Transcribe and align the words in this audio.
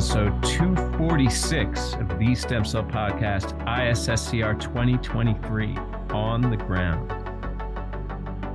episode 0.00 0.42
246 0.44 1.92
of 1.96 2.18
the 2.18 2.34
Stem 2.34 2.64
Cell 2.64 2.82
Podcast, 2.82 3.52
ISSCR 3.66 4.58
2023 4.58 5.76
on 6.14 6.40
the 6.40 6.56
ground. 6.56 7.12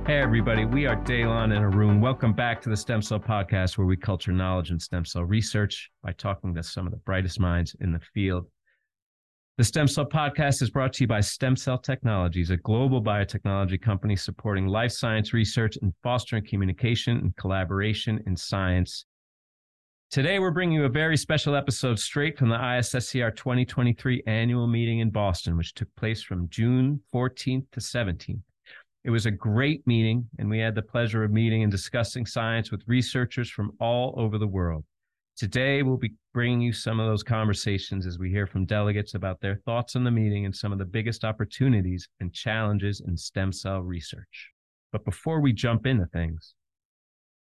Hey, 0.08 0.18
everybody, 0.18 0.64
we 0.64 0.86
are 0.88 0.96
Daylon 0.96 1.54
and 1.54 1.64
Arun. 1.64 2.00
Welcome 2.00 2.32
back 2.32 2.60
to 2.62 2.68
the 2.68 2.76
Stem 2.76 3.00
Cell 3.00 3.20
Podcast, 3.20 3.78
where 3.78 3.86
we 3.86 3.96
culture 3.96 4.32
knowledge 4.32 4.72
in 4.72 4.80
stem 4.80 5.04
cell 5.04 5.22
research 5.22 5.88
by 6.02 6.10
talking 6.10 6.52
to 6.52 6.64
some 6.64 6.84
of 6.84 6.90
the 6.90 6.98
brightest 6.98 7.38
minds 7.38 7.76
in 7.78 7.92
the 7.92 8.00
field. 8.12 8.48
The 9.56 9.62
Stem 9.62 9.86
Cell 9.86 10.06
Podcast 10.06 10.62
is 10.62 10.70
brought 10.70 10.94
to 10.94 11.04
you 11.04 11.06
by 11.06 11.20
Stem 11.20 11.54
Cell 11.54 11.78
Technologies, 11.78 12.50
a 12.50 12.56
global 12.56 13.00
biotechnology 13.00 13.80
company 13.80 14.16
supporting 14.16 14.66
life 14.66 14.90
science 14.90 15.32
research 15.32 15.78
and 15.80 15.94
fostering 16.02 16.44
communication 16.44 17.18
and 17.18 17.36
collaboration 17.36 18.20
in 18.26 18.36
science. 18.36 19.04
Today, 20.08 20.38
we're 20.38 20.52
bringing 20.52 20.78
you 20.78 20.84
a 20.84 20.88
very 20.88 21.16
special 21.16 21.56
episode 21.56 21.98
straight 21.98 22.38
from 22.38 22.48
the 22.48 22.56
ISSCR 22.56 23.34
2023 23.34 24.22
annual 24.28 24.68
meeting 24.68 25.00
in 25.00 25.10
Boston, 25.10 25.56
which 25.56 25.74
took 25.74 25.88
place 25.96 26.22
from 26.22 26.48
June 26.48 27.00
14th 27.12 27.66
to 27.72 27.80
17th. 27.80 28.40
It 29.02 29.10
was 29.10 29.26
a 29.26 29.32
great 29.32 29.84
meeting, 29.84 30.28
and 30.38 30.48
we 30.48 30.60
had 30.60 30.76
the 30.76 30.80
pleasure 30.80 31.24
of 31.24 31.32
meeting 31.32 31.64
and 31.64 31.72
discussing 31.72 32.24
science 32.24 32.70
with 32.70 32.84
researchers 32.86 33.50
from 33.50 33.72
all 33.80 34.14
over 34.16 34.38
the 34.38 34.46
world. 34.46 34.84
Today, 35.36 35.82
we'll 35.82 35.96
be 35.96 36.14
bringing 36.32 36.60
you 36.60 36.72
some 36.72 37.00
of 37.00 37.08
those 37.08 37.24
conversations 37.24 38.06
as 38.06 38.16
we 38.16 38.30
hear 38.30 38.46
from 38.46 38.64
delegates 38.64 39.14
about 39.14 39.40
their 39.40 39.56
thoughts 39.66 39.96
on 39.96 40.04
the 40.04 40.10
meeting 40.12 40.46
and 40.46 40.54
some 40.54 40.72
of 40.72 40.78
the 40.78 40.84
biggest 40.84 41.24
opportunities 41.24 42.08
and 42.20 42.32
challenges 42.32 43.02
in 43.06 43.16
stem 43.16 43.52
cell 43.52 43.80
research. 43.80 44.52
But 44.92 45.04
before 45.04 45.40
we 45.40 45.52
jump 45.52 45.84
into 45.84 46.06
things, 46.06 46.54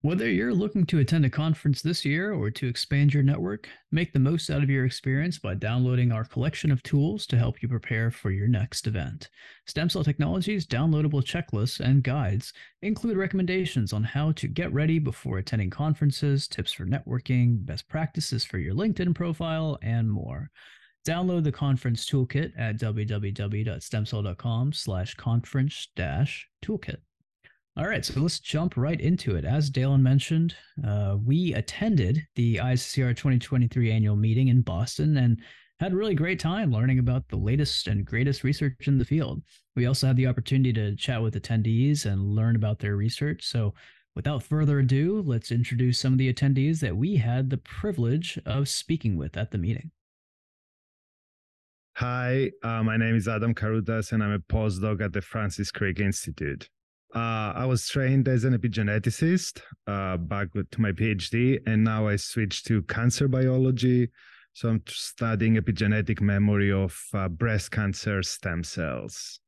whether 0.02 0.30
you're 0.30 0.54
looking 0.54 0.86
to 0.86 1.00
attend 1.00 1.24
a 1.24 1.30
conference 1.30 1.82
this 1.82 2.04
year 2.04 2.32
or 2.32 2.52
to 2.52 2.68
expand 2.68 3.12
your 3.12 3.24
network, 3.24 3.68
make 3.90 4.12
the 4.12 4.20
most 4.20 4.48
out 4.48 4.62
of 4.62 4.70
your 4.70 4.84
experience 4.84 5.40
by 5.40 5.54
downloading 5.54 6.12
our 6.12 6.24
collection 6.24 6.70
of 6.70 6.80
tools 6.84 7.26
to 7.26 7.36
help 7.36 7.60
you 7.60 7.68
prepare 7.68 8.12
for 8.12 8.30
your 8.30 8.46
next 8.46 8.86
event. 8.86 9.28
Stem 9.66 9.88
Cell 9.88 10.04
Technologies 10.04 10.68
downloadable 10.68 11.24
checklists 11.24 11.80
and 11.80 12.04
guides 12.04 12.52
include 12.82 13.16
recommendations 13.16 13.92
on 13.92 14.04
how 14.04 14.30
to 14.32 14.46
get 14.46 14.72
ready 14.72 15.00
before 15.00 15.38
attending 15.38 15.68
conferences, 15.70 16.46
tips 16.46 16.72
for 16.72 16.86
networking, 16.86 17.66
best 17.66 17.88
practices 17.88 18.44
for 18.44 18.58
your 18.58 18.74
LinkedIn 18.74 19.16
profile, 19.16 19.78
and 19.82 20.08
more. 20.08 20.48
Download 21.04 21.42
the 21.42 21.50
conference 21.50 22.08
toolkit 22.08 22.52
at 22.56 22.78
www.stemcell.com 22.78 24.72
slash 24.72 25.14
conference 25.14 25.88
dash 25.96 26.48
toolkit. 26.64 26.98
All 27.78 27.86
right, 27.86 28.04
so 28.04 28.18
let's 28.18 28.40
jump 28.40 28.76
right 28.76 29.00
into 29.00 29.36
it. 29.36 29.44
As 29.44 29.70
Daylon 29.70 30.00
mentioned, 30.00 30.56
uh, 30.84 31.16
we 31.24 31.54
attended 31.54 32.26
the 32.34 32.56
ISSCR 32.56 33.16
2023 33.16 33.92
annual 33.92 34.16
meeting 34.16 34.48
in 34.48 34.62
Boston 34.62 35.16
and 35.16 35.40
had 35.78 35.92
a 35.92 35.96
really 35.96 36.16
great 36.16 36.40
time 36.40 36.72
learning 36.72 36.98
about 36.98 37.28
the 37.28 37.36
latest 37.36 37.86
and 37.86 38.04
greatest 38.04 38.42
research 38.42 38.88
in 38.88 38.98
the 38.98 39.04
field. 39.04 39.42
We 39.76 39.86
also 39.86 40.08
had 40.08 40.16
the 40.16 40.26
opportunity 40.26 40.72
to 40.72 40.96
chat 40.96 41.22
with 41.22 41.40
attendees 41.40 42.04
and 42.04 42.34
learn 42.34 42.56
about 42.56 42.80
their 42.80 42.96
research. 42.96 43.44
So, 43.44 43.74
without 44.16 44.42
further 44.42 44.80
ado, 44.80 45.22
let's 45.24 45.52
introduce 45.52 46.00
some 46.00 46.14
of 46.14 46.18
the 46.18 46.34
attendees 46.34 46.80
that 46.80 46.96
we 46.96 47.14
had 47.14 47.48
the 47.48 47.58
privilege 47.58 48.40
of 48.44 48.68
speaking 48.68 49.16
with 49.16 49.36
at 49.36 49.52
the 49.52 49.58
meeting. 49.58 49.92
Hi, 51.94 52.50
uh, 52.64 52.82
my 52.82 52.96
name 52.96 53.14
is 53.14 53.28
Adam 53.28 53.54
Karutas, 53.54 54.10
and 54.10 54.24
I'm 54.24 54.32
a 54.32 54.40
postdoc 54.40 55.00
at 55.00 55.12
the 55.12 55.22
Francis 55.22 55.70
Crick 55.70 56.00
Institute. 56.00 56.68
Uh, 57.14 57.52
I 57.56 57.64
was 57.64 57.88
trained 57.88 58.28
as 58.28 58.44
an 58.44 58.56
epigeneticist 58.56 59.62
uh, 59.86 60.18
back 60.18 60.48
to 60.52 60.80
my 60.80 60.92
PhD, 60.92 61.58
and 61.66 61.82
now 61.82 62.06
I 62.06 62.16
switched 62.16 62.66
to 62.66 62.82
cancer 62.82 63.28
biology. 63.28 64.10
So 64.52 64.68
I'm 64.68 64.82
studying 64.88 65.56
epigenetic 65.56 66.20
memory 66.20 66.70
of 66.70 67.00
uh, 67.14 67.28
breast 67.28 67.70
cancer 67.70 68.22
stem 68.22 68.62
cells. 68.62 69.40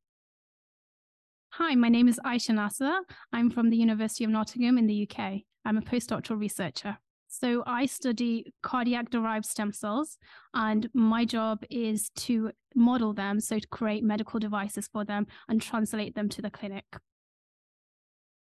Hi, 1.54 1.74
my 1.74 1.88
name 1.88 2.08
is 2.08 2.18
Aisha 2.24 2.54
Nasser. 2.54 3.00
I'm 3.32 3.50
from 3.50 3.68
the 3.68 3.76
University 3.76 4.24
of 4.24 4.30
Nottingham 4.30 4.78
in 4.78 4.86
the 4.86 5.06
UK. 5.10 5.40
I'm 5.64 5.76
a 5.76 5.82
postdoctoral 5.82 6.38
researcher. 6.38 6.96
So 7.28 7.62
I 7.66 7.86
study 7.86 8.52
cardiac 8.62 9.10
derived 9.10 9.44
stem 9.44 9.72
cells, 9.72 10.16
and 10.54 10.88
my 10.94 11.24
job 11.24 11.62
is 11.68 12.10
to 12.16 12.52
model 12.74 13.12
them, 13.12 13.38
so 13.40 13.58
to 13.58 13.68
create 13.68 14.02
medical 14.02 14.40
devices 14.40 14.88
for 14.92 15.04
them 15.04 15.26
and 15.48 15.60
translate 15.60 16.14
them 16.14 16.28
to 16.30 16.42
the 16.42 16.50
clinic. 16.50 16.84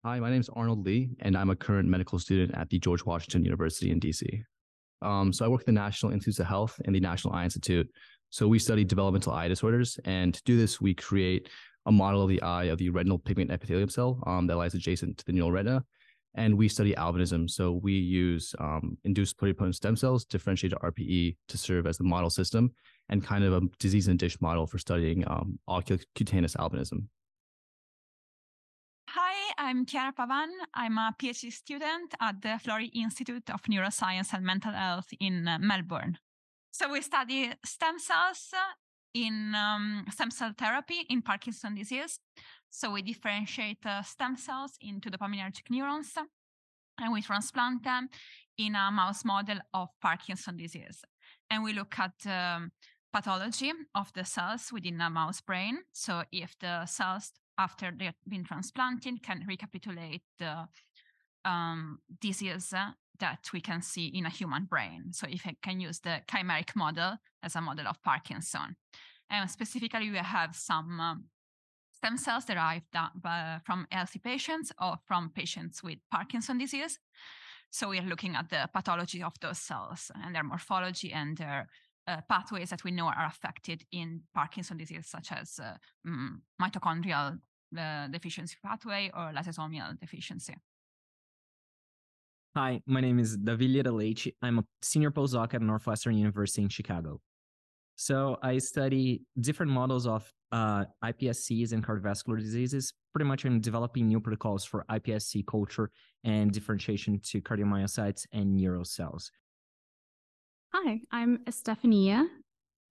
Hi, 0.05 0.19
my 0.19 0.31
name 0.31 0.41
is 0.41 0.49
Arnold 0.49 0.85
Lee, 0.85 1.11
and 1.21 1.37
I'm 1.37 1.51
a 1.51 1.55
current 1.55 1.89
medical 1.89 2.19
student 2.19 2.59
at 2.59 2.69
the 2.69 2.81
George 2.81 3.05
Washington 3.05 3.45
University 3.45 3.93
in 3.93 4.01
DC. 4.01 4.43
Um, 5.01 5.33
so 5.33 5.45
I 5.45 5.49
work 5.49 5.61
at 5.61 5.67
the 5.67 5.71
National 5.71 6.11
Institutes 6.11 6.41
of 6.41 6.47
Health 6.47 6.81
and 6.85 6.93
the 6.93 6.99
National 6.99 7.33
Eye 7.33 7.45
Institute. 7.45 7.89
So 8.31 8.49
we 8.49 8.59
study 8.59 8.83
developmental 8.83 9.33
eye 9.33 9.47
disorders, 9.47 10.01
and 10.05 10.35
to 10.35 10.43
do 10.43 10.57
this, 10.57 10.81
we 10.81 10.93
create 10.93 11.51
a 11.87 11.93
model 11.93 12.21
of 12.21 12.31
the 12.31 12.43
eye 12.43 12.65
of 12.65 12.79
the 12.79 12.91
retinal 12.91 13.17
pigment 13.17 13.53
epithelium 13.53 13.89
cell 13.89 14.21
um, 14.27 14.49
that 14.49 14.57
lies 14.57 14.75
adjacent 14.75 15.19
to 15.19 15.25
the 15.25 15.31
neural 15.31 15.53
retina. 15.53 15.85
And 16.35 16.59
we 16.59 16.67
study 16.67 16.95
albinism. 16.95 17.49
So 17.49 17.71
we 17.71 17.93
use 17.93 18.57
um, 18.59 18.99
induced 19.05 19.39
pluripotent 19.39 19.77
stem 19.77 19.95
cells 19.95 20.25
differentiated 20.25 20.79
RPE 20.81 21.37
to 21.47 21.57
serve 21.57 21.87
as 21.87 21.97
the 21.97 22.05
model 22.05 22.31
system 22.31 22.73
and 23.09 23.23
kind 23.23 23.45
of 23.45 23.53
a 23.53 23.61
disease 23.79 24.09
in 24.09 24.17
dish 24.17 24.41
model 24.41 24.67
for 24.67 24.79
studying 24.79 25.23
um, 25.29 25.61
ocular 25.69 26.03
cutaneous 26.17 26.57
albinism. 26.57 27.05
I'm 29.65 29.87
Chiara 29.87 30.13
Pavan. 30.13 30.49
I'm 30.75 30.99
a 30.99 31.15
PhD 31.17 31.53
student 31.53 32.15
at 32.21 32.43
the 32.43 32.59
Florey 32.65 32.91
Institute 32.95 33.49
of 33.49 33.63
Neuroscience 33.63 34.33
and 34.33 34.45
Mental 34.45 34.73
Health 34.73 35.07
in 35.21 35.47
uh, 35.47 35.57
Melbourne. 35.61 36.19
So 36.73 36.91
we 36.91 37.01
study 37.01 37.53
stem 37.65 38.01
cells 38.01 38.51
in 39.15 39.55
um, 39.55 40.05
stem 40.11 40.33
cell 40.33 40.53
therapy 40.59 41.07
in 41.09 41.23
Parkinson 41.23 41.77
disease. 41.77 42.19
So 42.71 42.91
we 42.91 43.03
differentiate 43.03 43.87
uh, 43.87 44.03
stem 44.03 44.37
cells 44.37 44.73
into 44.81 45.13
dopaminergic 45.13 45.71
neurons 45.71 46.13
and 46.99 47.13
we 47.13 47.23
transplant 47.23 47.85
them 47.85 48.09
in 48.59 48.75
a 48.75 48.91
mouse 48.91 49.25
model 49.25 49.59
of 49.73 49.91
Parkinson 50.01 50.57
disease. 50.57 51.05
And 51.49 51.63
we 51.63 51.73
look 51.73 51.95
at 52.01 52.15
um, 52.27 52.73
pathology 53.13 53.73
of 53.95 54.13
the 54.13 54.25
cells 54.25 54.71
within 54.73 55.01
a 55.01 55.09
mouse 55.09 55.41
brain. 55.41 55.79
So 55.93 56.25
if 56.33 56.57
the 56.59 56.85
cells 56.87 57.31
after 57.63 57.93
they've 57.97 58.25
been 58.29 58.45
transplanted 58.45 59.23
can 59.23 59.45
recapitulate 59.47 60.23
the 60.39 60.55
um, 61.45 61.99
disease 62.21 62.75
that 63.19 63.45
we 63.53 63.61
can 63.61 63.81
see 63.83 64.07
in 64.07 64.27
a 64.27 64.31
human 64.31 64.65
brain. 64.65 65.13
So 65.13 65.27
if 65.29 65.47
I 65.47 65.55
can 65.63 65.81
use 65.81 66.01
the 66.01 66.23
chimeric 66.31 66.75
model 66.75 67.13
as 67.43 67.57
a 67.57 67.61
model 67.61 67.87
of 67.89 68.03
Parkinson. 68.03 68.77
And 69.31 69.51
specifically, 69.51 70.11
we 70.11 70.19
have 70.19 70.55
some 70.55 71.01
um, 71.01 71.25
stem 71.97 72.17
cells 72.19 72.45
derived 72.45 72.95
uh, 72.97 73.59
from 73.65 73.87
healthy 73.91 74.19
patients 74.19 74.73
or 74.81 74.97
from 75.07 75.31
patients 75.31 75.83
with 75.83 75.99
Parkinson 76.11 76.59
disease. 76.59 76.99
So 77.71 77.89
we 77.89 77.99
are 77.99 78.11
looking 78.13 78.37
at 78.37 78.51
the 78.51 78.69
pathology 78.75 79.23
of 79.23 79.35
those 79.41 79.59
cells 79.59 80.11
and 80.23 80.35
their 80.35 80.45
morphology 80.45 81.13
and 81.13 81.37
their 81.39 81.69
uh, 82.07 82.21
pathways 82.29 82.71
that 82.71 82.85
we 82.85 82.91
know 82.91 83.07
are 83.07 83.27
affected 83.27 83.85
in 83.93 84.23
Parkinson 84.35 84.77
disease, 84.77 85.07
such 85.07 85.33
as 85.33 85.59
uh, 85.63 85.75
mm, 86.07 86.41
mitochondrial 86.61 87.39
uh, 87.79 88.09
deficiency 88.09 88.57
pathway 88.65 89.11
or 89.15 89.33
lysosomal 89.33 89.99
deficiency. 90.01 90.55
Hi, 92.55 92.83
my 92.87 93.01
name 93.01 93.19
is 93.19 93.39
Davi 93.39 93.83
Leite. 93.83 94.35
I'm 94.43 94.59
a 94.59 94.65
senior 94.83 95.11
postdoc 95.11 95.55
at 95.55 95.63
Northwestern 95.63 96.17
University 96.17 96.63
in 96.63 96.69
Chicago. 96.69 97.21
So 97.97 98.37
I 98.43 98.59
study 98.59 99.23
different 99.41 99.73
models 99.73 100.07
of 100.07 100.31
uh, 100.51 100.85
iPSCs 101.05 101.73
and 101.73 101.87
cardiovascular 101.87 102.39
diseases, 102.39 102.93
pretty 103.15 103.27
much 103.27 103.45
in 103.45 103.61
developing 103.61 104.07
new 104.09 104.21
protocols 104.21 104.65
for 104.65 104.85
iPSC 104.91 105.47
culture 105.47 105.91
and 106.25 106.53
differentiation 106.53 107.21
to 107.21 107.41
cardiomyocytes 107.41 108.27
and 108.33 108.55
neural 108.55 108.85
cells. 108.85 109.31
Hi, 110.75 111.01
I'm 111.11 111.41
Estefania, 111.47 112.27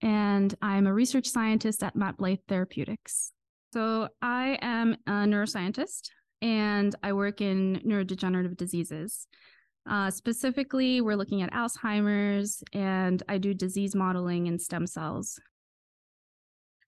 and 0.00 0.54
I'm 0.62 0.86
a 0.86 0.92
research 0.92 1.28
scientist 1.28 1.82
at 1.82 1.94
Matt 1.94 2.16
Therapeutics. 2.48 3.32
So, 3.72 4.08
I 4.20 4.58
am 4.60 4.96
a 5.06 5.24
neuroscientist 5.24 6.10
and 6.42 6.94
I 7.02 7.14
work 7.14 7.40
in 7.40 7.80
neurodegenerative 7.86 8.58
diseases. 8.58 9.26
Uh, 9.88 10.10
specifically, 10.10 11.00
we're 11.00 11.16
looking 11.16 11.40
at 11.40 11.50
Alzheimer's 11.52 12.62
and 12.74 13.22
I 13.30 13.38
do 13.38 13.54
disease 13.54 13.94
modeling 13.94 14.46
in 14.46 14.58
stem 14.58 14.86
cells. 14.86 15.40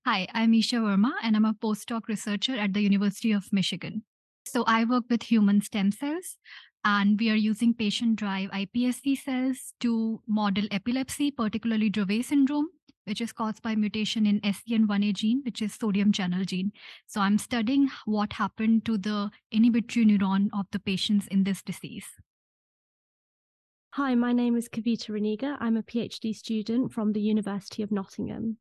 Hi, 0.05 0.27
I'm 0.35 0.53
Isha 0.53 0.77
Verma 0.77 1.13
and 1.23 1.37
I'm 1.37 1.47
a 1.47 1.55
postdoc 1.55 2.07
researcher 2.07 2.55
at 2.55 2.75
the 2.75 2.83
University 2.83 3.33
of 3.33 3.51
Michigan. 3.51 4.03
So, 4.45 4.65
I 4.67 4.85
work 4.85 5.05
with 5.09 5.23
human 5.23 5.63
stem 5.63 5.91
cells 5.91 6.37
and 6.85 7.19
we 7.19 7.31
are 7.31 7.35
using 7.35 7.73
patient 7.73 8.17
derived 8.17 8.53
iPSC 8.53 9.23
cells 9.25 9.73
to 9.81 10.21
model 10.29 10.67
epilepsy, 10.71 11.31
particularly 11.31 11.91
Dravet 11.91 12.27
syndrome, 12.27 12.69
which 13.07 13.21
is 13.21 13.33
caused 13.33 13.63
by 13.63 13.75
mutation 13.75 14.27
in 14.27 14.41
SCN1A 14.41 15.15
gene, 15.15 15.43
which 15.45 15.63
is 15.63 15.75
sodium 15.75 16.13
channel 16.13 16.45
gene. 16.45 16.73
So 17.07 17.21
I'm 17.21 17.39
studying 17.39 17.91
what 18.05 18.35
happened 18.35 18.85
to 18.87 18.99
the 18.99 19.31
inhibitory 19.51 20.07
neuron 20.07 20.49
of 20.53 20.67
the 20.73 20.79
patients 20.79 21.27
in 21.29 21.45
this 21.45 21.63
disease. 21.63 22.07
Hi, 23.93 24.15
my 24.15 24.33
name 24.33 24.57
is 24.57 24.69
Kavita 24.69 25.11
Raniga. 25.11 25.57
I'm 25.61 25.77
a 25.77 25.83
PhD 25.83 26.35
student 26.35 26.93
from 26.93 27.13
the 27.13 27.21
University 27.21 27.83
of 27.83 27.93
Nottingham. 27.93 28.59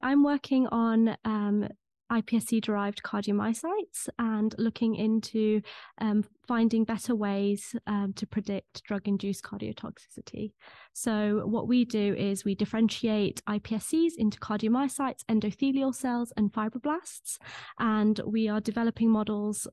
I'm 0.00 0.22
working 0.22 0.68
on 0.68 1.16
um, 1.24 1.66
iPSC 2.10 2.60
derived 2.62 3.02
cardiomyocytes 3.02 4.08
and 4.18 4.54
looking 4.58 4.94
into 4.94 5.60
um, 6.00 6.24
finding 6.46 6.84
better 6.84 7.14
ways 7.14 7.74
um, 7.86 8.12
to 8.14 8.26
predict 8.26 8.84
drug 8.84 9.08
induced 9.08 9.42
cardiotoxicity. 9.42 10.52
So, 10.92 11.42
what 11.46 11.68
we 11.68 11.84
do 11.84 12.14
is 12.14 12.44
we 12.44 12.54
differentiate 12.54 13.42
iPSCs 13.48 14.12
into 14.18 14.38
cardiomyocytes, 14.38 15.24
endothelial 15.28 15.94
cells, 15.94 16.32
and 16.36 16.52
fibroblasts. 16.52 17.38
And 17.78 18.20
we 18.26 18.48
are 18.48 18.60
developing 18.60 19.10
models 19.10 19.66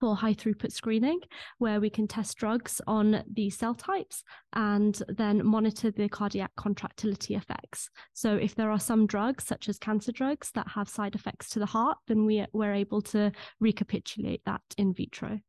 for 0.00 0.16
high 0.16 0.34
throughput 0.34 0.72
screening, 0.72 1.20
where 1.58 1.80
we 1.80 1.90
can 1.90 2.06
test 2.06 2.36
drugs 2.36 2.80
on 2.86 3.22
the 3.32 3.50
cell 3.50 3.74
types 3.74 4.22
and 4.52 5.02
then 5.08 5.44
monitor 5.44 5.90
the 5.90 6.08
cardiac 6.08 6.50
contractility 6.56 7.34
effects. 7.34 7.90
So, 8.12 8.36
if 8.36 8.54
there 8.54 8.70
are 8.70 8.80
some 8.80 9.06
drugs, 9.06 9.44
such 9.44 9.68
as 9.68 9.78
cancer 9.78 10.12
drugs, 10.12 10.50
that 10.54 10.68
have 10.68 10.88
side 10.88 11.14
effects 11.14 11.48
to 11.50 11.58
the 11.58 11.66
heart, 11.66 11.98
then 12.06 12.24
we, 12.24 12.44
we're 12.52 12.74
able 12.74 13.02
to 13.02 13.32
recapitulate 13.60 14.42
that 14.46 14.62
in 14.76 14.94
vitro. 14.94 15.40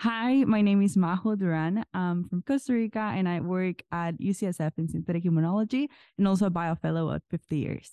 Hi, 0.00 0.44
my 0.44 0.60
name 0.60 0.82
is 0.82 0.94
Majo 0.94 1.36
Duran. 1.36 1.82
I'm 1.94 2.28
from 2.28 2.42
Costa 2.42 2.74
Rica 2.74 2.98
and 2.98 3.26
I 3.26 3.40
work 3.40 3.82
at 3.90 4.18
UCSF 4.20 4.72
in 4.76 4.88
synthetic 4.88 5.24
immunology 5.24 5.88
and 6.18 6.28
also 6.28 6.46
a 6.46 6.50
biofellow 6.50 7.14
at 7.14 7.22
50 7.30 7.56
years. 7.56 7.92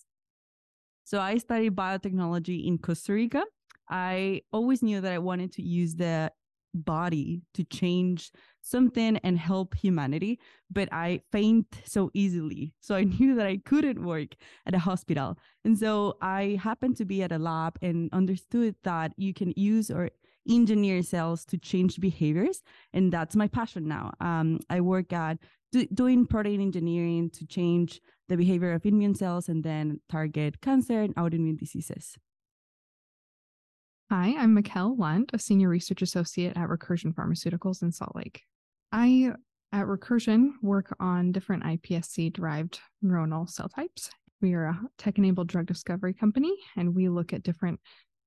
So 1.06 1.22
I 1.22 1.38
studied 1.38 1.78
biotechnology 1.78 2.68
in 2.68 2.78
Costa 2.78 3.14
Rica 3.14 3.46
I 3.90 4.42
always 4.52 4.82
knew 4.82 5.02
that 5.02 5.12
I 5.12 5.20
wanted 5.20 5.52
to 5.54 5.62
use 5.62 5.96
the 5.96 6.32
body 6.74 7.42
to 7.54 7.64
change 7.64 8.32
something 8.62 9.18
and 9.18 9.38
help 9.38 9.76
humanity, 9.76 10.40
but 10.72 10.90
I 10.92 11.22
faint 11.32 11.68
so 11.86 12.10
easily. 12.14 12.74
So 12.82 12.96
I 12.96 13.04
knew 13.04 13.36
that 13.36 13.46
I 13.46 13.58
couldn't 13.58 14.04
work 14.04 14.36
at 14.66 14.76
a 14.76 14.80
hospital. 14.80 15.38
And 15.64 15.78
so 15.78 16.18
I 16.22 16.60
happened 16.62 16.98
to 16.98 17.06
be 17.06 17.24
at 17.24 17.32
a 17.32 17.38
lab 17.38 17.78
and 17.82 18.10
understood 18.12 18.76
that 18.84 19.14
you 19.16 19.34
can 19.34 19.54
use 19.56 19.90
or 19.90 20.10
engineer 20.50 21.02
cells 21.02 21.46
to 21.46 21.58
change 21.58 22.00
behaviors. 22.00 22.62
And 22.92 23.12
that's 23.12 23.36
my 23.36 23.48
passion 23.48 23.88
now. 23.88 24.12
Um, 24.20 24.60
I 24.70 24.82
work 24.82 25.14
at 25.14 25.38
do, 25.72 25.86
doing 25.94 26.26
protein 26.26 26.60
engineering 26.60 27.30
to 27.32 27.46
change 27.46 28.02
the 28.28 28.36
behavior 28.36 28.74
of 28.74 28.86
immune 28.86 29.16
cells 29.16 29.48
and 29.48 29.64
then 29.64 30.02
target 30.10 30.60
cancer 30.62 31.02
and 31.02 31.16
autoimmune 31.16 31.58
diseases. 31.58 32.18
Hi, 34.16 34.36
I'm 34.38 34.56
Mikkel 34.56 34.96
Lund, 35.00 35.32
a 35.34 35.40
senior 35.40 35.70
research 35.70 36.04
associate 36.04 36.56
at 36.56 36.70
Recursion 36.70 37.16
Pharmaceuticals 37.16 37.82
in 37.82 37.92
Salt 37.92 38.16
Lake. 38.16 38.44
I, 38.92 39.32
at 39.72 39.88
Recursion, 39.88 40.52
work 40.62 40.96
on 41.00 41.32
different 41.32 41.64
iPSC 41.64 42.32
derived 42.32 42.80
neuronal 43.04 43.50
cell 43.50 43.68
types. 43.68 44.12
We 44.40 44.54
are 44.54 44.66
a 44.66 44.80
tech 45.00 45.18
enabled 45.18 45.48
drug 45.48 45.66
discovery 45.66 46.14
company, 46.14 46.54
and 46.76 46.94
we 46.94 47.10
look 47.10 47.34
at 47.34 47.42
different 47.42 47.80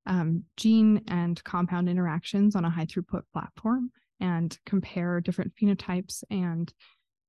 um, 0.07 0.43
gene 0.57 1.05
and 1.07 1.43
compound 1.45 1.89
interactions 1.89 2.57
on 2.57 2.65
a 2.65 2.71
high 2.71 2.87
throughput 2.87 3.23
platform 3.33 3.93
and 4.19 4.59
compare 4.67 5.21
different 5.21 5.53
phenotypes 5.55 6.25
and 6.33 6.75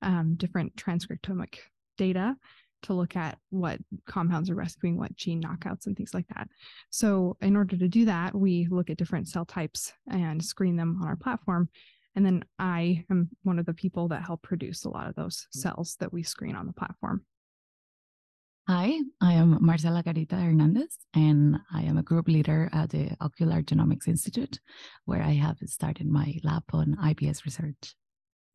um, 0.02 0.34
different 0.36 0.76
transcriptomic 0.76 1.60
data 1.96 2.36
to 2.84 2.94
look 2.94 3.16
at 3.16 3.38
what 3.50 3.80
compounds 4.08 4.50
are 4.50 4.56
rescuing 4.56 4.98
what 4.98 5.16
gene 5.16 5.42
knockouts 5.42 5.86
and 5.86 5.96
things 5.96 6.14
like 6.14 6.28
that. 6.36 6.48
So, 6.90 7.38
in 7.42 7.56
order 7.56 7.78
to 7.78 7.88
do 7.88 8.06
that, 8.06 8.36
we 8.36 8.68
look 8.70 8.90
at 8.90 8.98
different 8.98 9.28
cell 9.28 9.46
types 9.46 9.94
and 10.10 10.44
screen 10.44 10.76
them 10.76 11.00
on 11.02 11.08
our 11.08 11.16
platform. 11.16 11.70
And 12.16 12.26
then 12.26 12.44
I 12.58 13.06
am 13.12 13.30
one 13.44 13.60
of 13.60 13.66
the 13.66 13.74
people 13.74 14.08
that 14.08 14.24
help 14.24 14.42
produce 14.42 14.86
a 14.86 14.90
lot 14.90 15.08
of 15.08 15.16
those 15.16 15.48
mm. 15.56 15.62
cells 15.62 15.98
that 16.00 16.12
we 16.12 16.24
screen 16.24 16.56
on 16.56 16.66
the 16.66 16.74
platform. 16.74 17.24
Hi, 18.68 19.00
I 19.22 19.34
am 19.34 19.58
Marcela 19.62 20.04
Garita 20.04 20.34
Hernandez, 20.34 20.98
and 21.14 21.58
I 21.72 21.84
am 21.84 21.98
a 21.98 22.04
group 22.04 22.28
leader 22.28 22.70
at 22.74 22.90
the 22.90 23.16
Ocular 23.22 23.62
Genomics 23.62 24.10
Institute, 24.10 24.60
where 25.06 25.22
I 25.22 25.32
have 25.34 25.58
started 25.68 26.06
my 26.06 26.38
lab 26.44 26.64
on 26.74 26.98
IPS 27.02 27.46
research. 27.46 27.96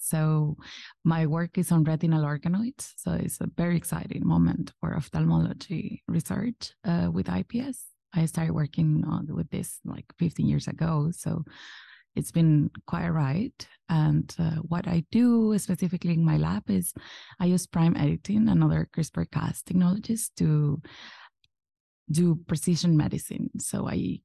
So 0.02 0.56
my 1.04 1.26
work 1.26 1.58
is 1.58 1.70
on 1.70 1.84
retinal 1.84 2.24
organoids. 2.24 2.92
So 2.96 3.12
it's 3.12 3.40
a 3.40 3.48
very 3.56 3.76
exciting 3.76 4.26
moment 4.26 4.72
for 4.80 4.96
ophthalmology 4.96 6.02
research 6.08 6.72
uh, 6.84 7.08
with 7.12 7.28
IPS. 7.28 7.84
I 8.12 8.26
started 8.26 8.52
working 8.52 9.04
on, 9.06 9.28
with 9.30 9.48
this 9.50 9.78
like 9.84 10.06
15 10.18 10.46
years 10.46 10.66
ago. 10.68 11.10
So 11.12 11.44
it's 12.14 12.32
been 12.32 12.70
quite 12.86 13.06
a 13.06 13.12
ride. 13.12 13.66
And 13.88 14.34
uh, 14.38 14.56
what 14.62 14.86
I 14.86 15.04
do 15.10 15.56
specifically 15.58 16.14
in 16.14 16.24
my 16.24 16.36
lab 16.36 16.68
is 16.68 16.92
I 17.40 17.46
use 17.46 17.66
prime 17.66 17.96
editing 17.96 18.48
and 18.48 18.62
other 18.62 18.88
CRISPR 18.94 19.30
Cas 19.30 19.62
technologies 19.62 20.30
to 20.36 20.82
do 22.10 22.38
precision 22.46 22.96
medicine. 22.96 23.50
So 23.58 23.88
I 23.88 24.20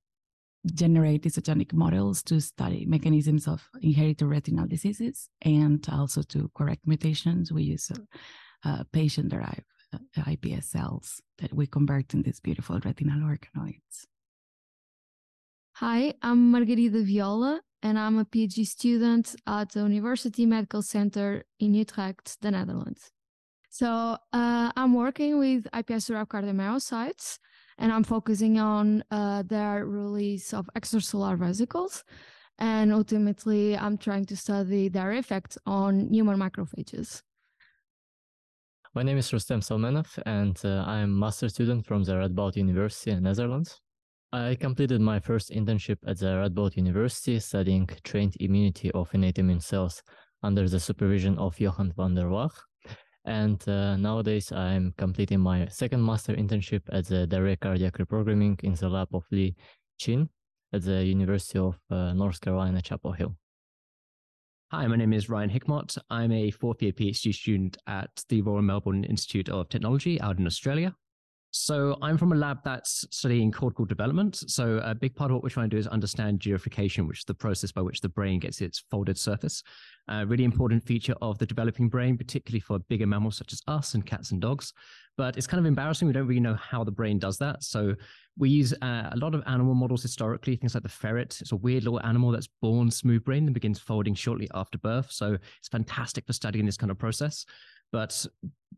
generate 0.73 1.23
isogenic 1.23 1.73
models 1.73 2.23
to 2.23 2.39
study 2.39 2.85
mechanisms 2.85 3.47
of 3.47 3.67
inherited 3.81 4.25
retinal 4.25 4.67
diseases 4.67 5.29
and 5.41 5.85
also 5.91 6.21
to 6.23 6.49
correct 6.55 6.85
mutations. 6.85 7.51
We 7.51 7.63
use 7.63 7.91
uh, 7.91 7.97
uh, 8.67 8.83
patient 8.91 9.29
derived 9.29 9.65
uh, 9.93 9.99
iPS 10.23 10.65
cells 10.65 11.21
that 11.39 11.53
we 11.53 11.67
convert 11.67 12.13
in 12.13 12.23
these 12.23 12.39
beautiful 12.39 12.79
retinal 12.83 13.19
organoids. 13.21 14.05
Hi, 15.75 16.13
I'm 16.23 16.51
Margarida 16.51 17.03
Viola, 17.03 17.61
and 17.83 17.99
I'm 17.99 18.17
a 18.17 18.25
PhD 18.25 18.65
student 18.65 19.35
at 19.45 19.73
the 19.73 19.81
University 19.81 20.45
Medical 20.45 20.81
Center 20.81 21.43
in 21.59 21.75
Utrecht, 21.75 22.41
the 22.41 22.49
Netherlands. 22.49 23.11
So 23.69 24.17
uh, 24.33 24.71
I'm 24.75 24.95
working 24.95 25.37
with 25.37 25.67
iPS-derived 25.71 26.29
cardiomyocytes, 26.29 27.37
and 27.77 27.91
I'm 27.91 28.03
focusing 28.03 28.59
on 28.59 29.03
uh, 29.11 29.43
their 29.43 29.85
release 29.85 30.53
of 30.53 30.69
extracellular 30.75 31.37
vesicles. 31.37 32.03
And 32.59 32.91
ultimately, 32.91 33.77
I'm 33.77 33.97
trying 33.97 34.25
to 34.25 34.35
study 34.35 34.89
their 34.89 35.11
effect 35.11 35.57
on 35.65 36.11
human 36.11 36.39
macrophages. 36.39 37.21
My 38.95 39.03
name 39.03 39.19
is 39.19 39.31
Rustem 39.31 39.61
Salmenov, 39.61 40.17
and 40.25 40.59
uh, 40.65 40.83
I'm 40.87 41.03
a 41.03 41.19
master 41.25 41.49
student 41.49 41.85
from 41.85 42.03
the 42.03 42.13
Radboud 42.13 42.55
University 42.55 43.11
in 43.11 43.21
Netherlands. 43.21 43.79
I 44.33 44.55
completed 44.59 45.01
my 45.01 45.19
first 45.19 45.51
internship 45.51 45.97
at 46.07 46.17
the 46.17 46.25
Radboud 46.25 46.75
University 46.75 47.39
studying 47.39 47.87
trained 48.03 48.35
immunity 48.39 48.89
of 48.91 49.13
innate 49.13 49.37
immune 49.37 49.59
cells 49.59 50.01
under 50.41 50.67
the 50.67 50.79
supervision 50.79 51.37
of 51.37 51.59
Johan 51.59 51.93
van 51.95 52.15
der 52.15 52.25
Waag, 52.25 52.51
and 53.27 53.61
uh, 53.67 53.97
nowadays, 53.97 54.51
I'm 54.51 54.93
completing 54.97 55.39
my 55.39 55.67
second 55.67 56.03
master 56.03 56.33
internship 56.33 56.81
at 56.91 57.05
the 57.07 57.27
direct 57.27 57.61
cardiac 57.61 57.97
reprogramming 57.97 58.63
in 58.63 58.73
the 58.73 58.87
lab 58.87 59.09
of 59.13 59.25
Li 59.31 59.53
Qian 59.99 60.29
at 60.73 60.83
the 60.83 61.03
University 61.03 61.59
of 61.59 61.77
uh, 61.91 62.13
North 62.13 62.39
Carolina, 62.39 62.81
Chapel 62.81 63.11
Hill. 63.11 63.35
Hi, 64.71 64.87
my 64.87 64.95
name 64.95 65.13
is 65.13 65.29
Ryan 65.29 65.49
Hickmott. 65.49 65.97
I'm 66.09 66.31
a 66.31 66.51
fourth 66.51 66.81
year 66.81 66.93
PhD 66.93 67.35
student 67.35 67.77
at 67.85 68.09
the 68.29 68.41
Royal 68.41 68.61
Melbourne 68.61 69.03
Institute 69.03 69.49
of 69.49 69.69
Technology 69.69 70.19
out 70.21 70.39
in 70.39 70.47
Australia. 70.47 70.95
So 71.51 71.97
I'm 72.01 72.17
from 72.17 72.33
a 72.33 72.35
lab 72.35 72.59
that's 72.63 73.05
studying 73.09 73.51
cortical 73.51 73.85
development. 73.85 74.35
So 74.35 74.81
a 74.83 74.93
big 74.93 75.15
part 75.15 75.31
of 75.31 75.35
what 75.35 75.43
we're 75.43 75.49
trying 75.49 75.69
to 75.69 75.75
do 75.75 75.79
is 75.79 75.87
understand 75.87 76.39
gyrification, 76.39 77.07
which 77.07 77.19
is 77.19 77.25
the 77.25 77.33
process 77.33 77.71
by 77.71 77.81
which 77.81 78.01
the 78.01 78.09
brain 78.09 78.39
gets 78.39 78.61
its 78.61 78.83
folded 78.91 79.17
surface. 79.17 79.63
A 80.09 80.25
really 80.25 80.43
important 80.43 80.83
feature 80.83 81.15
of 81.21 81.37
the 81.37 81.45
developing 81.45 81.89
brain, 81.89 82.17
particularly 82.17 82.59
for 82.59 82.79
bigger 82.79 83.07
mammals 83.07 83.37
such 83.37 83.53
as 83.53 83.61
us 83.67 83.93
and 83.93 84.05
cats 84.05 84.31
and 84.31 84.41
dogs. 84.41 84.73
But 85.17 85.37
it's 85.37 85.47
kind 85.47 85.59
of 85.59 85.65
embarrassing. 85.65 86.07
We 86.07 86.13
don't 86.13 86.27
really 86.27 86.39
know 86.39 86.55
how 86.55 86.83
the 86.83 86.91
brain 86.91 87.17
does 87.17 87.37
that. 87.39 87.63
So 87.63 87.95
we 88.37 88.49
use 88.49 88.73
uh, 88.81 89.09
a 89.11 89.17
lot 89.17 89.33
of 89.33 89.41
animal 89.47 89.73
models 89.73 90.03
historically, 90.03 90.55
things 90.55 90.75
like 90.75 90.83
the 90.83 90.89
ferret. 90.89 91.37
It's 91.41 91.53
a 91.53 91.55
weird 91.55 91.83
little 91.83 92.01
animal 92.05 92.31
that's 92.31 92.49
born 92.61 92.91
smooth 92.91 93.23
brain 93.23 93.45
and 93.45 93.53
begins 93.53 93.79
folding 93.79 94.13
shortly 94.13 94.47
after 94.53 94.77
birth. 94.77 95.11
So 95.11 95.37
it's 95.57 95.69
fantastic 95.69 96.27
for 96.27 96.33
studying 96.33 96.65
this 96.65 96.77
kind 96.77 96.91
of 96.91 96.99
process. 96.99 97.45
But 97.91 98.25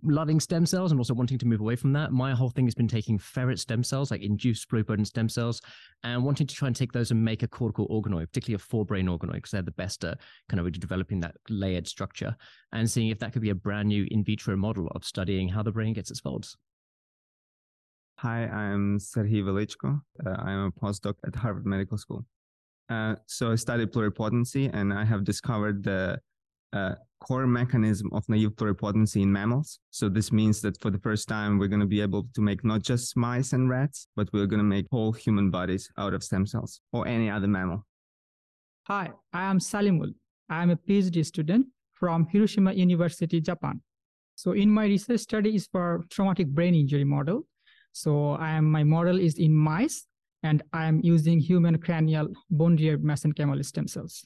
loving 0.04 0.40
stem 0.40 0.66
cells 0.66 0.92
and 0.92 1.00
also 1.00 1.14
wanting 1.14 1.38
to 1.38 1.46
move 1.46 1.60
away 1.60 1.76
from 1.76 1.94
that, 1.94 2.12
my 2.12 2.32
whole 2.34 2.50
thing 2.50 2.66
has 2.66 2.76
been 2.76 2.88
taking 2.88 3.18
ferret 3.18 3.60
stem 3.60 3.84
cells, 3.84 4.12
like 4.12 4.22
induced 4.22 4.70
pluripotent 4.70 5.08
stem 5.08 5.30
cells, 5.30 5.62
and 6.04 6.24
wanting 6.24 6.48
to 6.48 6.56
try 6.56 6.68
and 6.68 6.76
take 6.76 6.92
those 6.92 7.12
and 7.12 7.24
make 7.24 7.44
a 7.44 7.48
cortical 7.48 7.88
organoid, 7.88 8.28
particularly 8.28 8.56
a 8.56 8.58
forebrain 8.58 9.06
organoid, 9.06 9.34
because 9.34 9.52
they're 9.52 9.62
the 9.62 9.72
best 9.72 10.04
at 10.06 10.20
kind 10.48 10.60
of 10.60 10.72
developing 10.74 11.20
that 11.20 11.36
layered 11.50 11.88
structure 11.88 12.36
and 12.72 12.90
seeing 12.90 13.10
if 13.10 13.20
that 13.20 13.34
could 13.34 13.42
be 13.42 13.50
a 13.50 13.56
brand 13.56 13.88
new 13.90 14.08
in 14.12 14.24
vitro 14.24 14.56
model 14.56 14.88
of 14.90 15.04
studying 15.04 15.50
how 15.50 15.64
the 15.64 15.72
brain 15.72 15.94
gets 15.94 16.12
its 16.12 16.20
folds. 16.20 16.56
Hi, 18.18 18.48
I'm 18.48 19.00
Serhiy 19.00 19.44
Velychko. 19.44 20.02
Uh, 20.26 20.30
I'm 20.30 20.66
a 20.66 20.72
postdoc 20.72 21.16
at 21.26 21.36
Harvard 21.36 21.66
Medical 21.66 21.98
School. 21.98 22.26
Uh, 22.90 23.16
so 23.28 23.52
I 23.52 23.56
studied 23.56 23.94
pluripotency 23.94 24.70
and 24.74 24.92
I 24.92 25.06
have 25.06 25.24
discovered 25.24 25.84
the 25.84 26.20
uh, 26.74 26.96
core 27.20 27.48
mechanism 27.48 28.10
of 28.14 28.28
naive 28.30 28.52
pluripotency 28.52 29.22
in 29.22 29.32
mammals. 29.32 29.80
So 29.92 30.10
this 30.10 30.32
means 30.32 30.62
that 30.62 30.80
for 30.82 30.90
the 30.90 31.00
first 31.00 31.28
time, 31.28 31.60
we're 31.60 31.68
going 31.68 31.82
to 31.82 31.86
be 31.86 32.02
able 32.02 32.28
to 32.34 32.42
make 32.42 32.64
not 32.64 32.82
just 32.82 33.18
mice 33.18 33.54
and 33.54 33.70
rats, 33.70 34.08
but 34.16 34.30
we're 34.34 34.46
going 34.46 34.60
to 34.60 34.64
make 34.64 34.86
whole 34.92 35.12
human 35.12 35.50
bodies 35.50 35.90
out 35.98 36.14
of 36.14 36.24
stem 36.24 36.46
cells 36.46 36.82
or 36.94 37.08
any 37.08 37.30
other 37.30 37.48
mammal. 37.48 37.86
Hi, 38.88 39.12
I 39.34 39.44
am 39.44 39.60
Salimul. 39.60 40.14
I 40.50 40.64
am 40.64 40.72
a 40.72 40.76
PhD 40.76 41.26
student 41.26 41.68
from 41.94 42.26
Hiroshima 42.26 42.74
University, 42.74 43.42
Japan. 43.42 43.82
So 44.36 44.54
in 44.54 44.72
my 44.72 44.86
research 44.86 45.20
study 45.20 45.56
is 45.56 45.68
for 45.68 46.06
traumatic 46.10 46.48
brain 46.48 46.74
injury 46.74 47.04
model. 47.04 47.46
So 47.92 48.32
I 48.32 48.52
am 48.52 48.72
my 48.72 48.84
model 48.84 49.20
is 49.20 49.38
in 49.38 49.54
mice 49.54 50.06
and 50.44 50.64
I 50.72 50.86
am 50.86 51.02
using 51.04 51.40
human 51.40 51.78
cranial 51.78 52.30
bone-derived 52.50 53.04
mesenchymal 53.04 53.64
stem 53.66 53.88
cells. 53.88 54.26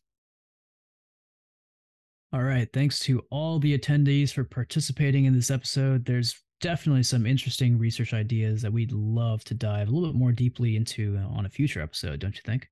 All 2.33 2.41
right. 2.41 2.67
Thanks 2.73 2.97
to 3.01 3.23
all 3.29 3.59
the 3.59 3.77
attendees 3.77 4.33
for 4.33 4.43
participating 4.43 5.25
in 5.25 5.33
this 5.33 5.51
episode. 5.51 6.03
There's 6.03 6.35
definitely 6.61 7.03
some 7.03 7.27
interesting 7.27 7.77
research 7.77 8.11
ideas 8.11 8.63
that 8.63 8.73
we'd 8.73 8.91
love 8.91 9.43
to 9.43 9.53
dive 9.53 9.87
a 9.87 9.91
little 9.91 10.09
bit 10.11 10.17
more 10.17 10.31
deeply 10.31 10.75
into 10.75 11.15
on 11.31 11.45
a 11.45 11.49
future 11.49 11.79
episode, 11.79 12.19
don't 12.19 12.35
you 12.35 12.41
think? 12.43 12.67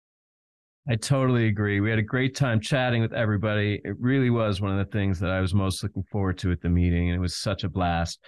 I 0.89 0.95
totally 0.95 1.45
agree. 1.45 1.79
We 1.79 1.91
had 1.91 1.99
a 1.99 2.03
great 2.03 2.35
time 2.35 2.59
chatting 2.59 3.03
with 3.03 3.13
everybody. 3.13 3.79
It 3.83 3.93
really 3.99 4.31
was 4.31 4.61
one 4.61 4.71
of 4.71 4.83
the 4.83 4.91
things 4.91 5.19
that 5.19 5.29
I 5.29 5.39
was 5.39 5.53
most 5.53 5.83
looking 5.83 6.05
forward 6.11 6.39
to 6.39 6.51
at 6.51 6.61
the 6.61 6.69
meeting, 6.69 7.09
and 7.09 7.15
it 7.15 7.21
was 7.21 7.35
such 7.35 7.63
a 7.63 7.69
blast. 7.69 8.19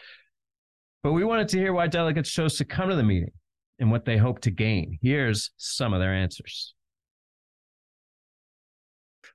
But 1.02 1.14
we 1.14 1.24
wanted 1.24 1.48
to 1.50 1.58
hear 1.58 1.74
why 1.74 1.88
delegates 1.88 2.30
chose 2.30 2.58
to 2.58 2.66
come 2.66 2.90
to 2.90 2.96
the 2.96 3.02
meeting 3.02 3.32
and 3.80 3.90
what 3.90 4.06
they 4.06 4.18
hope 4.18 4.40
to 4.42 4.52
gain. 4.52 5.00
Here's 5.02 5.50
some 5.58 5.94
of 5.94 6.00
their 6.00 6.14
answers. 6.14 6.76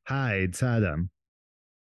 Hi, 0.06 0.34
it's 0.34 0.62
Adam. 0.62 1.10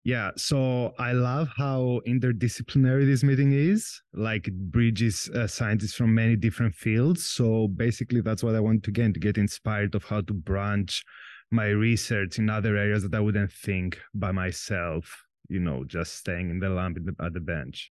Yeah, 0.04 0.32
so 0.36 0.92
I 0.98 1.12
love 1.12 1.48
how 1.56 2.02
interdisciplinary 2.06 3.06
this 3.06 3.24
meeting 3.24 3.52
is. 3.52 4.02
Like 4.12 4.46
it 4.48 4.70
bridges 4.70 5.30
uh, 5.34 5.46
scientists 5.46 5.94
from 5.94 6.14
many 6.14 6.36
different 6.36 6.74
fields. 6.74 7.24
So 7.24 7.68
basically, 7.68 8.20
that's 8.20 8.44
what 8.44 8.54
I 8.54 8.60
want 8.60 8.82
to 8.82 8.90
get 8.90 9.14
to 9.14 9.20
get 9.20 9.38
inspired 9.38 9.94
of 9.94 10.04
how 10.04 10.20
to 10.20 10.34
branch 10.34 11.02
my 11.50 11.68
research 11.68 12.38
in 12.38 12.50
other 12.50 12.76
areas 12.76 13.02
that 13.02 13.14
I 13.14 13.20
wouldn't 13.20 13.50
think 13.50 13.98
by 14.14 14.30
myself. 14.30 15.24
You 15.48 15.60
know, 15.60 15.84
just 15.84 16.16
staying 16.16 16.50
in 16.50 16.58
the 16.58 16.68
lab 16.68 16.98
at 17.20 17.32
the 17.32 17.40
bench. 17.40 17.90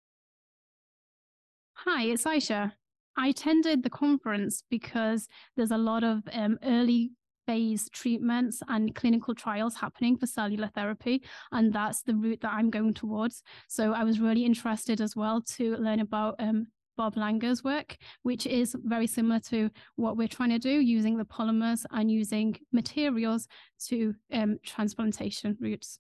Hi, 1.77 2.03
it's 2.03 2.25
Aisha. 2.25 2.73
I 3.17 3.27
attended 3.27 3.81
the 3.81 3.89
conference 3.89 4.63
because 4.69 5.27
there's 5.57 5.71
a 5.71 5.77
lot 5.77 6.03
of 6.03 6.21
um, 6.31 6.59
early 6.63 7.11
phase 7.45 7.89
treatments 7.91 8.61
and 8.67 8.95
clinical 8.95 9.35
trials 9.35 9.75
happening 9.75 10.17
for 10.17 10.25
cellular 10.25 10.69
therapy. 10.73 11.23
And 11.51 11.73
that's 11.73 12.01
the 12.01 12.15
route 12.15 12.41
that 12.41 12.53
I'm 12.53 12.69
going 12.69 12.93
towards. 12.93 13.43
So 13.67 13.93
I 13.93 14.03
was 14.03 14.19
really 14.19 14.45
interested 14.45 15.01
as 15.01 15.15
well 15.15 15.41
to 15.41 15.75
learn 15.77 15.99
about 15.99 16.35
um, 16.39 16.67
Bob 16.95 17.15
Langer's 17.15 17.63
work, 17.63 17.97
which 18.23 18.45
is 18.45 18.75
very 18.83 19.07
similar 19.07 19.39
to 19.39 19.69
what 19.95 20.17
we're 20.17 20.27
trying 20.27 20.51
to 20.51 20.59
do 20.59 20.69
using 20.69 21.17
the 21.17 21.25
polymers 21.25 21.85
and 21.91 22.11
using 22.11 22.55
materials 22.71 23.47
to 23.87 24.13
um, 24.31 24.57
transplantation 24.63 25.57
routes. 25.59 25.99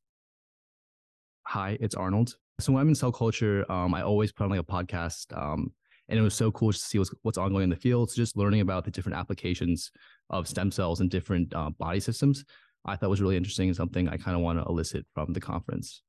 Hi, 1.47 1.77
it's 1.81 1.95
Arnold. 1.95 2.35
So 2.59 2.71
when 2.71 2.81
I'm 2.81 2.89
in 2.89 2.95
cell 2.95 3.11
culture, 3.11 3.69
um, 3.71 3.93
I 3.93 4.03
always 4.03 4.31
put 4.31 4.45
on 4.45 4.51
like 4.51 4.59
a 4.59 4.63
podcast 4.63 5.35
um, 5.35 5.73
and 6.09 6.19
it 6.19 6.21
was 6.21 6.35
so 6.35 6.51
cool 6.51 6.71
to 6.71 6.77
see 6.77 6.99
what's, 6.99 7.13
what's 7.23 7.37
ongoing 7.37 7.63
in 7.63 7.69
the 7.69 7.75
field. 7.75 8.11
So 8.11 8.15
just 8.15 8.37
learning 8.37 8.61
about 8.61 8.85
the 8.85 8.91
different 8.91 9.17
applications 9.17 9.91
of 10.29 10.47
stem 10.47 10.71
cells 10.71 11.01
in 11.01 11.09
different 11.09 11.53
uh, 11.53 11.69
body 11.71 11.99
systems, 11.99 12.45
I 12.85 12.95
thought 12.95 13.09
was 13.09 13.21
really 13.21 13.37
interesting 13.37 13.69
and 13.69 13.75
something 13.75 14.09
I 14.09 14.17
kind 14.17 14.35
of 14.35 14.43
want 14.43 14.59
to 14.59 14.65
elicit 14.65 15.05
from 15.13 15.33
the 15.33 15.39
conference. 15.39 16.01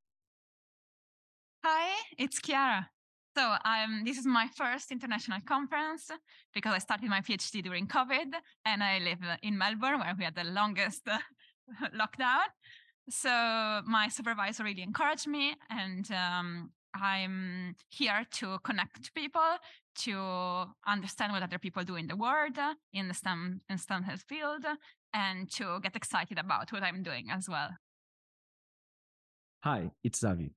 Hi, 1.65 1.95
it's 2.19 2.41
Chiara. 2.41 2.89
So 3.37 3.57
um, 3.65 4.03
this 4.05 4.17
is 4.17 4.27
my 4.27 4.49
first 4.57 4.93
international 4.93 5.41
conference 5.45 6.09
because 6.55 6.73
I 6.73 6.79
started 6.79 7.11
my 7.11 7.21
PhD 7.21 7.63
during 7.63 7.87
COVID 7.89 8.33
and 8.65 8.83
I 8.83 9.01
live 9.01 9.19
in 9.43 9.59
Melbourne 9.59 9.99
where 9.99 10.15
we 10.17 10.25
had 10.25 10.37
the 10.37 10.45
longest 10.45 11.03
lockdown. 11.95 12.45
So 13.11 13.83
my 13.87 14.09
supervisor 14.09 14.63
really 14.63 14.83
encouraged 14.83 15.27
me 15.27 15.57
and 15.69 16.09
um, 16.13 16.71
I'm 16.95 17.75
here 17.89 18.25
to 18.35 18.59
connect 18.63 19.13
people, 19.15 19.59
to 19.97 20.67
understand 20.87 21.33
what 21.33 21.43
other 21.43 21.59
people 21.59 21.85
do 21.85 21.97
in 21.97 22.07
the 22.07 22.17
world, 22.17 22.59
in 22.93 23.09
the 23.09 23.15
STEM 23.15 23.61
and 23.69 23.81
STEM 23.81 24.03
health 24.03 24.25
field, 24.29 24.65
and 25.13 25.51
to 25.53 25.81
get 25.83 25.97
excited 25.97 26.39
about 26.39 26.73
what 26.73 26.83
I'm 26.83 27.03
doing 27.03 27.29
as 27.31 27.49
well. 27.49 27.71
Hi, 29.63 29.91
it's 30.03 30.21
Davi. 30.21 30.51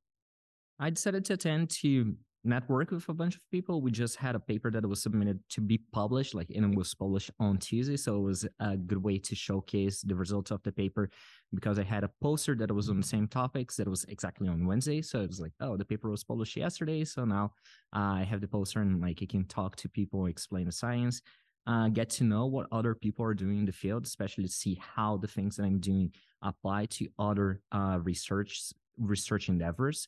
I 0.79 0.89
decided 0.89 1.25
to 1.25 1.34
attend 1.34 1.70
to 1.82 2.15
network 2.48 2.92
with 2.92 3.08
a 3.10 3.13
bunch 3.13 3.36
of 3.36 3.42
people. 3.51 3.82
We 3.82 3.92
just 3.92 4.16
had 4.16 4.36
a 4.36 4.39
paper 4.39 4.72
that 4.72 4.86
was 4.86 5.01
submitted 5.01 5.39
to 5.50 5.62
be 5.62 5.80
published, 5.92 6.34
like 6.34 6.50
and 6.56 6.74
it 6.74 6.77
was 6.77 6.94
published 6.96 7.32
on 7.39 7.58
Tuesday. 7.58 7.98
So 7.98 8.16
it 8.18 8.22
was 8.22 8.48
a 8.60 8.77
good 8.77 9.04
way 9.04 9.18
to 9.20 9.36
showcase 9.36 10.01
the 10.01 10.16
results 10.16 10.51
of 10.51 10.63
the 10.63 10.72
paper 10.72 11.10
because 11.54 11.77
I 11.77 11.84
had 11.84 12.04
a 12.04 12.12
poster 12.22 12.56
that 12.56 12.72
was 12.72 12.89
on 12.89 12.98
the 12.98 13.06
same 13.06 13.27
topics 13.27 13.75
that 13.77 13.88
was 13.88 14.06
exactly 14.06 14.48
on 14.48 14.66
Wednesday. 14.66 15.01
So 15.01 15.22
it 15.22 15.27
was 15.27 15.39
like, 15.39 15.54
oh, 15.60 15.77
the 15.77 15.86
paper 15.86 16.10
was 16.10 16.24
published 16.24 16.56
yesterday. 16.56 17.04
So 17.04 17.25
now 17.25 17.51
uh, 17.96 18.22
I 18.22 18.24
have 18.24 18.42
the 18.42 18.48
poster 18.48 18.82
and 18.82 19.01
like 19.01 19.20
I 19.22 19.25
can 19.25 19.46
talk 19.46 19.75
to 19.77 19.89
people, 19.89 20.25
explain 20.25 20.66
the 20.66 20.72
science. 20.72 21.22
Uh, 21.68 21.89
get 21.89 22.10
to 22.10 22.24
know 22.24 22.46
what 22.46 22.66
other 22.72 22.96
people 22.96 23.25
are 23.25 23.34
doing 23.34 23.60
in 23.60 23.66
the 23.66 23.74
field, 23.74 24.06
especially 24.06 24.46
to 24.46 24.50
see 24.50 24.80
how 24.96 25.18
the 25.18 25.27
things 25.27 25.58
that 25.58 25.63
I'm 25.63 25.80
doing 25.80 26.13
apply 26.42 26.86
to 26.92 27.10
other 27.20 27.60
uh, 27.74 28.00
research 28.01 28.72
research 28.98 29.50
endeavors, 29.50 30.08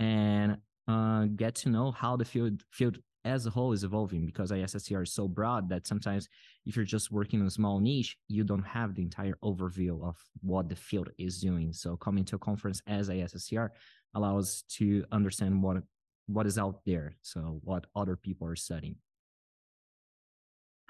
and 0.00 0.56
uh, 0.88 1.24
get 1.36 1.54
to 1.54 1.68
know 1.68 1.90
how 1.90 2.16
the 2.16 2.24
field 2.24 2.62
field 2.70 2.98
as 3.24 3.46
a 3.46 3.50
whole 3.50 3.72
is 3.72 3.84
evolving 3.84 4.26
because 4.26 4.50
ISSCR 4.50 5.02
is 5.04 5.12
so 5.12 5.26
broad 5.26 5.68
that 5.70 5.86
sometimes 5.86 6.28
if 6.66 6.76
you're 6.76 6.84
just 6.84 7.10
working 7.10 7.40
in 7.40 7.46
a 7.46 7.50
small 7.50 7.80
niche, 7.80 8.18
you 8.28 8.44
don't 8.44 8.66
have 8.66 8.94
the 8.94 9.02
entire 9.02 9.38
overview 9.42 10.06
of 10.06 10.16
what 10.42 10.68
the 10.68 10.76
field 10.76 11.08
is 11.18 11.40
doing. 11.40 11.72
So 11.72 11.96
coming 11.96 12.24
to 12.26 12.36
a 12.36 12.38
conference 12.38 12.82
as 12.86 13.08
ISSCR 13.08 13.70
allows 14.14 14.64
to 14.76 15.04
understand 15.10 15.62
what 15.62 15.78
what 16.26 16.46
is 16.46 16.58
out 16.58 16.80
there. 16.86 17.14
So 17.22 17.60
what 17.64 17.86
other 17.94 18.16
people 18.16 18.46
are 18.46 18.56
studying. 18.56 18.96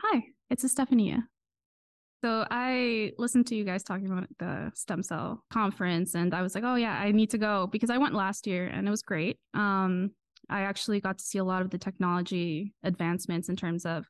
Hi, 0.00 0.22
it's 0.50 0.64
Estefania. 0.64 1.28
So 2.24 2.46
I 2.50 3.12
listened 3.18 3.48
to 3.48 3.54
you 3.54 3.64
guys 3.64 3.82
talking 3.82 4.06
about 4.06 4.26
the 4.38 4.72
stem 4.74 5.02
cell 5.02 5.44
conference, 5.52 6.14
and 6.14 6.32
I 6.32 6.40
was 6.40 6.54
like, 6.54 6.64
oh 6.64 6.76
yeah, 6.76 6.98
I 6.98 7.12
need 7.12 7.28
to 7.32 7.36
go 7.36 7.68
because 7.70 7.90
I 7.90 7.98
went 7.98 8.14
last 8.14 8.46
year 8.46 8.66
and 8.66 8.88
it 8.88 8.90
was 8.90 9.02
great. 9.02 9.36
Um, 9.52 10.10
I 10.48 10.62
actually 10.62 11.02
got 11.02 11.18
to 11.18 11.24
see 11.24 11.36
a 11.36 11.44
lot 11.44 11.60
of 11.60 11.68
the 11.68 11.76
technology 11.76 12.72
advancements 12.82 13.50
in 13.50 13.56
terms 13.56 13.84
of 13.84 14.06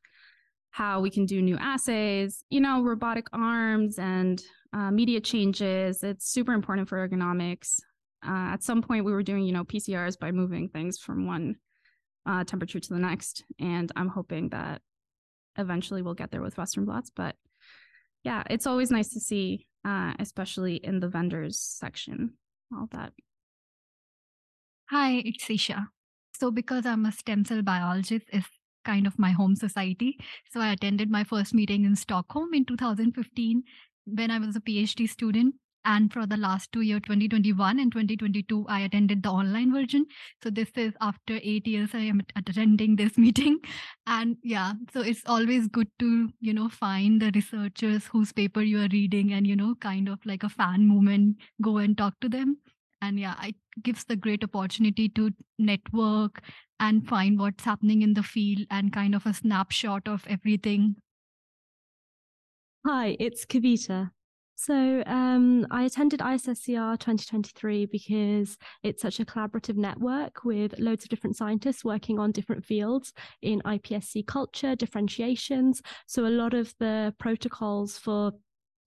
how 0.71 1.01
we 1.01 1.09
can 1.09 1.25
do 1.25 1.41
new 1.41 1.57
assays, 1.57 2.45
you 2.49 2.61
know, 2.61 2.83
robotic 2.83 3.27
arms 3.33 3.99
and 3.99 4.41
uh, 4.71 4.91
media 4.91 5.19
changes. 5.19 6.01
It's 6.01 6.31
super 6.31 6.53
important 6.53 6.87
for 6.87 7.05
ergonomics. 7.05 7.81
Uh, 8.25 8.53
at 8.53 8.63
some 8.63 8.81
point, 8.81 9.03
we 9.03 9.11
were 9.11 9.23
doing, 9.23 9.43
you 9.43 9.51
know, 9.51 9.65
PCRs 9.65 10.17
by 10.17 10.31
moving 10.31 10.69
things 10.69 10.97
from 10.99 11.27
one 11.27 11.57
uh, 12.25 12.45
temperature 12.45 12.79
to 12.79 12.93
the 12.93 12.97
next, 12.97 13.43
and 13.59 13.91
I'm 13.97 14.07
hoping 14.07 14.47
that 14.51 14.81
eventually 15.57 16.01
we'll 16.01 16.13
get 16.13 16.31
there 16.31 16.41
with 16.41 16.57
Western 16.57 16.85
blots. 16.85 17.11
But 17.13 17.35
yeah, 18.25 18.41
it's 18.49 18.65
always 18.65 18.89
nice 18.89 19.09
to 19.09 19.19
see, 19.19 19.67
uh, 19.85 20.13
especially 20.19 20.77
in 20.77 20.99
the 20.99 21.07
vendors 21.07 21.59
section, 21.59 22.33
all 22.75 22.89
that. 22.91 23.13
Hi, 24.89 25.21
it's 25.23 25.47
Isha. 25.47 25.89
So, 26.37 26.49
because 26.49 26.87
I'm 26.87 27.05
a 27.05 27.11
stem 27.11 27.45
cell 27.45 27.61
biologist, 27.61 28.25
is 28.33 28.43
kind 28.83 29.05
of 29.05 29.19
my 29.19 29.29
home 29.29 29.55
society. 29.55 30.17
So, 30.51 30.59
I 30.59 30.73
attended 30.73 31.11
my 31.11 31.23
first 31.23 31.53
meeting 31.53 31.85
in 31.85 31.95
Stockholm 31.95 32.53
in 32.53 32.65
2015 32.65 33.63
when 34.05 34.31
I 34.31 34.39
was 34.39 34.55
a 34.55 34.59
PhD 34.59 35.07
student. 35.07 35.55
And 35.85 36.11
for 36.11 36.25
the 36.25 36.37
last 36.37 36.71
two 36.71 36.81
year, 36.81 36.99
2021 36.99 37.79
and 37.79 37.91
2022, 37.91 38.65
I 38.67 38.81
attended 38.81 39.23
the 39.23 39.29
online 39.29 39.71
version. 39.71 40.05
So 40.43 40.49
this 40.49 40.69
is 40.75 40.93
after 40.99 41.39
eight 41.43 41.67
years, 41.67 41.91
I 41.93 41.99
am 41.99 42.21
attending 42.35 42.95
this 42.95 43.17
meeting. 43.19 43.59
And 44.07 44.37
yeah, 44.43 44.73
so 44.93 45.01
it's 45.01 45.21
always 45.27 45.67
good 45.67 45.87
to, 45.99 46.29
you 46.41 46.53
know, 46.53 46.69
find 46.69 47.21
the 47.21 47.31
researchers 47.33 48.07
whose 48.07 48.33
paper 48.33 48.61
you 48.61 48.79
are 48.81 48.89
reading 48.91 49.31
and, 49.33 49.45
you 49.45 49.55
know, 49.55 49.75
kind 49.75 50.09
of 50.09 50.19
like 50.25 50.43
a 50.43 50.49
fan 50.49 50.87
movement, 50.87 51.37
go 51.61 51.77
and 51.77 51.97
talk 51.97 52.15
to 52.21 52.29
them. 52.29 52.57
And 53.01 53.19
yeah, 53.19 53.35
it 53.43 53.55
gives 53.83 54.05
the 54.05 54.15
great 54.15 54.43
opportunity 54.43 55.09
to 55.09 55.31
network 55.59 56.41
and 56.79 57.07
find 57.07 57.39
what's 57.39 57.63
happening 57.63 58.01
in 58.01 58.15
the 58.15 58.23
field 58.23 58.65
and 58.71 58.91
kind 58.91 59.13
of 59.13 59.25
a 59.25 59.33
snapshot 59.33 60.07
of 60.07 60.25
everything. 60.27 60.95
Hi, 62.85 63.17
it's 63.19 63.45
Kavita. 63.45 64.11
So 64.55 65.03
um, 65.05 65.67
I 65.69 65.83
attended 65.83 66.21
ISSCR 66.21 66.97
2023 66.97 67.87
because 67.87 68.57
it's 68.83 69.01
such 69.01 69.19
a 69.19 69.25
collaborative 69.25 69.75
network 69.75 70.45
with 70.45 70.79
loads 70.79 71.03
of 71.03 71.09
different 71.09 71.35
scientists 71.35 71.83
working 71.83 72.19
on 72.19 72.31
different 72.31 72.63
fields 72.63 73.13
in 73.41 73.61
iPSC 73.63 74.25
culture, 74.25 74.75
differentiations. 74.75 75.81
So 76.07 76.25
a 76.25 76.29
lot 76.29 76.53
of 76.53 76.73
the 76.79 77.13
protocols 77.19 77.97
for 77.97 78.31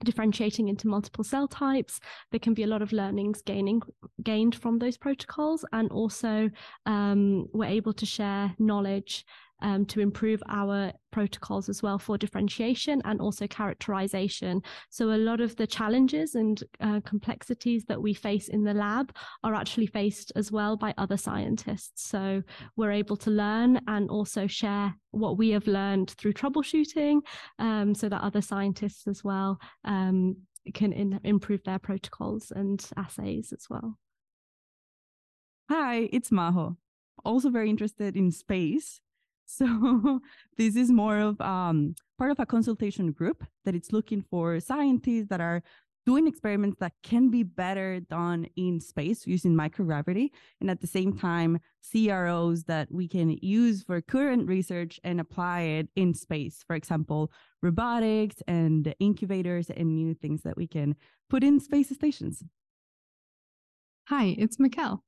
differentiating 0.05 0.69
into 0.69 0.89
multiple 0.89 1.25
cell 1.25 1.49
types. 1.49 2.01
There 2.31 2.41
can 2.41 2.55
be 2.55 2.63
a 2.63 2.69
lot 2.69 2.83
of 2.83 2.93
learnings 2.93 3.43
gaining 3.43 3.83
gained 4.23 4.55
from 4.55 4.79
those 4.79 4.97
protocols, 4.97 5.65
and 5.73 5.91
also 5.91 6.51
um, 6.87 7.47
we're 7.53 7.67
able 7.67 7.93
to 7.95 8.07
share 8.07 8.55
knowledge 8.59 9.25
um, 9.61 9.85
to 9.87 10.01
improve 10.01 10.43
our 10.49 10.93
protocols 11.11 11.69
as 11.69 11.83
well 11.83 11.99
for 11.99 12.19
differentiation 12.19 13.03
and 13.05 13.21
also 13.21 13.47
characterization. 13.47 14.63
So, 14.91 15.11
a 15.11 15.19
lot 15.19 15.41
of 15.41 15.57
the 15.57 15.67
challenges 15.67 16.35
and 16.35 16.63
uh, 16.81 17.01
complexities 17.05 17.85
that 17.87 18.01
we 18.01 18.15
face 18.15 18.49
in 18.49 18.65
the 18.65 18.75
lab 18.75 19.15
are 19.43 19.55
actually 19.55 19.87
faced 19.87 20.33
as 20.37 20.53
well 20.53 20.77
by 20.77 20.95
other 20.99 21.17
scientists. 21.17 22.09
So, 22.09 22.43
we're 22.77 22.93
able 22.93 23.17
to 23.19 23.31
learn 23.31 23.81
and 23.87 24.11
also 24.11 24.47
share 24.47 24.95
what 25.11 25.39
we 25.39 25.51
have 25.51 25.67
learned 25.67 26.11
through 26.11 26.35
troubleshooting 26.35 27.21
um, 27.59 27.95
so 27.95 28.09
that 28.09 28.23
other 28.23 28.43
scientists 28.43 29.07
as 29.07 29.25
well 29.25 29.59
um, 29.85 30.37
can 30.75 30.93
in- 30.93 31.21
improve 31.25 31.63
their 31.65 31.79
protocols 31.79 32.53
and 32.55 32.85
assays 32.97 33.53
as 33.53 33.67
well. 33.71 33.99
Hi, 35.71 36.09
it's 36.13 36.31
Maho. 36.31 36.77
Also 37.25 37.51
very 37.51 37.69
interested 37.69 38.17
in 38.17 38.31
space. 38.31 39.01
So 39.49 40.21
this 40.59 40.77
is 40.77 40.91
more 40.91 41.19
of 41.19 41.41
um, 41.41 41.95
part 42.19 42.31
of 42.31 42.39
a 42.39 42.47
consultation 42.47 43.13
group 43.13 43.43
that 43.65 43.75
it's 43.75 43.93
looking 43.93 44.23
for 44.31 44.61
scientists 44.61 45.29
that 45.31 45.41
are 45.41 45.63
doing 46.05 46.27
experiments 46.27 46.79
that 46.81 46.93
can 47.03 47.31
be 47.31 47.43
better 47.43 48.01
done 48.01 48.47
in 48.57 48.81
space 48.81 49.27
using 49.27 49.55
microgravity 49.55 50.31
and 50.61 50.71
at 50.71 50.81
the 50.81 50.87
same 50.87 51.17
time 51.17 51.59
CROs 51.91 52.65
that 52.65 52.89
we 52.91 53.09
can 53.09 53.39
use 53.43 53.83
for 53.83 54.01
current 54.03 54.47
research 54.47 55.01
and 55.03 55.19
apply 55.19 55.61
it 55.63 55.89
in 55.97 56.15
space. 56.15 56.63
For 56.67 56.77
example, 56.77 57.33
robotics 57.63 58.37
and 58.47 58.95
incubators 59.01 59.71
and 59.71 59.95
new 59.95 60.15
things 60.15 60.43
that 60.43 60.57
we 60.57 60.67
can 60.67 60.95
put 61.31 61.43
in 61.43 61.59
space 61.59 61.89
stations. 61.89 62.45
Hi, 64.09 64.35
it's 64.39 64.57
Mikkel. 64.57 65.01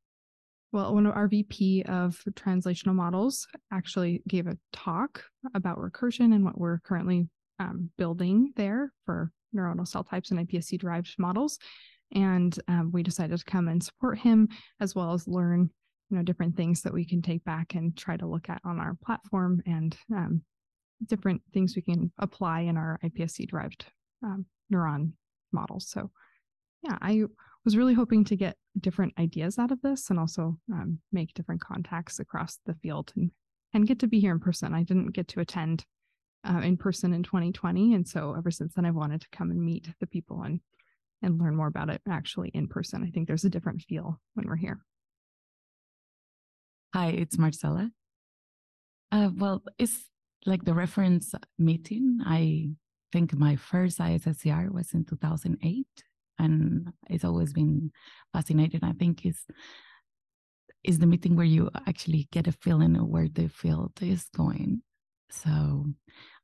Well, 0.72 0.94
one 0.94 1.06
of 1.06 1.16
our 1.16 1.26
VP 1.26 1.82
of 1.88 2.22
translational 2.32 2.94
models 2.94 3.46
actually 3.72 4.22
gave 4.28 4.46
a 4.46 4.56
talk 4.72 5.24
about 5.54 5.78
recursion 5.78 6.32
and 6.32 6.44
what 6.44 6.58
we're 6.58 6.78
currently 6.80 7.28
um, 7.58 7.90
building 7.98 8.52
there 8.56 8.92
for 9.04 9.32
neuronal 9.54 9.86
cell 9.86 10.04
types 10.04 10.30
and 10.30 10.48
iPSC 10.48 10.78
derived 10.78 11.14
models. 11.18 11.58
And 12.12 12.56
um, 12.68 12.90
we 12.92 13.02
decided 13.02 13.36
to 13.36 13.44
come 13.44 13.66
and 13.66 13.82
support 13.82 14.18
him 14.18 14.48
as 14.80 14.94
well 14.94 15.12
as 15.12 15.26
learn, 15.26 15.70
you 16.08 16.16
know, 16.16 16.22
different 16.22 16.56
things 16.56 16.82
that 16.82 16.92
we 16.92 17.04
can 17.04 17.20
take 17.20 17.44
back 17.44 17.74
and 17.74 17.96
try 17.96 18.16
to 18.16 18.26
look 18.26 18.48
at 18.48 18.60
on 18.64 18.78
our 18.78 18.96
platform 19.04 19.62
and 19.66 19.96
um, 20.14 20.42
different 21.06 21.42
things 21.52 21.74
we 21.74 21.82
can 21.82 22.12
apply 22.18 22.60
in 22.60 22.76
our 22.76 22.98
iPSC 23.04 23.48
derived 23.48 23.86
um, 24.22 24.46
neuron 24.72 25.12
models. 25.52 25.88
So, 25.88 26.10
yeah, 26.82 26.96
I 27.00 27.24
was 27.64 27.76
really 27.76 27.94
hoping 27.94 28.24
to 28.24 28.36
get 28.36 28.56
different 28.78 29.12
ideas 29.18 29.58
out 29.58 29.70
of 29.70 29.80
this 29.82 30.10
and 30.10 30.18
also 30.18 30.56
um, 30.72 30.98
make 31.12 31.34
different 31.34 31.60
contacts 31.60 32.18
across 32.18 32.58
the 32.66 32.74
field 32.74 33.12
and, 33.16 33.30
and 33.74 33.86
get 33.86 33.98
to 34.00 34.06
be 34.06 34.20
here 34.20 34.32
in 34.32 34.40
person. 34.40 34.74
I 34.74 34.82
didn't 34.82 35.12
get 35.12 35.28
to 35.28 35.40
attend 35.40 35.84
uh, 36.48 36.60
in 36.64 36.76
person 36.76 37.12
in 37.12 37.22
2020. 37.22 37.94
And 37.94 38.08
so 38.08 38.34
ever 38.36 38.50
since 38.50 38.74
then, 38.74 38.86
I've 38.86 38.94
wanted 38.94 39.20
to 39.22 39.28
come 39.30 39.50
and 39.50 39.62
meet 39.62 39.88
the 40.00 40.06
people 40.06 40.42
and, 40.42 40.60
and 41.22 41.38
learn 41.38 41.54
more 41.54 41.66
about 41.66 41.90
it 41.90 42.00
actually 42.08 42.48
in 42.54 42.66
person. 42.66 43.04
I 43.04 43.10
think 43.10 43.26
there's 43.26 43.44
a 43.44 43.50
different 43.50 43.82
feel 43.82 44.18
when 44.34 44.46
we're 44.46 44.56
here. 44.56 44.80
Hi, 46.94 47.08
it's 47.08 47.38
Marcella. 47.38 47.90
Uh, 49.12 49.30
well, 49.36 49.62
it's 49.78 50.08
like 50.46 50.64
the 50.64 50.74
reference 50.74 51.34
meeting. 51.58 52.20
I 52.24 52.70
think 53.12 53.34
my 53.34 53.56
first 53.56 53.98
ISSCR 53.98 54.72
was 54.72 54.94
in 54.94 55.04
2008 55.04 55.86
and 56.40 56.92
it's 57.08 57.24
always 57.24 57.52
been 57.52 57.90
fascinating. 58.32 58.80
I 58.82 58.92
think 58.92 59.26
is 59.26 59.38
is 60.82 60.98
the 60.98 61.06
meeting 61.06 61.36
where 61.36 61.46
you 61.46 61.70
actually 61.86 62.28
get 62.32 62.46
a 62.46 62.52
feeling 62.52 62.96
of 62.96 63.06
where 63.06 63.28
the 63.28 63.48
field 63.48 63.92
is 64.00 64.26
going. 64.34 64.82
So 65.30 65.50
um, 65.50 65.96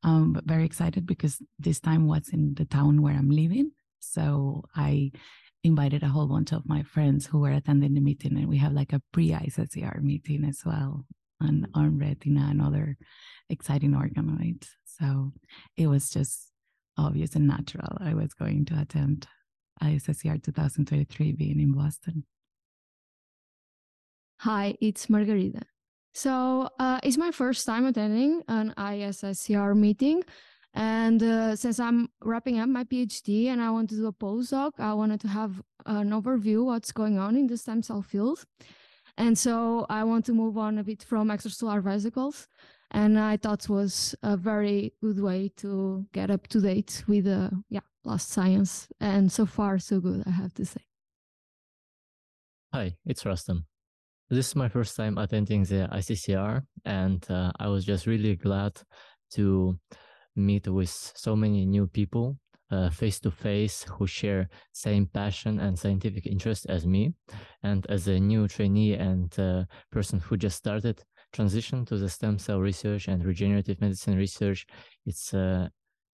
I'm 0.03 0.43
very 0.45 0.65
excited 0.65 1.07
because 1.07 1.41
this 1.59 1.81
time 1.81 2.07
was 2.07 2.29
in 2.33 2.55
the 2.55 2.67
town 2.67 3.03
where 3.03 3.15
I'm 3.15 3.31
living. 3.31 3.73
So 3.99 4.65
I 4.77 5.13
invited 5.65 6.03
a 6.03 6.09
whole 6.09 6.29
bunch 6.29 6.53
of 6.53 6.69
my 6.69 6.83
friends 6.83 7.27
who 7.27 7.41
were 7.41 7.51
attending 7.51 7.95
the 7.95 8.01
meeting, 8.01 8.37
and 8.37 8.47
we 8.47 8.59
have 8.59 8.73
like 8.73 8.93
a 8.93 9.03
pre-ISSCR 9.13 10.03
meeting 10.03 10.45
as 10.45 10.61
well 10.65 11.07
on, 11.41 11.49
mm-hmm. 11.49 11.81
on 11.81 11.99
retina 11.99 12.47
and 12.51 12.63
other 12.63 12.97
exciting 13.51 13.93
organoids. 13.93 14.69
So 14.85 15.33
it 15.77 15.87
was 15.89 16.11
just 16.11 16.53
obvious 16.99 17.35
and 17.35 17.47
natural 17.47 17.99
I 18.01 18.15
was 18.15 18.33
going 18.33 18.65
to 18.67 18.81
attend 18.81 19.27
ISSCR 19.83 20.43
2023 20.43 21.33
being 21.33 21.61
in 21.61 21.73
Boston. 21.73 22.25
Hi, 24.41 24.77
it's 24.81 25.09
Margarita. 25.09 25.63
So 26.15 26.69
uh, 26.79 27.01
it's 27.03 27.17
my 27.17 27.31
first 27.31 27.67
time 27.67 27.87
attending 27.87 28.43
an 28.49 28.73
ISSCR 28.77 29.77
meeting. 29.77 30.23
And 30.75 31.23
uh, 31.23 31.57
since 31.57 31.81
I'm 31.81 32.09
wrapping 32.23 32.59
up 32.59 32.69
my 32.69 32.85
PhD 32.85 33.47
and 33.47 33.63
I 33.63 33.71
want 33.71 33.89
to 33.91 33.97
do 33.97 34.07
a 34.07 34.13
postdoc, 34.13 34.73
I 34.79 34.93
wanted 34.93 35.21
to 35.23 35.29
have 35.29 35.63
an 35.87 36.11
overview 36.11 36.65
what's 36.65 36.93
going 36.93 37.19
on 37.19 37.37
in 37.37 37.47
the 37.47 37.57
stem 37.57 37.83
cell 37.83 38.03
field. 38.03 38.45
And 39.17 39.39
so 39.39 39.87
I 39.89 40.05
want 40.05 40.27
to 40.27 40.33
move 40.33 40.59
on 40.59 40.79
a 40.79 40.85
bit 40.85 41.03
from 41.03 41.29
extracellular 41.29 41.83
vesicles. 41.83 42.49
And 42.91 43.19
I 43.19 43.37
thought 43.37 43.69
was 43.69 44.15
a 44.23 44.37
very 44.37 44.93
good 45.03 45.21
way 45.21 45.51
to 45.57 46.07
get 46.13 46.31
up 46.31 46.47
to 46.49 46.61
date 46.61 47.05
with 47.07 47.25
the 47.25 47.51
yeah 47.69 47.81
last 48.05 48.31
science. 48.31 48.89
And 49.01 49.31
so 49.31 49.47
far, 49.47 49.79
so 49.79 50.01
good, 50.01 50.23
I 50.27 50.31
have 50.31 50.55
to 50.55 50.65
say. 50.65 50.83
Hi, 52.73 52.97
it's 53.05 53.25
Rustam. 53.25 53.67
This 54.29 54.49
is 54.49 54.57
my 54.57 54.69
first 54.69 54.97
time 54.97 55.19
attending 55.19 55.63
the 55.63 55.89
ISSCR, 55.93 56.63
and 56.85 57.25
uh, 57.31 57.53
I 57.61 57.69
was 57.69 57.85
just 57.85 58.07
really 58.07 58.35
glad 58.35 58.81
to 59.33 59.79
meet 60.35 60.67
with 60.69 60.91
so 61.15 61.37
many 61.37 61.65
new 61.65 61.87
people 61.87 62.37
face 62.91 63.21
to 63.21 63.31
face 63.31 63.85
who 63.85 64.07
share 64.07 64.49
same 64.73 65.07
passion 65.07 65.61
and 65.61 65.79
scientific 65.79 66.27
interest 66.27 66.67
as 66.69 66.87
me. 66.87 67.15
And 67.63 67.87
as 67.89 68.09
a 68.09 68.19
new 68.19 68.49
trainee 68.49 68.95
and 68.95 69.37
uh, 69.39 69.65
person 69.93 70.19
who 70.21 70.37
just 70.37 70.57
started 70.57 71.03
transition 71.37 71.85
to 71.85 71.99
the 71.99 72.09
stem 72.09 72.39
cell 72.39 72.61
research 72.61 73.09
and 73.09 73.25
regenerative 73.25 73.81
medicine 73.81 74.17
research, 74.17 74.67
it's 75.05 75.35
uh, 75.35 75.69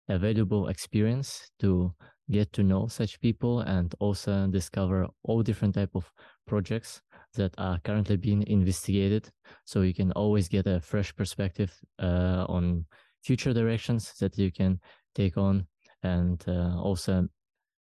a 0.08 0.18
valuable 0.18 0.68
experience 0.68 1.50
to 1.58 1.92
get 2.30 2.52
to 2.52 2.62
know 2.62 2.86
such 2.86 3.20
people 3.20 3.60
and 3.60 3.94
also 3.98 4.46
discover 4.46 5.06
all 5.24 5.42
different 5.42 5.74
type 5.74 5.90
of 5.94 6.10
projects 6.46 7.02
that 7.34 7.52
are 7.58 7.78
currently 7.84 8.16
being 8.16 8.46
investigated. 8.46 9.28
So 9.64 9.82
you 9.82 9.92
can 9.92 10.12
always 10.12 10.48
get 10.48 10.66
a 10.66 10.80
fresh 10.80 11.14
perspective 11.14 11.72
uh, 11.98 12.46
on 12.48 12.86
future 13.22 13.52
directions 13.52 14.14
that 14.20 14.38
you 14.38 14.52
can 14.52 14.80
take 15.14 15.36
on 15.36 15.66
and 16.02 16.42
uh, 16.46 16.78
also 16.80 17.28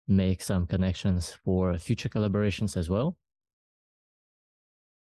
make 0.08 0.42
some 0.42 0.68
connections 0.68 1.36
for 1.44 1.78
future 1.78 2.10
collaborations 2.10 2.78
as 2.78 2.90
well. 2.90 3.18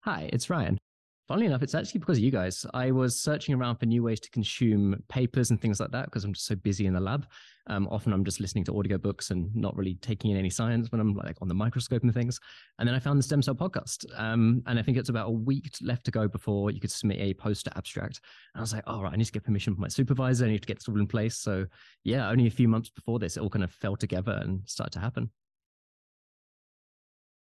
Hi 0.02 0.30
it's 0.34 0.50
ryan 0.50 0.83
Funnily 1.30 1.46
enough, 1.46 1.64
it's 1.64 1.74
actually 1.74 2.00
because 2.00 2.18
of 2.18 2.24
you 2.24 2.32
guys. 2.32 2.66
I 2.74 2.92
was 2.92 3.18
searching 3.18 3.56
around 3.56 3.78
for 3.78 3.86
new 3.86 4.04
ways 4.04 4.20
to 4.20 4.30
consume 4.30 5.02
papers 5.08 5.52
and 5.52 5.62
things 5.62 5.80
like 5.80 5.92
that 5.92 6.06
because 6.06 6.26
I'm 6.26 6.34
just 6.34 6.46
so 6.46 6.56
busy 6.56 6.86
in 6.86 6.94
the 6.94 7.00
lab. 7.00 7.26
Um, 7.68 7.88
often 7.90 8.12
I'm 8.12 8.26
just 8.26 8.42
listening 8.42 8.66
to 8.66 8.78
audio 8.78 8.98
books 8.98 9.32
and 9.32 9.50
not 9.56 9.74
really 9.78 9.96
taking 9.96 10.32
in 10.32 10.38
any 10.38 10.50
science 10.50 10.92
when 10.92 11.00
I'm 11.00 11.14
like 11.14 11.38
on 11.42 11.48
the 11.48 11.54
microscope 11.54 12.04
and 12.04 12.14
things. 12.14 12.42
And 12.78 12.86
then 12.86 12.94
I 12.94 13.00
found 13.00 13.20
the 13.20 13.24
stem 13.24 13.42
cell 13.42 13.56
podcast. 13.56 14.06
Um, 14.20 14.64
and 14.68 14.78
I 14.78 14.82
think 14.82 14.98
it's 14.98 15.08
about 15.08 15.30
a 15.30 15.32
week 15.32 15.74
left 15.82 16.04
to 16.06 16.12
go 16.12 16.28
before 16.28 16.72
you 16.72 16.82
could 16.82 16.92
submit 16.92 17.20
a 17.20 17.34
poster 17.36 17.72
abstract. 17.78 18.20
And 18.54 18.60
I 18.60 18.62
was 18.62 18.74
like, 18.74 18.84
all 18.86 19.00
oh, 19.00 19.04
right, 19.04 19.14
I 19.14 19.16
need 19.16 19.26
to 19.26 19.32
get 19.32 19.46
permission 19.46 19.74
from 19.74 19.82
my 19.82 19.88
supervisor. 19.88 20.44
I 20.44 20.50
need 20.50 20.62
to 20.62 20.68
get 20.68 20.80
this 20.80 20.90
all 20.90 21.00
in 21.00 21.08
place. 21.08 21.38
So 21.38 21.66
yeah, 22.04 22.30
only 22.30 22.48
a 22.48 22.52
few 22.52 22.68
months 22.68 22.90
before 22.90 23.20
this, 23.20 23.38
it 23.38 23.40
all 23.40 23.50
kind 23.50 23.64
of 23.64 23.72
fell 23.72 23.96
together 23.96 24.42
and 24.44 24.60
started 24.66 24.92
to 24.92 25.00
happen. 25.00 25.30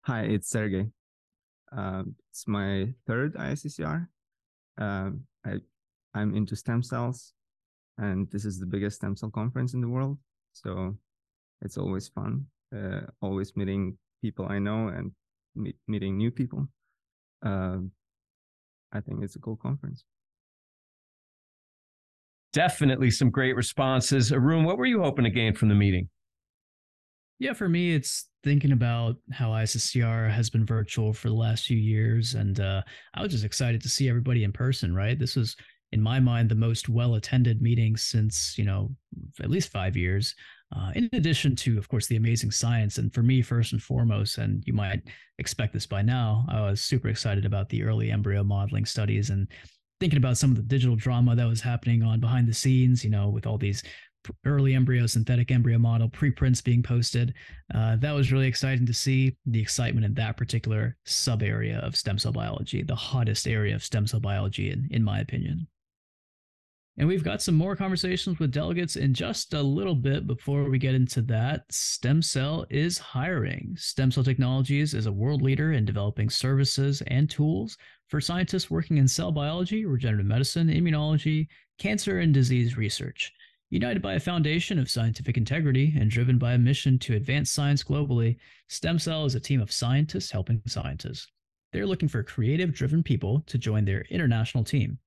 Hi, 0.04 0.22
it's 0.22 0.48
Sergey. 0.48 0.92
Uh, 1.76 2.04
it's 2.32 2.48
my 2.48 2.94
third 3.08 3.36
ISSCR. 3.36 4.08
Uh, 4.80 5.12
I, 5.46 5.56
I'm 6.14 6.36
into 6.36 6.56
stem 6.56 6.84
cells, 6.84 7.34
and 7.98 8.30
this 8.32 8.46
is 8.46 8.60
the 8.60 8.66
biggest 8.66 8.98
stem 8.98 9.16
cell 9.16 9.30
conference 9.30 9.74
in 9.74 9.82
the 9.82 9.88
world. 9.88 10.18
So 10.54 10.96
it's 11.62 11.78
always 11.78 12.08
fun, 12.08 12.46
uh, 12.76 13.02
always 13.22 13.56
meeting 13.56 13.98
people 14.22 14.48
I 14.50 14.60
know 14.60 14.88
and 14.90 15.12
meet, 15.56 15.76
meeting 15.88 16.18
new 16.18 16.32
people. 16.32 16.68
Uh, 17.46 17.78
I 18.92 19.02
think 19.02 19.24
it's 19.24 19.36
a 19.36 19.40
cool 19.40 19.58
conference. 19.58 20.06
Definitely 22.54 23.12
some 23.12 23.30
great 23.30 23.56
responses. 23.56 24.32
Arun, 24.32 24.64
what 24.64 24.78
were 24.78 24.86
you 24.86 25.02
hoping 25.02 25.26
to 25.26 25.30
gain 25.30 25.54
from 25.54 25.68
the 25.68 25.76
meeting? 25.76 26.08
Yeah, 27.40 27.54
for 27.54 27.68
me, 27.68 27.94
it's 27.94 28.30
thinking 28.44 28.72
about 28.72 29.18
how 29.32 29.50
ISSCR 29.50 30.32
has 30.32 30.50
been 30.50 30.66
virtual 30.66 31.12
for 31.12 31.28
the 31.28 31.36
last 31.36 31.66
few 31.66 31.78
years. 31.78 32.36
And 32.36 32.60
uh, 32.60 32.82
I 33.14 33.22
was 33.22 33.32
just 33.32 33.44
excited 33.44 33.82
to 33.82 33.90
see 33.90 34.08
everybody 34.08 34.44
in 34.44 34.54
person, 34.54 34.96
right? 34.96 35.20
This 35.20 35.36
was, 35.36 35.56
in 35.92 36.02
my 36.02 36.20
mind, 36.20 36.50
the 36.50 36.56
most 36.56 36.88
well 36.88 37.16
attended 37.16 37.62
meeting 37.62 37.98
since, 37.98 38.58
you 38.58 38.64
know, 38.64 38.96
at 39.42 39.50
least 39.50 39.72
five 39.72 39.98
years. 39.98 40.34
Uh, 40.76 40.92
in 40.96 41.10
addition 41.14 41.56
to, 41.56 41.78
of 41.78 41.88
course, 41.90 42.08
the 42.08 42.16
amazing 42.16 42.52
science. 42.52 42.98
And 42.98 43.14
for 43.14 43.22
me, 43.22 43.42
first 43.42 43.74
and 43.74 43.82
foremost, 43.82 44.38
and 44.38 44.64
you 44.66 44.74
might 44.74 45.02
expect 45.38 45.74
this 45.74 45.86
by 45.86 46.02
now, 46.02 46.46
I 46.50 46.62
was 46.62 46.82
super 46.82 47.10
excited 47.10 47.46
about 47.46 47.70
the 47.70 47.84
early 47.84 48.12
embryo 48.12 48.44
modeling 48.44 48.86
studies 48.86 49.30
and 49.30 49.48
thinking 50.00 50.18
about 50.18 50.38
some 50.38 50.52
of 50.52 50.58
the 50.58 50.64
digital 50.64 50.96
drama 50.96 51.36
that 51.36 51.48
was 51.48 51.62
happening 51.62 52.02
on 52.04 52.20
behind 52.20 52.48
the 52.48 52.54
scenes, 52.54 53.04
you 53.04 53.10
know, 53.10 53.30
with 53.30 53.46
all 53.46 53.58
these 53.58 53.84
early 54.46 54.74
embryo 54.74 55.06
synthetic 55.08 55.52
embryo 55.52 55.78
model 55.78 56.10
preprints 56.10 56.62
being 56.62 56.84
posted. 56.84 57.34
Uh, 57.74 57.96
that 57.98 58.14
was 58.14 58.32
really 58.32 58.48
exciting 58.48 58.86
to 58.86 58.94
see 58.94 59.36
the 59.46 59.62
excitement 59.62 60.06
in 60.06 60.14
that 60.14 60.38
particular 60.38 60.98
sub 61.06 61.44
area 61.44 61.80
of 61.80 61.96
stem 61.96 62.18
cell 62.18 62.32
biology, 62.32 62.84
the 62.84 62.96
hottest 62.96 63.48
area 63.48 63.76
of 63.76 63.84
stem 63.84 64.08
cell 64.08 64.20
biology, 64.20 64.72
in, 64.72 64.88
in 64.92 65.04
my 65.04 65.20
opinion. 65.20 65.68
And 66.98 67.10
we've 67.10 67.26
got 67.26 67.42
some 67.42 67.56
more 67.56 67.76
conversations 67.76 68.40
with 68.40 68.52
delegates 68.52 68.96
in 68.96 69.14
just 69.14 69.54
a 69.54 69.62
little 69.62 69.96
bit 69.96 70.28
before 70.28 70.70
we 70.70 70.78
get 70.80 70.96
into 70.96 71.22
that. 71.24 71.66
Stem 71.70 72.22
Cell 72.22 72.66
is 72.70 72.98
hiring. 72.98 73.76
Stem 73.78 74.12
Cell 74.12 74.24
Technologies 74.24 74.94
is 74.94 75.06
a 75.06 75.12
world 75.12 75.42
leader 75.42 75.74
in 75.74 75.84
developing 75.84 76.30
services 76.30 77.04
and 77.08 77.30
tools 77.30 77.78
for 78.08 78.22
scientists 78.22 78.72
working 78.72 78.96
in 78.96 79.10
cell 79.10 79.32
biology, 79.34 79.84
regenerative 79.84 80.26
medicine, 80.26 80.70
immunology, 80.70 81.48
cancer, 81.80 82.20
and 82.20 82.34
disease 82.34 82.78
research. 82.78 83.34
United 83.76 84.02
by 84.02 84.14
a 84.14 84.20
foundation 84.22 84.80
of 84.80 84.90
scientific 84.90 85.36
integrity 85.36 85.94
and 86.00 86.10
driven 86.10 86.38
by 86.38 86.54
a 86.54 86.58
mission 86.58 86.98
to 86.98 87.14
advance 87.14 87.52
science 87.52 87.84
globally, 87.84 88.38
Stem 88.70 88.98
Cell 88.98 89.26
is 89.26 89.36
a 89.36 89.40
team 89.42 89.60
of 89.60 89.70
scientists 89.70 90.32
helping 90.32 90.62
scientists. 90.66 91.28
They're 91.74 91.86
looking 91.86 92.08
for 92.08 92.24
creative, 92.24 92.74
driven 92.74 93.04
people 93.04 93.44
to 93.48 93.58
join 93.58 93.84
their 93.84 94.06
international 94.10 94.64
team. 94.64 94.98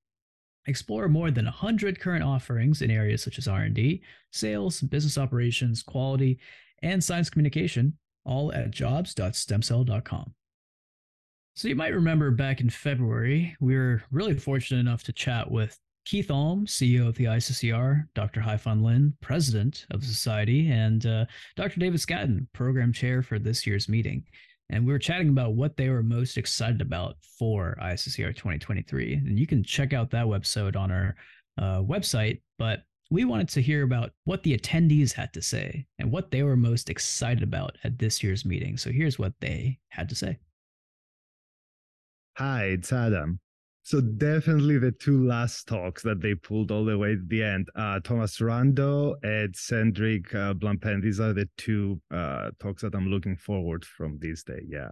Explore 0.67 1.07
more 1.07 1.31
than 1.31 1.45
100 1.45 1.99
current 1.99 2.23
offerings 2.23 2.83
in 2.83 2.91
areas 2.91 3.23
such 3.23 3.39
as 3.39 3.47
R&D, 3.47 4.03
sales, 4.31 4.81
business 4.81 5.17
operations, 5.17 5.81
quality, 5.81 6.37
and 6.83 7.03
science 7.03 7.31
communication, 7.31 7.97
all 8.23 8.53
at 8.53 8.69
jobs.stemcell.com. 8.69 10.35
So 11.55 11.67
you 11.67 11.75
might 11.75 11.95
remember 11.95 12.29
back 12.29 12.61
in 12.61 12.69
February, 12.69 13.55
we 13.59 13.75
were 13.75 14.03
really 14.11 14.35
fortunate 14.35 14.81
enough 14.81 15.01
to 15.05 15.11
chat 15.11 15.49
with 15.49 15.75
Keith 16.05 16.31
Alm, 16.31 16.65
CEO 16.65 17.07
of 17.07 17.15
the 17.15 17.25
ISSCR, 17.25 18.05
Dr. 18.15 18.41
Haifan 18.41 18.81
Lin, 18.81 19.13
President 19.21 19.85
of 19.91 20.01
the 20.01 20.07
Society, 20.07 20.69
and 20.71 21.05
uh, 21.05 21.25
Dr. 21.55 21.79
David 21.79 21.99
Scadden, 21.99 22.47
Program 22.53 22.91
Chair 22.91 23.21
for 23.21 23.37
this 23.37 23.67
year's 23.67 23.87
meeting. 23.87 24.23
And 24.71 24.85
we 24.85 24.93
were 24.93 24.99
chatting 24.99 25.29
about 25.29 25.53
what 25.53 25.77
they 25.77 25.89
were 25.89 26.03
most 26.03 26.37
excited 26.37 26.81
about 26.81 27.17
for 27.37 27.77
ISSCR 27.81 28.35
2023. 28.35 29.13
And 29.15 29.39
you 29.39 29.47
can 29.47 29.63
check 29.63 29.93
out 29.93 30.11
that 30.11 30.25
website 30.25 30.75
on 30.75 30.91
our 30.91 31.15
uh, 31.57 31.81
website. 31.81 32.41
But 32.57 32.83
we 33.11 33.25
wanted 33.25 33.49
to 33.49 33.61
hear 33.61 33.83
about 33.83 34.11
what 34.25 34.43
the 34.43 34.55
attendees 34.55 35.13
had 35.13 35.33
to 35.33 35.41
say 35.41 35.87
and 35.97 36.11
what 36.11 36.29
they 36.29 36.43
were 36.43 36.55
most 36.55 36.89
excited 36.89 37.41
about 37.41 37.77
at 37.83 37.97
this 37.97 38.23
year's 38.23 38.45
meeting. 38.45 38.77
So 38.77 38.91
here's 38.91 39.17
what 39.17 39.33
they 39.41 39.79
had 39.89 40.07
to 40.09 40.15
say. 40.15 40.37
Hi, 42.37 42.65
it's 42.65 42.93
Adam. 42.93 43.39
So 43.89 44.01
definitely 44.01 44.77
the 44.77 44.91
two 44.91 45.25
last 45.25 45.67
talks 45.67 46.03
that 46.03 46.21
they 46.21 46.35
pulled 46.35 46.69
all 46.69 46.85
the 46.85 46.95
way 46.95 47.15
to 47.15 47.23
the 47.25 47.41
end. 47.41 47.69
Uh, 47.75 47.99
Thomas 47.99 48.37
Rando 48.37 49.15
and 49.23 49.51
Cédric 49.55 50.27
uh, 50.35 50.53
Blanpain. 50.53 51.01
These 51.01 51.19
are 51.19 51.33
the 51.33 51.49
two 51.57 51.99
uh, 52.11 52.51
talks 52.59 52.83
that 52.83 52.93
I'm 52.93 53.07
looking 53.07 53.35
forward 53.35 53.83
from 53.83 54.19
this 54.19 54.43
day. 54.43 54.61
Yeah. 54.67 54.91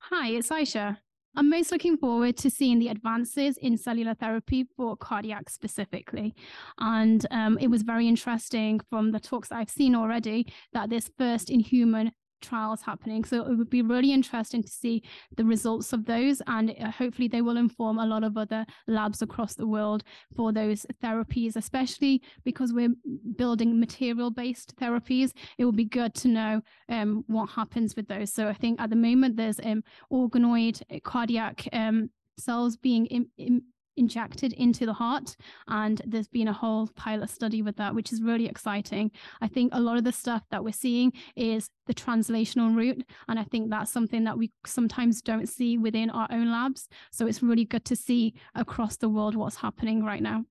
Hi, 0.00 0.28
it's 0.28 0.50
Aisha. 0.50 0.98
I'm 1.36 1.48
most 1.48 1.72
looking 1.72 1.96
forward 1.96 2.36
to 2.36 2.50
seeing 2.50 2.80
the 2.80 2.88
advances 2.88 3.56
in 3.56 3.78
cellular 3.78 4.12
therapy 4.12 4.66
for 4.76 4.94
cardiac 4.98 5.48
specifically. 5.48 6.34
And 6.78 7.24
um, 7.30 7.56
it 7.62 7.68
was 7.68 7.80
very 7.80 8.08
interesting 8.08 8.78
from 8.90 9.12
the 9.12 9.20
talks 9.20 9.50
I've 9.50 9.70
seen 9.70 9.94
already 9.94 10.52
that 10.74 10.90
this 10.90 11.10
first 11.16 11.48
in 11.48 11.60
human 11.60 12.12
trials 12.40 12.82
happening. 12.82 13.24
So 13.24 13.44
it 13.46 13.56
would 13.56 13.70
be 13.70 13.82
really 13.82 14.12
interesting 14.12 14.62
to 14.62 14.68
see 14.68 15.02
the 15.36 15.44
results 15.44 15.92
of 15.92 16.04
those, 16.04 16.42
and 16.46 16.74
uh, 16.80 16.90
hopefully 16.90 17.28
they 17.28 17.42
will 17.42 17.56
inform 17.56 17.98
a 17.98 18.06
lot 18.06 18.24
of 18.24 18.36
other 18.36 18.64
labs 18.86 19.22
across 19.22 19.54
the 19.54 19.66
world 19.66 20.04
for 20.36 20.52
those 20.52 20.86
therapies, 21.02 21.56
especially 21.56 22.22
because 22.44 22.72
we're 22.72 22.94
building 23.36 23.78
material 23.78 24.30
based 24.30 24.76
therapies. 24.76 25.32
It 25.58 25.64
will 25.64 25.72
be 25.72 25.84
good 25.84 26.14
to 26.16 26.28
know 26.28 26.62
um, 26.88 27.24
what 27.26 27.50
happens 27.50 27.96
with 27.96 28.08
those. 28.08 28.32
So 28.32 28.48
I 28.48 28.54
think 28.54 28.80
at 28.80 28.90
the 28.90 28.96
moment 28.96 29.36
there's 29.36 29.60
um, 29.64 29.82
organoid 30.12 30.82
uh, 30.90 30.98
cardiac 31.04 31.68
um, 31.72 32.10
cells 32.38 32.76
being 32.76 33.06
in, 33.06 33.26
in, 33.36 33.62
injected 33.98 34.52
into 34.54 34.86
the 34.86 34.92
heart. 34.92 35.36
And 35.66 36.00
there's 36.06 36.28
been 36.28 36.48
a 36.48 36.52
whole 36.52 36.88
pilot 36.94 37.30
study 37.30 37.60
with 37.62 37.76
that, 37.76 37.94
which 37.94 38.12
is 38.12 38.22
really 38.22 38.46
exciting. 38.46 39.10
I 39.40 39.48
think 39.48 39.74
a 39.74 39.80
lot 39.80 39.98
of 39.98 40.04
the 40.04 40.12
stuff 40.12 40.42
that 40.50 40.64
we're 40.64 40.72
seeing 40.72 41.12
is 41.36 41.68
the 41.86 41.94
translational 41.94 42.74
route. 42.74 43.04
And 43.28 43.38
I 43.38 43.44
think 43.44 43.70
that's 43.70 43.90
something 43.90 44.24
that 44.24 44.38
we 44.38 44.52
sometimes 44.64 45.20
don't 45.20 45.48
see 45.48 45.76
within 45.76 46.10
our 46.10 46.28
own 46.30 46.50
labs. 46.50 46.88
So 47.12 47.26
it's 47.26 47.42
really 47.42 47.64
good 47.64 47.84
to 47.86 47.96
see 47.96 48.34
across 48.54 48.96
the 48.96 49.08
world 49.08 49.34
what's 49.34 49.56
happening 49.56 50.04
right 50.04 50.22
now. 50.22 50.44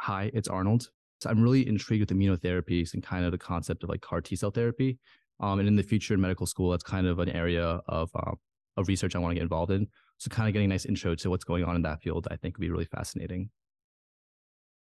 Hi, 0.00 0.30
it's 0.34 0.48
Arnold. 0.48 0.90
So 1.20 1.30
I'm 1.30 1.42
really 1.42 1.66
intrigued 1.68 2.10
with 2.10 2.18
immunotherapies 2.18 2.94
and 2.94 3.02
kind 3.02 3.24
of 3.24 3.30
the 3.30 3.38
concept 3.38 3.84
of 3.84 3.88
like 3.88 4.00
CAR 4.00 4.20
T 4.20 4.34
cell 4.34 4.50
therapy. 4.50 4.98
Um, 5.40 5.58
and 5.58 5.68
in 5.68 5.76
the 5.76 5.82
future 5.82 6.14
in 6.14 6.20
medical 6.20 6.46
school, 6.46 6.70
that's 6.70 6.82
kind 6.82 7.06
of 7.06 7.18
an 7.18 7.28
area 7.28 7.80
of 7.86 8.10
uh, 8.14 8.32
of 8.76 8.88
research 8.88 9.14
I 9.14 9.18
want 9.18 9.32
to 9.32 9.34
get 9.34 9.42
involved 9.42 9.72
in. 9.72 9.86
So 10.22 10.28
kind 10.28 10.48
of 10.48 10.52
getting 10.52 10.66
a 10.66 10.74
nice 10.74 10.86
intro 10.86 11.16
to 11.16 11.30
what's 11.30 11.42
going 11.42 11.64
on 11.64 11.74
in 11.74 11.82
that 11.82 12.00
field, 12.00 12.28
I 12.30 12.36
think 12.36 12.56
would 12.56 12.60
be 12.60 12.70
really 12.70 12.84
fascinating. 12.84 13.50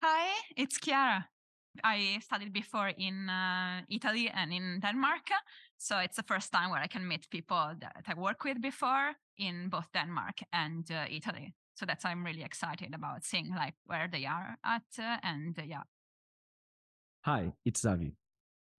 Hi, 0.04 0.30
it's 0.56 0.80
Chiara. 0.80 1.28
I 1.84 2.20
studied 2.22 2.54
before 2.54 2.90
in 2.90 3.30
uh, 3.32 3.82
Italy 3.90 4.30
and 4.30 4.54
in 4.54 4.80
Denmark. 4.80 5.26
So 5.80 5.98
it's 5.98 6.18
the 6.18 6.24
first 6.24 6.52
time 6.52 6.70
where 6.70 6.82
I 6.82 6.86
can 6.86 7.08
meet 7.08 7.28
people 7.32 7.74
that 7.82 8.04
I 8.08 8.14
work 8.14 8.44
with 8.44 8.62
before 8.62 9.14
in 9.40 9.70
both 9.70 9.88
Denmark 9.92 10.38
and 10.54 10.86
uh, 10.92 11.06
Italy. 11.10 11.56
So 11.74 11.88
that's 11.88 12.04
why 12.04 12.12
I'm 12.12 12.24
really 12.24 12.44
excited 12.44 12.94
about 12.94 13.24
seeing 13.24 13.56
like 13.56 13.74
where 13.88 14.08
they 14.12 14.28
are 14.28 14.56
at 14.64 14.84
uh, 15.00 15.18
and 15.24 15.58
uh, 15.58 15.64
yeah. 15.66 15.82
Hi, 17.26 17.54
it's 17.66 17.82
Davi 17.82 18.14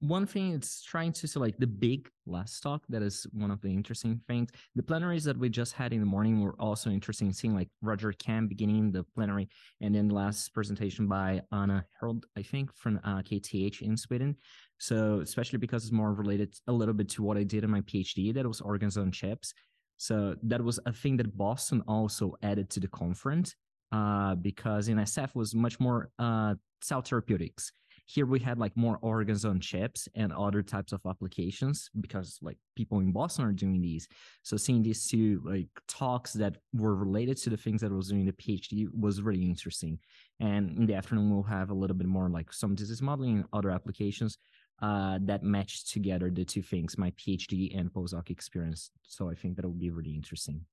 one 0.01 0.27
thing 0.27 0.53
it's 0.53 0.83
trying 0.83 1.13
to 1.13 1.39
like 1.39 1.57
the 1.59 1.67
big 1.67 2.09
last 2.27 2.61
talk 2.61 2.83
that 2.89 3.03
is 3.03 3.27
one 3.33 3.51
of 3.51 3.61
the 3.63 3.69
interesting 3.69 4.21
things 4.27 4.51
the 4.75 4.83
plenaries 4.83 5.25
that 5.25 5.39
we 5.39 5.49
just 5.49 5.73
had 5.73 5.93
in 5.93 6.01
the 6.01 6.07
morning 6.07 6.41
were 6.41 6.57
also 6.59 6.91
interesting 6.91 7.33
seeing 7.33 7.55
like 7.55 7.69
Roger 7.81 8.13
Kamm 8.13 8.49
beginning 8.49 8.93
the 8.93 9.05
plenary 9.15 9.49
and 9.81 9.95
then 9.95 10.09
the 10.09 10.15
last 10.15 10.53
presentation 10.53 11.07
by 11.07 11.41
Anna 11.53 11.85
Herland, 12.01 12.25
i 12.37 12.43
think 12.43 12.75
from 12.75 13.01
uh, 13.05 13.23
kth 13.23 13.83
in 13.83 13.97
sweden. 13.97 14.37
So 14.79 15.21
especially 15.21 15.59
because 15.59 15.85
it's 15.85 15.93
more 15.93 16.13
related 16.13 16.55
a 16.67 16.73
little 16.73 16.95
bit 16.95 17.09
to 17.11 17.23
what 17.23 17.39
i 17.39 17.43
did 17.45 17.65
in 17.65 17.71
my 17.71 17.81
phd 17.83 18.35
that 18.35 18.47
was 18.47 18.61
organs 18.61 18.97
on 18.97 19.13
chips. 19.13 19.55
So 19.97 20.35
that 20.43 20.63
was 20.63 20.81
a 20.87 20.93
thing 20.93 21.17
that 21.19 21.37
boston 21.37 21.83
also 21.87 22.35
added 22.43 22.69
to 22.71 22.81
the 22.81 22.89
conference 22.89 23.55
uh, 23.93 24.35
because 24.35 24.89
in 24.89 24.99
sf 24.99 25.35
was 25.35 25.55
much 25.55 25.79
more 25.79 26.11
uh, 26.19 26.55
cell 26.83 27.01
therapeutics 27.01 27.73
here 28.07 28.27
we 28.27 28.39
had 28.39 28.59
like 28.59 28.77
more 28.77 28.99
organs 29.01 29.45
on 29.45 29.61
chips 29.61 30.09
and 30.15 30.33
other 30.33 30.63
types 30.63 30.93
of 30.93 31.01
applications 31.09 31.89
because 32.01 32.39
like 32.43 32.59
people 32.77 32.99
in 33.01 33.13
Boston 33.13 33.47
are 33.47 33.53
doing 33.53 33.81
these. 33.81 34.07
So 34.43 34.57
seeing 34.57 34.83
these 34.83 35.07
two 35.07 35.41
like 35.45 35.69
talks 35.89 36.33
that 36.35 36.59
were 36.75 36.95
related 36.95 37.39
to 37.39 37.51
the 37.51 37.57
things 37.57 37.81
that 37.81 37.91
I 37.91 37.95
was 37.95 38.09
doing 38.09 38.27
the 38.27 38.33
PhD 38.33 38.89
was 38.93 39.23
really 39.23 39.45
interesting. 39.45 39.99
And 40.39 40.77
in 40.77 40.87
the 40.87 40.95
afternoon 40.95 41.33
we'll 41.33 41.45
have 41.45 41.71
a 41.71 41.75
little 41.75 41.97
bit 41.97 42.07
more 42.07 42.29
like 42.29 42.53
some 42.53 42.75
disease 42.75 43.01
modeling 43.01 43.37
and 43.37 43.47
other 43.53 43.71
applications 43.71 44.37
uh, 44.83 45.19
that 45.23 45.43
match 45.43 45.91
together 45.91 46.31
the 46.31 46.45
two 46.45 46.63
things, 46.63 46.99
my 46.99 47.11
PhD 47.13 47.79
and 47.79 47.93
postdoc 47.93 48.29
experience. 48.29 48.91
So 49.03 49.31
I 49.31 49.35
think 49.35 49.57
that 49.57 49.65
will 49.65 49.73
be 49.73 49.91
really 49.91 50.15
interesting. 50.15 50.67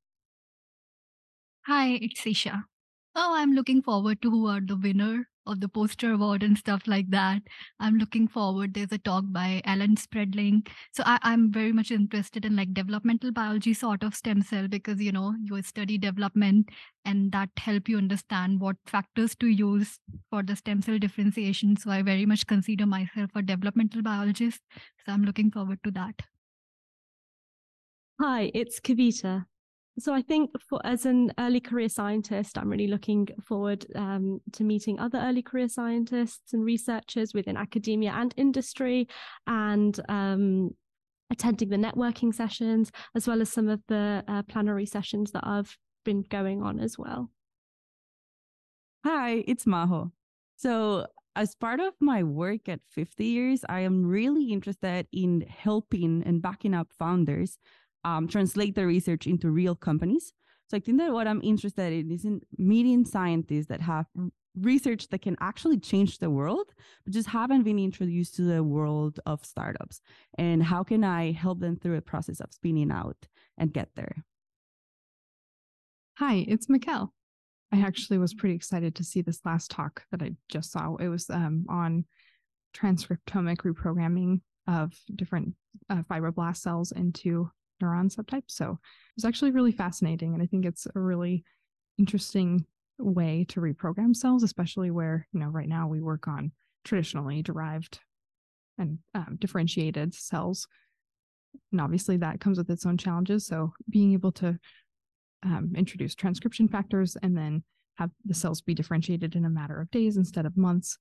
Hi, 1.65 1.91
it's 2.01 2.25
Isha. 2.25 2.65
Oh, 3.15 3.35
I'm 3.35 3.53
looking 3.53 3.81
forward 3.81 4.21
to 4.21 4.31
who 4.31 4.47
are 4.47 4.61
the 4.61 4.75
winner 4.75 5.27
of 5.45 5.59
the 5.59 5.67
poster 5.67 6.13
award 6.13 6.43
and 6.43 6.57
stuff 6.57 6.83
like 6.87 7.09
that. 7.09 7.41
I'm 7.79 7.97
looking 7.97 8.27
forward. 8.27 8.73
There's 8.73 8.91
a 8.91 8.97
talk 8.97 9.25
by 9.27 9.61
Alan 9.65 9.95
Spradling. 9.97 10.67
So 10.93 11.03
I, 11.05 11.19
I'm 11.21 11.51
very 11.51 11.71
much 11.71 11.91
interested 11.91 12.45
in 12.45 12.55
like 12.55 12.73
developmental 12.73 13.31
biology 13.31 13.73
sort 13.73 14.03
of 14.03 14.15
stem 14.15 14.41
cell 14.41 14.67
because 14.67 15.01
you 15.01 15.11
know 15.11 15.35
you 15.43 15.61
study 15.63 15.97
development 15.97 16.69
and 17.05 17.31
that 17.31 17.49
help 17.57 17.89
you 17.89 17.97
understand 17.97 18.59
what 18.59 18.75
factors 18.85 19.35
to 19.37 19.47
use 19.47 19.99
for 20.29 20.43
the 20.43 20.55
stem 20.55 20.81
cell 20.81 20.99
differentiation. 20.99 21.75
So 21.77 21.91
I 21.91 22.01
very 22.01 22.25
much 22.25 22.47
consider 22.47 22.85
myself 22.85 23.31
a 23.35 23.41
developmental 23.41 24.01
biologist. 24.01 24.61
So 25.05 25.13
I'm 25.13 25.23
looking 25.23 25.51
forward 25.51 25.79
to 25.83 25.91
that. 25.91 26.21
Hi, 28.21 28.51
it's 28.53 28.79
Kavita. 28.79 29.45
So 29.99 30.13
I 30.13 30.21
think 30.21 30.51
for 30.69 30.79
as 30.85 31.05
an 31.05 31.33
early 31.37 31.59
career 31.59 31.89
scientist, 31.89 32.57
I'm 32.57 32.69
really 32.69 32.87
looking 32.87 33.27
forward 33.43 33.85
um, 33.95 34.39
to 34.53 34.63
meeting 34.63 34.99
other 34.99 35.19
early 35.19 35.41
career 35.41 35.67
scientists 35.67 36.53
and 36.53 36.63
researchers 36.63 37.33
within 37.33 37.57
academia 37.57 38.11
and 38.15 38.33
industry, 38.37 39.07
and 39.47 39.99
um, 40.07 40.71
attending 41.29 41.69
the 41.69 41.77
networking 41.77 42.33
sessions 42.33 42.91
as 43.15 43.27
well 43.27 43.41
as 43.41 43.51
some 43.51 43.67
of 43.67 43.81
the 43.87 44.23
uh, 44.27 44.43
plenary 44.43 44.85
sessions 44.85 45.31
that 45.31 45.45
I've 45.45 45.77
been 46.05 46.23
going 46.23 46.63
on 46.63 46.79
as 46.79 46.97
well. 46.97 47.29
Hi, 49.05 49.43
it's 49.47 49.65
Maho. 49.65 50.11
So 50.55 51.07
as 51.35 51.55
part 51.55 51.79
of 51.79 51.93
my 51.99 52.23
work 52.23 52.69
at 52.69 52.81
50 52.89 53.25
years, 53.25 53.65
I 53.67 53.81
am 53.81 54.05
really 54.05 54.51
interested 54.51 55.07
in 55.11 55.41
helping 55.41 56.23
and 56.25 56.41
backing 56.41 56.73
up 56.73 56.91
founders 56.97 57.57
um, 58.03 58.27
translate 58.27 58.75
their 58.75 58.87
research 58.87 59.27
into 59.27 59.49
real 59.49 59.75
companies. 59.75 60.33
So 60.69 60.77
I 60.77 60.79
think 60.79 60.99
that 60.99 61.11
what 61.11 61.27
I'm 61.27 61.41
interested 61.43 61.91
in 61.91 62.11
is 62.11 62.23
in 62.23 62.41
meeting 62.57 63.05
scientists 63.05 63.67
that 63.67 63.81
have 63.81 64.05
research 64.59 65.07
that 65.09 65.21
can 65.21 65.37
actually 65.39 65.79
change 65.79 66.19
the 66.19 66.29
world, 66.29 66.73
but 67.03 67.13
just 67.13 67.29
haven't 67.29 67.63
been 67.63 67.79
introduced 67.79 68.35
to 68.35 68.43
the 68.43 68.63
world 68.63 69.19
of 69.25 69.45
startups. 69.45 70.01
And 70.37 70.63
how 70.63 70.83
can 70.83 71.03
I 71.03 71.31
help 71.31 71.59
them 71.59 71.77
through 71.77 71.97
a 71.97 72.01
process 72.01 72.39
of 72.39 72.53
spinning 72.53 72.91
out 72.91 73.27
and 73.57 73.73
get 73.73 73.89
there? 73.95 74.23
Hi, 76.17 76.45
it's 76.47 76.67
Mikkel. 76.67 77.09
I 77.73 77.79
actually 77.79 78.17
was 78.17 78.33
pretty 78.33 78.55
excited 78.55 78.95
to 78.95 79.03
see 79.03 79.21
this 79.21 79.39
last 79.45 79.71
talk 79.71 80.03
that 80.11 80.21
I 80.21 80.31
just 80.49 80.71
saw. 80.71 80.95
It 80.97 81.07
was 81.07 81.29
um, 81.29 81.65
on 81.69 82.05
transcriptomic 82.75 83.57
reprogramming 83.57 84.41
of 84.67 84.93
different 85.15 85.55
uh, 85.89 86.03
fibroblast 86.09 86.57
cells 86.57 86.91
into 86.91 87.49
neuron 87.81 88.13
subtypes. 88.13 88.51
So 88.51 88.71
it 88.71 89.15
was 89.17 89.25
actually 89.25 89.51
really 89.51 89.71
fascinating. 89.71 90.33
And 90.33 90.41
I 90.41 90.45
think 90.45 90.65
it's 90.65 90.87
a 90.95 90.99
really 90.99 91.43
interesting 91.97 92.65
way 92.97 93.45
to 93.49 93.61
reprogram 93.61 94.15
cells, 94.15 94.43
especially 94.43 94.91
where, 94.91 95.27
you 95.33 95.39
know, 95.39 95.47
right 95.47 95.67
now 95.67 95.87
we 95.87 96.01
work 96.01 96.27
on 96.27 96.51
traditionally 96.83 97.41
derived 97.41 97.99
and 98.77 98.99
um, 99.13 99.37
differentiated 99.39 100.13
cells. 100.13 100.67
And 101.71 101.81
obviously 101.81 102.17
that 102.17 102.39
comes 102.39 102.57
with 102.57 102.69
its 102.69 102.85
own 102.85 102.97
challenges. 102.97 103.45
So 103.45 103.73
being 103.89 104.13
able 104.13 104.31
to 104.33 104.57
um, 105.43 105.73
introduce 105.75 106.15
transcription 106.15 106.67
factors 106.67 107.17
and 107.21 107.35
then 107.35 107.63
have 107.95 108.11
the 108.25 108.33
cells 108.33 108.61
be 108.61 108.73
differentiated 108.73 109.35
in 109.35 109.45
a 109.45 109.49
matter 109.49 109.79
of 109.79 109.91
days 109.91 110.17
instead 110.17 110.45
of 110.45 110.57
months 110.57 110.97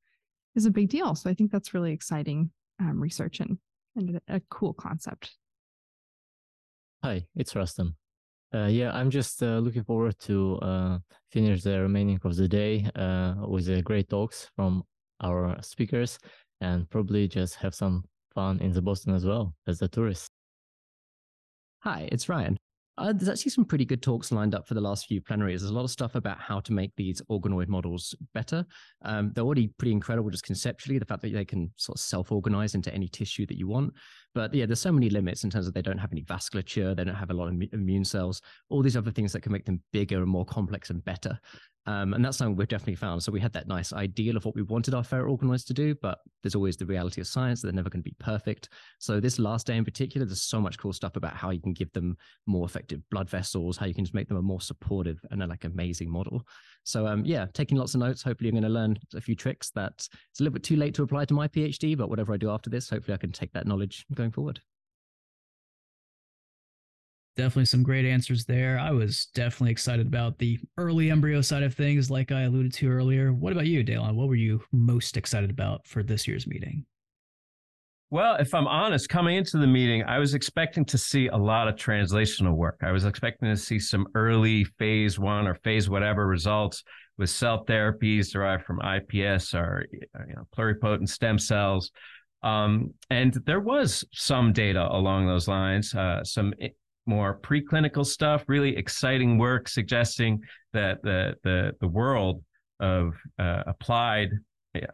is 0.54 0.66
a 0.66 0.70
big 0.70 0.88
deal. 0.88 1.14
So 1.14 1.30
I 1.30 1.34
think 1.34 1.50
that's 1.50 1.74
really 1.74 1.92
exciting 1.92 2.50
um, 2.80 3.00
research 3.00 3.40
and, 3.40 3.58
and 3.96 4.20
a 4.28 4.40
cool 4.50 4.72
concept. 4.72 5.36
Hi, 7.02 7.24
it's 7.34 7.56
Rustam. 7.56 7.96
Uh, 8.54 8.66
yeah, 8.66 8.90
I'm 8.92 9.08
just 9.08 9.42
uh, 9.42 9.56
looking 9.58 9.84
forward 9.84 10.18
to 10.18 10.56
uh, 10.56 10.98
finish 11.32 11.62
the 11.62 11.80
remaining 11.80 12.20
of 12.22 12.36
the 12.36 12.46
day 12.46 12.90
uh, 12.94 13.36
with 13.48 13.82
great 13.84 14.10
talks 14.10 14.50
from 14.54 14.82
our 15.22 15.56
speakers 15.62 16.18
and 16.60 16.90
probably 16.90 17.26
just 17.26 17.54
have 17.54 17.74
some 17.74 18.04
fun 18.34 18.60
in 18.60 18.72
the 18.72 18.82
Boston 18.82 19.14
as 19.14 19.24
well 19.24 19.54
as 19.66 19.80
a 19.80 19.88
tourist. 19.88 20.28
Hi, 21.84 22.06
it's 22.12 22.28
Ryan. 22.28 22.58
Uh, 22.98 23.14
there's 23.14 23.30
actually 23.30 23.50
some 23.50 23.64
pretty 23.64 23.86
good 23.86 24.02
talks 24.02 24.30
lined 24.30 24.54
up 24.54 24.68
for 24.68 24.74
the 24.74 24.80
last 24.80 25.06
few 25.06 25.22
plenaries. 25.22 25.62
There's 25.62 25.70
a 25.70 25.74
lot 25.74 25.84
of 25.84 25.90
stuff 25.90 26.16
about 26.16 26.38
how 26.38 26.60
to 26.60 26.72
make 26.74 26.92
these 26.96 27.22
organoid 27.30 27.68
models 27.68 28.14
better. 28.34 28.66
Um, 29.00 29.32
they're 29.34 29.44
already 29.44 29.68
pretty 29.78 29.92
incredible 29.92 30.28
just 30.28 30.44
conceptually, 30.44 30.98
the 30.98 31.06
fact 31.06 31.22
that 31.22 31.32
they 31.32 31.46
can 31.46 31.72
sort 31.76 31.96
of 31.96 32.02
self-organize 32.02 32.74
into 32.74 32.92
any 32.92 33.08
tissue 33.08 33.46
that 33.46 33.56
you 33.56 33.68
want. 33.68 33.94
But 34.34 34.54
yeah, 34.54 34.66
there's 34.66 34.80
so 34.80 34.92
many 34.92 35.10
limits 35.10 35.44
in 35.44 35.50
terms 35.50 35.66
of 35.66 35.74
they 35.74 35.82
don't 35.82 35.98
have 35.98 36.12
any 36.12 36.22
vasculature, 36.22 36.94
they 36.94 37.04
don't 37.04 37.14
have 37.14 37.30
a 37.30 37.34
lot 37.34 37.48
of 37.48 37.60
immune 37.72 38.04
cells, 38.04 38.40
all 38.68 38.82
these 38.82 38.96
other 38.96 39.10
things 39.10 39.32
that 39.32 39.42
can 39.42 39.52
make 39.52 39.64
them 39.64 39.82
bigger 39.92 40.18
and 40.18 40.28
more 40.28 40.44
complex 40.44 40.90
and 40.90 41.04
better. 41.04 41.38
Um, 41.86 42.12
and 42.12 42.24
that's 42.24 42.36
something 42.36 42.56
we've 42.56 42.68
definitely 42.68 42.96
found. 42.96 43.22
So 43.22 43.32
we 43.32 43.40
had 43.40 43.52
that 43.54 43.66
nice 43.66 43.92
ideal 43.92 44.36
of 44.36 44.44
what 44.44 44.54
we 44.54 44.62
wanted 44.62 44.94
our 44.94 45.02
ferret 45.02 45.26
organoids 45.26 45.66
to 45.66 45.74
do, 45.74 45.94
but 46.02 46.18
there's 46.42 46.54
always 46.54 46.76
the 46.76 46.84
reality 46.86 47.20
of 47.20 47.26
science. 47.26 47.62
They're 47.62 47.72
never 47.72 47.88
going 47.88 48.02
to 48.02 48.08
be 48.08 48.16
perfect. 48.20 48.68
So 48.98 49.18
this 49.18 49.38
last 49.38 49.66
day 49.66 49.76
in 49.76 49.84
particular, 49.84 50.26
there's 50.26 50.42
so 50.42 50.60
much 50.60 50.78
cool 50.78 50.92
stuff 50.92 51.16
about 51.16 51.34
how 51.34 51.50
you 51.50 51.60
can 51.60 51.72
give 51.72 51.90
them 51.92 52.16
more 52.46 52.66
effective 52.66 53.00
blood 53.10 53.30
vessels, 53.30 53.78
how 53.78 53.86
you 53.86 53.94
can 53.94 54.04
just 54.04 54.14
make 54.14 54.28
them 54.28 54.36
a 54.36 54.42
more 54.42 54.60
supportive 54.60 55.18
and 55.30 55.42
a, 55.42 55.46
like 55.46 55.64
amazing 55.64 56.10
model. 56.10 56.46
So 56.84 57.06
um, 57.06 57.24
yeah, 57.24 57.46
taking 57.52 57.78
lots 57.78 57.94
of 57.94 58.00
notes. 58.00 58.22
Hopefully, 58.22 58.48
I'm 58.48 58.54
going 58.54 58.62
to 58.64 58.68
learn 58.68 58.98
a 59.14 59.20
few 59.20 59.34
tricks 59.34 59.70
that 59.70 59.92
it's 59.96 60.40
a 60.40 60.42
little 60.42 60.54
bit 60.54 60.62
too 60.62 60.76
late 60.76 60.94
to 60.94 61.02
apply 61.02 61.24
to 61.26 61.34
my 61.34 61.48
PhD, 61.48 61.96
but 61.96 62.08
whatever 62.08 62.32
I 62.32 62.36
do 62.36 62.50
after 62.50 62.70
this, 62.70 62.88
hopefully 62.90 63.14
I 63.14 63.18
can 63.18 63.32
take 63.32 63.52
that 63.52 63.66
knowledge 63.66 64.06
going 64.14 64.30
forward. 64.32 64.60
Definitely 67.36 67.66
some 67.66 67.82
great 67.82 68.04
answers 68.04 68.44
there. 68.44 68.78
I 68.78 68.90
was 68.90 69.28
definitely 69.34 69.70
excited 69.70 70.06
about 70.06 70.38
the 70.38 70.58
early 70.76 71.10
embryo 71.10 71.40
side 71.40 71.62
of 71.62 71.74
things, 71.74 72.10
like 72.10 72.32
I 72.32 72.42
alluded 72.42 72.72
to 72.74 72.90
earlier. 72.90 73.32
What 73.32 73.52
about 73.52 73.66
you, 73.66 73.84
Daylon? 73.84 74.14
What 74.14 74.28
were 74.28 74.34
you 74.34 74.62
most 74.72 75.16
excited 75.16 75.48
about 75.48 75.86
for 75.86 76.02
this 76.02 76.26
year's 76.26 76.46
meeting? 76.46 76.84
Well, 78.12 78.36
if 78.40 78.54
I'm 78.54 78.66
honest, 78.66 79.08
coming 79.08 79.36
into 79.36 79.56
the 79.56 79.68
meeting, 79.68 80.02
I 80.02 80.18
was 80.18 80.34
expecting 80.34 80.84
to 80.86 80.98
see 80.98 81.28
a 81.28 81.36
lot 81.36 81.68
of 81.68 81.76
translational 81.76 82.56
work. 82.56 82.80
I 82.82 82.90
was 82.90 83.04
expecting 83.04 83.48
to 83.48 83.56
see 83.56 83.78
some 83.78 84.08
early 84.16 84.64
phase 84.64 85.16
one 85.16 85.46
or 85.46 85.54
phase 85.54 85.88
whatever 85.88 86.26
results 86.26 86.82
with 87.18 87.30
cell 87.30 87.64
therapies 87.64 88.32
derived 88.32 88.64
from 88.64 88.80
iPS 88.80 89.54
or 89.54 89.86
you 89.92 90.34
know, 90.34 90.42
pluripotent 90.56 91.08
stem 91.08 91.38
cells. 91.38 91.92
Um, 92.42 92.94
and 93.10 93.34
there 93.46 93.60
was 93.60 94.04
some 94.12 94.52
data 94.52 94.88
along 94.90 95.28
those 95.28 95.46
lines, 95.46 95.94
uh, 95.94 96.24
some 96.24 96.52
more 97.06 97.38
preclinical 97.38 98.04
stuff, 98.04 98.42
really 98.48 98.76
exciting 98.76 99.38
work 99.38 99.68
suggesting 99.68 100.40
that 100.72 101.00
the 101.02 101.34
the 101.44 101.72
the 101.80 101.88
world 101.88 102.42
of 102.80 103.14
uh, 103.38 103.62
applied 103.68 104.30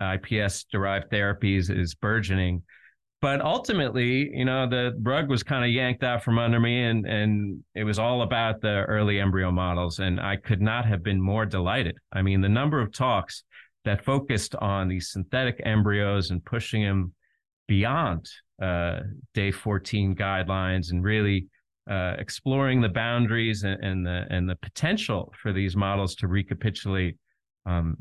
iPS 0.02 0.66
derived 0.70 1.11
therapies 1.11 1.70
is 1.70 1.94
burgeoning. 1.94 2.62
But 3.26 3.40
ultimately, 3.40 4.30
you 4.32 4.44
know, 4.44 4.68
the 4.68 4.96
rug 5.02 5.28
was 5.28 5.42
kind 5.42 5.64
of 5.64 5.70
yanked 5.72 6.04
out 6.04 6.22
from 6.22 6.38
under 6.38 6.60
me, 6.60 6.84
and 6.84 7.04
and 7.04 7.64
it 7.74 7.82
was 7.82 7.98
all 7.98 8.22
about 8.22 8.60
the 8.60 8.84
early 8.84 9.18
embryo 9.18 9.50
models, 9.50 9.98
and 9.98 10.20
I 10.20 10.36
could 10.36 10.62
not 10.62 10.86
have 10.86 11.02
been 11.02 11.20
more 11.20 11.44
delighted. 11.44 11.98
I 12.12 12.22
mean, 12.22 12.40
the 12.40 12.48
number 12.48 12.80
of 12.80 12.92
talks 12.92 13.42
that 13.84 14.04
focused 14.04 14.54
on 14.54 14.86
these 14.86 15.10
synthetic 15.10 15.60
embryos 15.64 16.30
and 16.30 16.44
pushing 16.44 16.84
them 16.84 17.14
beyond 17.66 18.30
uh, 18.62 19.00
day 19.34 19.50
14 19.50 20.14
guidelines 20.14 20.92
and 20.92 21.02
really 21.02 21.48
uh, 21.90 22.14
exploring 22.20 22.80
the 22.80 22.88
boundaries 22.90 23.64
and, 23.64 23.82
and, 23.82 24.06
the 24.06 24.26
and 24.30 24.48
the 24.48 24.54
potential 24.62 25.34
for 25.42 25.52
these 25.52 25.74
models 25.74 26.14
to 26.14 26.28
recapitulate 26.28 27.16
um, 27.68 27.96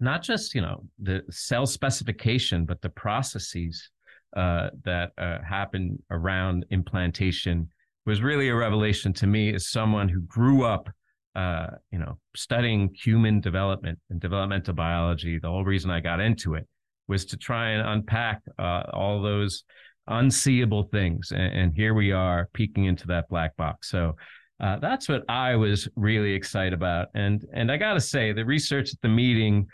not 0.00 0.24
just 0.24 0.56
you 0.56 0.60
know 0.60 0.82
the 1.00 1.22
cell 1.30 1.66
specification, 1.66 2.64
but 2.64 2.82
the 2.82 2.90
processes 2.90 3.90
uh, 4.36 4.70
that 4.84 5.12
uh, 5.18 5.38
happen 5.42 6.02
around 6.10 6.66
implantation 6.70 7.68
was 8.06 8.22
really 8.22 8.48
a 8.48 8.54
revelation 8.54 9.12
to 9.14 9.26
me 9.26 9.54
as 9.54 9.68
someone 9.68 10.08
who 10.08 10.20
grew 10.22 10.64
up 10.64 10.88
uh, 11.34 11.66
you 11.90 11.98
know 11.98 12.18
studying 12.36 12.94
human 12.94 13.40
development 13.40 13.98
and 14.10 14.20
developmental 14.20 14.74
biology. 14.74 15.38
The 15.38 15.48
whole 15.48 15.64
reason 15.64 15.90
I 15.90 16.00
got 16.00 16.20
into 16.20 16.54
it 16.54 16.66
was 17.08 17.24
to 17.26 17.36
try 17.36 17.70
and 17.70 17.86
unpack 17.86 18.40
uh, 18.58 18.84
all 18.92 19.20
those 19.20 19.64
unseeable 20.06 20.84
things. 20.84 21.32
And, 21.32 21.58
and, 21.58 21.74
here 21.74 21.94
we 21.94 22.12
are 22.12 22.48
peeking 22.52 22.84
into 22.84 23.06
that 23.08 23.28
black 23.28 23.56
box. 23.56 23.90
So 23.90 24.16
uh, 24.60 24.78
that's 24.78 25.08
what 25.08 25.22
I 25.28 25.56
was 25.56 25.88
really 25.96 26.32
excited 26.32 26.72
about. 26.72 27.08
And 27.14 27.44
and 27.52 27.70
I 27.70 27.76
got 27.76 27.94
to 27.94 28.00
say, 28.00 28.32
the 28.32 28.44
research 28.44 28.92
at 28.92 29.00
the 29.02 29.08
meeting 29.08 29.66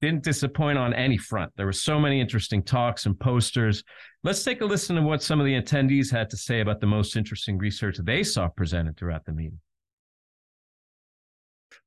didn't 0.00 0.22
disappoint 0.22 0.78
on 0.78 0.94
any 0.94 1.16
front. 1.16 1.52
There 1.56 1.66
were 1.66 1.72
so 1.72 2.00
many 2.00 2.20
interesting 2.20 2.62
talks 2.62 3.06
and 3.06 3.18
posters. 3.18 3.84
Let's 4.22 4.42
take 4.42 4.60
a 4.60 4.64
listen 4.64 4.96
to 4.96 5.02
what 5.02 5.22
some 5.22 5.40
of 5.40 5.46
the 5.46 5.60
attendees 5.60 6.10
had 6.10 6.30
to 6.30 6.36
say 6.36 6.60
about 6.60 6.80
the 6.80 6.86
most 6.86 7.16
interesting 7.16 7.58
research 7.58 7.98
they 7.98 8.22
saw 8.22 8.48
presented 8.48 8.96
throughout 8.96 9.24
the 9.24 9.32
meeting. 9.32 9.60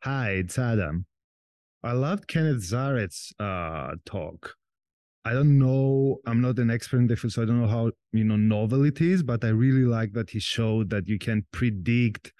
Hi, 0.03 0.31
it's 0.31 0.59
Adam. 0.59 1.05
I 1.83 1.93
loved 1.93 2.27
Kenneth 2.27 2.61
Zaret's 2.61 3.33
uh, 3.39 3.95
talk. 4.05 4.55
I 5.25 5.33
don't 5.33 5.57
know. 5.57 6.19
I'm 6.25 6.41
not 6.41 6.59
an 6.59 6.69
expert 6.69 6.97
in 6.97 7.07
the 7.07 7.15
field, 7.15 7.33
so 7.33 7.41
I 7.41 7.45
don't 7.45 7.61
know 7.61 7.67
how 7.67 7.91
you 8.11 8.25
know 8.25 8.35
novel 8.35 8.83
it 8.85 8.99
is. 8.99 9.23
But 9.23 9.43
I 9.43 9.49
really 9.49 9.85
like 9.85 10.11
that 10.13 10.29
he 10.29 10.39
showed 10.39 10.89
that 10.89 11.07
you 11.07 11.17
can 11.17 11.45
predict 11.51 12.33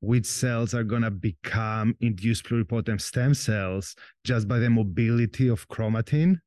which 0.00 0.26
cells 0.26 0.74
are 0.74 0.84
gonna 0.84 1.10
become 1.10 1.94
induced 2.00 2.44
pluripotent 2.44 3.00
stem 3.00 3.34
cells 3.34 3.94
just 4.24 4.48
by 4.48 4.58
the 4.58 4.70
mobility 4.70 5.48
of 5.48 5.68
chromatin 5.68 6.38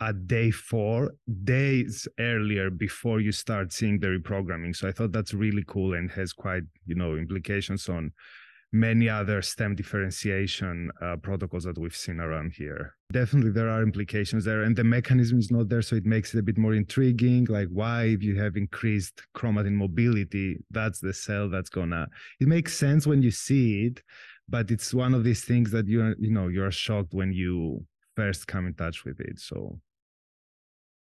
at 0.00 0.26
day 0.26 0.50
four, 0.50 1.12
days 1.44 2.08
earlier 2.18 2.70
before 2.70 3.20
you 3.20 3.30
start 3.30 3.72
seeing 3.72 4.00
the 4.00 4.08
reprogramming. 4.08 4.74
So 4.74 4.88
I 4.88 4.92
thought 4.92 5.12
that's 5.12 5.32
really 5.32 5.62
cool 5.66 5.94
and 5.94 6.10
has 6.10 6.32
quite 6.32 6.64
you 6.86 6.94
know 6.94 7.16
implications 7.16 7.88
on 7.88 8.12
many 8.72 9.08
other 9.08 9.42
stem 9.42 9.74
differentiation 9.74 10.90
uh, 11.02 11.16
protocols 11.16 11.64
that 11.64 11.78
we've 11.78 11.94
seen 11.94 12.20
around 12.20 12.52
here. 12.54 12.94
Definitely, 13.12 13.50
there 13.50 13.68
are 13.68 13.82
implications 13.82 14.44
there, 14.44 14.62
and 14.62 14.74
the 14.74 14.84
mechanism 14.84 15.38
is 15.38 15.50
not 15.50 15.68
there, 15.68 15.82
so 15.82 15.96
it 15.96 16.06
makes 16.06 16.34
it 16.34 16.38
a 16.38 16.42
bit 16.42 16.56
more 16.56 16.74
intriguing. 16.74 17.44
Like, 17.44 17.68
why, 17.68 18.04
if 18.04 18.22
you 18.22 18.40
have 18.40 18.56
increased 18.56 19.22
chromatin 19.36 19.72
mobility, 19.72 20.56
that's 20.70 21.00
the 21.00 21.12
cell 21.12 21.50
that's 21.50 21.68
gonna. 21.68 22.08
It 22.40 22.48
makes 22.48 22.76
sense 22.76 23.06
when 23.06 23.22
you 23.22 23.30
see 23.30 23.86
it, 23.86 24.02
but 24.48 24.70
it's 24.70 24.94
one 24.94 25.14
of 25.14 25.22
these 25.22 25.44
things 25.44 25.70
that 25.72 25.86
you're, 25.86 26.14
you 26.18 26.30
know, 26.30 26.48
you're 26.48 26.70
shocked 26.70 27.12
when 27.12 27.32
you 27.32 27.84
first 28.16 28.46
come 28.46 28.66
in 28.66 28.74
touch 28.74 29.04
with 29.04 29.20
it. 29.20 29.38
So, 29.38 29.78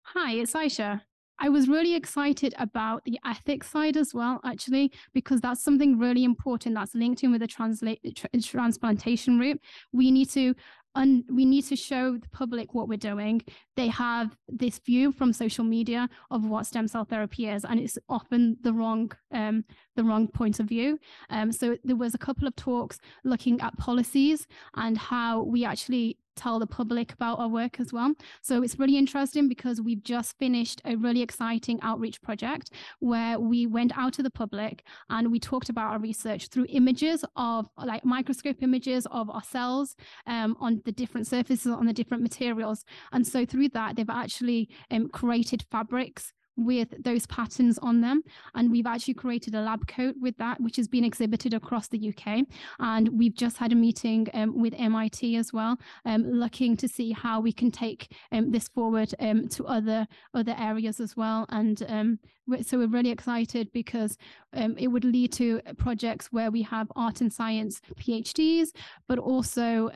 hi, 0.03 0.33
it's 0.33 0.55
Aisha. 0.55 1.03
I 1.39 1.49
was 1.49 1.69
really 1.69 1.95
excited 1.95 2.55
about 2.59 3.05
the 3.05 3.19
ethics 3.25 3.71
side 3.71 3.97
as 3.97 4.13
well, 4.15 4.41
actually, 4.45 4.93
because 5.13 5.41
that's 5.41 5.63
something 5.63 5.99
really 5.99 6.25
important 6.25 6.75
that's 6.75 6.95
linked 6.95 7.23
in 7.23 7.33
with 7.33 7.41
the 7.41 7.47
translate, 7.47 8.01
transplantation 8.43 9.39
route. 9.39 9.61
We 9.93 10.11
need 10.11 10.31
to 10.31 10.55
un- 10.95 11.25
we 11.31 11.45
need 11.45 11.63
to 11.63 11.77
show 11.77 12.17
the 12.17 12.29
public 12.31 12.75
what 12.75 12.89
we're 12.89 12.99
doing. 12.99 13.43
They 13.77 13.89
have 13.89 14.37
this 14.49 14.79
view 14.79 15.13
from 15.13 15.33
social 15.33 15.65
media 15.65 16.09
of 16.31 16.45
what 16.45 16.67
stem 16.67 16.89
cell 16.89 17.05
therapy 17.05 17.49
is, 17.49 17.65
and 17.65 17.79
it's 17.81 17.99
often 18.09 18.57
the 18.63 18.73
wrong 18.73 19.13
um, 19.33 19.65
the 19.97 20.05
wrong 20.05 20.29
point 20.29 20.61
of 20.61 20.67
view. 20.67 20.99
Um, 21.31 21.53
so 21.53 21.77
there 21.85 21.97
was 21.97 22.15
a 22.15 22.19
couple 22.19 22.47
of 22.47 22.57
talks 22.57 22.99
looking 23.25 23.61
at 23.61 23.77
policies 23.79 24.47
and 24.75 24.99
how 24.99 25.43
we 25.43 25.65
actually 25.65 26.19
tell 26.39 26.59
the 26.59 26.67
public 26.67 27.13
about 27.13 27.39
our 27.39 27.49
work 27.49 27.81
as 27.81 27.93
well. 27.93 28.13
So 28.43 28.63
it's 28.63 28.79
really 28.79 28.97
interesting 28.97 29.49
because 29.49 29.81
we've 29.81 30.03
just 30.03 30.39
finished 30.39 30.81
a 30.85 30.97
really 30.97 31.21
exciting 31.21 31.79
outreach 31.83 32.23
project 32.23 32.71
where 33.01 33.39
we 33.39 33.67
went 33.67 33.97
out 33.99 34.13
to 34.15 34.23
the 34.23 34.31
public 34.31 34.85
and 35.11 35.33
we 35.33 35.41
talked 35.41 35.69
about 35.69 35.93
our 35.93 35.99
research 35.99 36.49
through 36.49 36.67
images 36.69 37.25
of 37.37 37.67
like 37.77 38.05
microscope 38.05 38.63
images 38.63 39.07
of 39.11 39.29
our 39.31 39.43
cells 39.43 39.97
um, 40.27 40.57
on 40.61 40.81
the 40.85 40.93
different 40.93 41.27
surfaces 41.27 41.73
on 41.73 41.87
the 41.87 41.93
different 41.93 42.23
materials. 42.23 42.85
And 43.13 43.27
so 43.27 43.45
through 43.45 43.71
that, 43.71 43.97
they've 43.97 44.09
actually 44.09 44.69
um, 44.91 45.09
created 45.09 45.65
fabrics 45.71 46.33
with 46.59 46.93
those 47.03 47.27
patterns 47.27 47.79
on 47.79 48.01
them. 48.01 48.23
And 48.55 48.71
we've 48.71 48.87
actually 48.87 49.15
created 49.15 49.55
a 49.55 49.63
lab 49.63 49.87
coat 49.87 50.17
with 50.21 50.37
that, 50.39 50.61
which 50.61 50.77
has 50.77 50.89
been 50.89 51.05
exhibited 51.05 51.55
across 51.55 51.89
the 51.89 52.13
UK. 52.13 52.45
And 52.81 53.09
we've 53.17 53.35
just 53.35 53.57
had 53.57 53.73
a 53.73 53.77
meeting 53.77 54.27
um, 54.35 54.61
with 54.61 54.75
MIT 54.77 55.37
as 55.37 55.53
well, 55.53 55.79
um, 56.05 56.25
looking 56.25 56.77
to 56.77 56.89
see 56.89 57.13
how 57.13 57.41
we 57.41 57.53
can 57.53 57.71
take 57.71 58.13
um, 58.33 58.51
this 58.51 58.69
forward 58.69 59.15
um, 59.21 59.49
to 59.49 59.67
other 59.67 60.07
other 60.35 60.55
areas 60.59 61.01
as 61.01 61.17
well. 61.17 61.47
And 61.49 61.83
um, 61.89 62.19
so 62.63 62.79
we're 62.79 62.89
really 62.89 63.11
excited 63.11 63.71
because 63.73 64.17
um, 64.53 64.75
it 64.79 64.89
would 64.89 65.05
lead 65.05 65.33
to 65.35 65.61
projects 65.77 66.29
where 66.33 66.51
we 66.51 66.63
have 66.63 66.91
art 66.97 67.21
and 67.21 67.33
science 67.33 67.81
PhDs, 67.97 68.69
but 69.07 69.19
also 69.19 69.91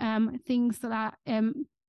things 0.46 0.78
that 0.78 1.14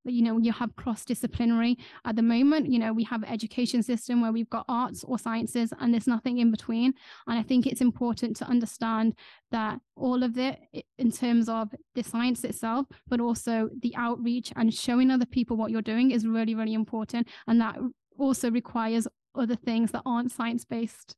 you 0.06 0.22
know 0.22 0.38
you 0.38 0.52
have 0.52 0.76
cross 0.76 1.06
disciplinary 1.06 1.78
at 2.06 2.16
the 2.16 2.22
moment 2.22 2.70
you 2.70 2.80
know 2.80 2.92
we 2.92 3.04
have 3.04 3.24
education 3.24 3.82
system 3.82 4.22
where 4.22 4.32
we've 4.32 4.50
got 4.50 4.66
arts 4.68 5.04
or 5.04 5.18
sciences 5.18 5.74
and 5.80 5.94
there's 5.94 6.08
nothing 6.08 6.38
in 6.40 6.52
between. 6.52 6.94
And 7.28 7.38
i 7.40 7.44
think 7.44 7.66
it's 7.66 7.82
important 7.82 8.36
to 8.38 8.46
understand 8.46 9.16
that 9.52 9.80
all 9.96 10.24
of 10.24 10.38
it 10.38 10.60
in 10.98 11.12
terms 11.12 11.48
of 11.50 11.74
the 11.96 12.04
science 12.04 12.44
itself 12.44 12.86
but 13.08 13.20
also 13.20 13.70
the 13.82 13.96
outreach 13.96 14.52
and 14.56 14.74
showing 14.74 15.12
other 15.12 15.26
people 15.26 15.58
what 15.58 15.72
you're 15.72 15.82
doing 15.82 16.12
is 16.12 16.28
really 16.28 16.56
really 16.56 16.74
important. 16.74 17.28
And 17.48 17.60
that 17.62 17.78
also 18.18 18.52
requires 18.52 19.08
other 19.36 19.56
things 19.56 19.92
that 19.92 20.04
aren't 20.06 20.32
science 20.32 20.66
based 20.66 21.16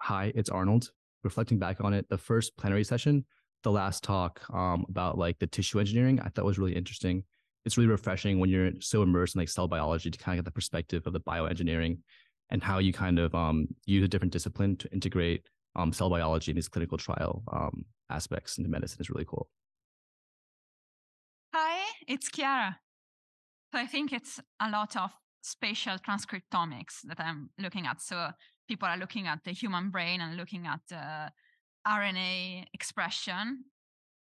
hi 0.00 0.32
it's 0.34 0.50
arnold. 0.50 0.90
Reflecting 1.24 1.58
back 1.58 1.80
on 1.80 1.94
it 1.94 2.08
the 2.08 2.18
first 2.18 2.56
plenary 2.56 2.84
session 2.84 3.24
the 3.62 3.70
last 3.70 4.02
talk 4.04 4.42
um, 4.52 4.84
about 4.88 5.18
like 5.18 5.38
the 5.38 5.46
tissue 5.46 5.80
engineering 5.80 6.20
I 6.20 6.28
thought 6.28 6.44
was 6.44 6.58
really 6.58 6.76
interesting. 6.76 7.24
It's 7.64 7.76
really 7.76 7.88
refreshing 7.88 8.38
when 8.38 8.50
you're 8.50 8.72
so 8.80 9.02
immersed 9.02 9.34
in 9.34 9.40
like 9.40 9.48
cell 9.48 9.68
biology 9.68 10.10
to 10.10 10.18
kind 10.18 10.38
of 10.38 10.44
get 10.44 10.48
the 10.48 10.54
perspective 10.54 11.06
of 11.06 11.12
the 11.12 11.20
bioengineering 11.20 11.98
and 12.50 12.62
how 12.62 12.78
you 12.78 12.92
kind 12.92 13.18
of 13.18 13.34
um, 13.34 13.68
use 13.86 14.04
a 14.04 14.08
different 14.08 14.32
discipline 14.32 14.76
to 14.76 14.92
integrate 14.92 15.46
um, 15.76 15.92
cell 15.92 16.10
biology 16.10 16.50
in 16.50 16.56
these 16.56 16.68
clinical 16.68 16.98
trial 16.98 17.42
um, 17.52 17.84
aspects 18.10 18.58
into 18.58 18.68
medicine 18.68 19.00
is 19.00 19.10
really 19.10 19.24
cool. 19.24 19.48
Hi, 21.54 21.84
it's 22.08 22.30
Chiara. 22.30 22.78
So 23.72 23.78
I 23.78 23.86
think 23.86 24.12
it's 24.12 24.40
a 24.60 24.68
lot 24.70 24.96
of 24.96 25.10
spatial 25.42 25.96
transcriptomics 25.98 27.00
that 27.04 27.20
I'm 27.20 27.50
looking 27.58 27.86
at. 27.86 28.02
So 28.02 28.30
people 28.68 28.88
are 28.88 28.98
looking 28.98 29.26
at 29.26 29.44
the 29.44 29.52
human 29.52 29.90
brain 29.90 30.20
and 30.20 30.36
looking 30.36 30.66
at 30.66 30.80
uh, 30.94 31.30
RNA 31.86 32.66
expression 32.72 33.64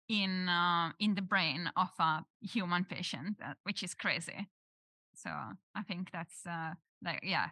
in 0.09 0.49
uh, 0.49 0.93
in 0.99 1.15
the 1.15 1.23
brain 1.23 1.71
of 1.77 1.91
a 1.99 2.25
human 2.41 2.85
patient, 2.85 3.39
uh, 3.45 3.55
which 3.65 3.83
is 3.83 3.95
crazy. 3.95 4.49
So 5.15 5.31
I 5.31 5.83
think 5.83 6.11
that's 6.13 6.47
uh, 6.47 6.75
like 7.03 7.21
yeah, 7.23 7.49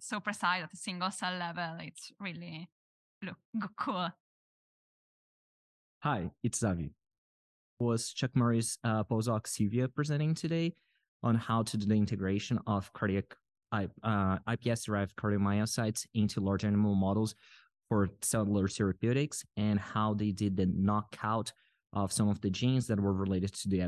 so 0.00 0.20
precise 0.20 0.62
at 0.62 0.72
a 0.72 0.76
single 0.76 1.10
cell 1.10 1.36
level. 1.36 1.78
It's 1.80 2.12
really 2.18 2.68
look 3.22 3.70
cool. 3.78 4.08
Hi, 6.00 6.30
it's 6.42 6.58
Zavi. 6.60 6.90
Was 7.78 8.12
Chuck 8.12 8.34
Murry's 8.34 8.78
uh, 8.84 9.04
postdoc 9.04 9.46
Sylvia 9.46 9.88
presenting 9.88 10.34
today 10.34 10.74
on 11.22 11.36
how 11.36 11.62
to 11.62 11.76
do 11.76 11.86
the 11.86 11.94
integration 11.94 12.58
of 12.66 12.92
cardiac 12.92 13.36
uh, 13.72 13.86
iPS-derived 14.48 15.16
cardiomyocytes 15.16 16.06
into 16.14 16.40
large 16.40 16.64
animal 16.64 16.94
models 16.94 17.34
for 17.92 18.08
cellular 18.22 18.68
therapeutics 18.68 19.44
and 19.58 19.78
how 19.78 20.14
they 20.14 20.30
did 20.30 20.56
the 20.56 20.64
knockout 20.64 21.52
of 21.92 22.10
some 22.10 22.26
of 22.26 22.40
the 22.40 22.48
genes 22.48 22.86
that 22.86 22.98
were 22.98 23.12
related 23.12 23.52
to 23.52 23.68
the 23.68 23.80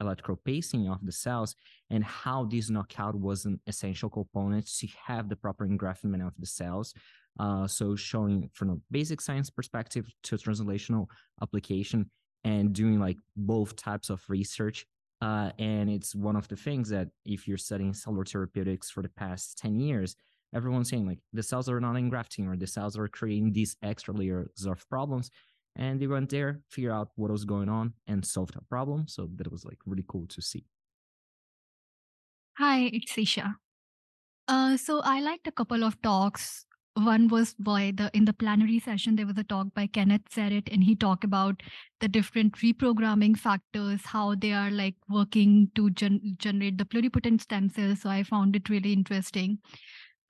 electro 0.00 0.36
pacing 0.44 0.88
of 0.88 1.04
the 1.04 1.10
cells 1.10 1.56
and 1.90 2.04
how 2.04 2.44
this 2.44 2.70
knockout 2.70 3.16
was 3.16 3.44
an 3.44 3.58
essential 3.66 4.08
component 4.08 4.64
to 4.78 4.86
have 5.06 5.28
the 5.28 5.34
proper 5.34 5.66
engraftment 5.66 6.24
of 6.24 6.32
the 6.38 6.46
cells. 6.46 6.94
Uh, 7.40 7.66
so 7.66 7.96
showing 7.96 8.48
from 8.52 8.70
a 8.70 8.76
basic 8.92 9.20
science 9.20 9.50
perspective 9.50 10.06
to 10.22 10.36
translational 10.36 11.06
application 11.42 12.08
and 12.44 12.72
doing 12.72 13.00
like 13.00 13.18
both 13.36 13.74
types 13.74 14.08
of 14.08 14.22
research. 14.28 14.86
Uh, 15.20 15.50
and 15.58 15.90
it's 15.90 16.14
one 16.14 16.36
of 16.36 16.46
the 16.46 16.54
things 16.54 16.88
that 16.90 17.08
if 17.24 17.48
you're 17.48 17.58
studying 17.58 17.92
cellular 17.92 18.24
therapeutics 18.24 18.88
for 18.88 19.02
the 19.02 19.08
past 19.08 19.58
10 19.58 19.80
years, 19.80 20.14
everyone's 20.54 20.88
saying 20.90 21.06
like 21.06 21.18
the 21.32 21.42
cells 21.42 21.68
are 21.68 21.80
not 21.80 21.96
engrafting 21.96 22.46
or 22.46 22.56
the 22.56 22.66
cells 22.66 22.96
are 22.96 23.08
creating 23.08 23.52
these 23.52 23.76
extra 23.82 24.14
layers 24.14 24.66
of 24.66 24.88
problems. 24.88 25.30
And 25.76 25.98
they 26.00 26.06
went 26.06 26.28
there 26.30 26.60
figure 26.68 26.92
out 26.92 27.08
what 27.16 27.30
was 27.30 27.44
going 27.44 27.68
on 27.68 27.94
and 28.06 28.24
solved 28.24 28.54
that 28.54 28.68
problem. 28.68 29.08
So 29.08 29.28
that 29.36 29.50
was 29.50 29.64
like 29.64 29.78
really 29.86 30.04
cool 30.06 30.26
to 30.28 30.42
see. 30.42 30.64
Hi 32.58 32.90
it's 32.92 33.16
isha 33.16 33.56
uh, 34.48 34.76
so 34.76 35.00
i 35.04 35.20
liked 35.20 35.46
a 35.46 35.52
couple 35.52 35.84
of 35.84 36.00
talks. 36.02 36.66
One 36.94 37.28
was 37.28 37.54
by 37.54 37.92
the 37.96 38.10
in 38.12 38.26
the 38.26 38.34
plenary 38.34 38.78
session 38.78 39.16
there 39.16 39.26
was 39.26 39.38
a 39.38 39.44
talk 39.44 39.68
by 39.72 39.86
kenneth 39.86 40.28
Zaret, 40.30 40.70
and 40.70 40.84
he 40.84 40.94
talked 40.94 41.24
about 41.24 41.62
the 42.00 42.08
different 42.08 42.56
reprogramming 42.56 43.38
factors 43.38 44.02
how 44.04 44.34
they 44.34 44.52
are 44.52 44.70
like 44.70 44.96
working 45.08 45.70
to 45.74 45.88
gen- 45.90 46.36
generate 46.36 46.76
the 46.76 46.84
pluripotent 46.84 47.40
stem 47.40 47.70
cells. 47.70 48.02
So 48.02 48.10
i 48.10 48.22
found 48.22 48.56
it 48.56 48.68
really 48.68 48.92
interesting 48.92 49.58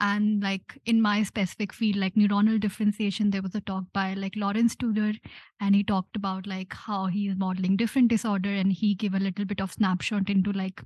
and 0.02 0.42
like 0.42 0.78
in 0.84 1.00
my 1.00 1.22
specific 1.22 1.72
field 1.72 1.96
like 1.96 2.14
neuronal 2.16 2.60
differentiation 2.60 3.30
there 3.30 3.42
was 3.42 3.54
a 3.54 3.60
talk 3.62 3.84
by 3.94 4.14
like 4.14 4.36
Lorenz 4.36 4.74
Studer 4.76 5.16
and 5.60 5.74
he 5.74 5.84
talked 5.84 6.16
about 6.16 6.46
like 6.46 6.74
how 6.74 7.06
he 7.06 7.28
is 7.28 7.36
modeling 7.36 7.76
different 7.76 8.08
disorder 8.08 8.50
and 8.50 8.72
he 8.72 8.94
gave 8.94 9.14
a 9.14 9.20
little 9.20 9.44
bit 9.44 9.60
of 9.60 9.72
snapshot 9.72 10.28
into 10.28 10.52
like 10.52 10.82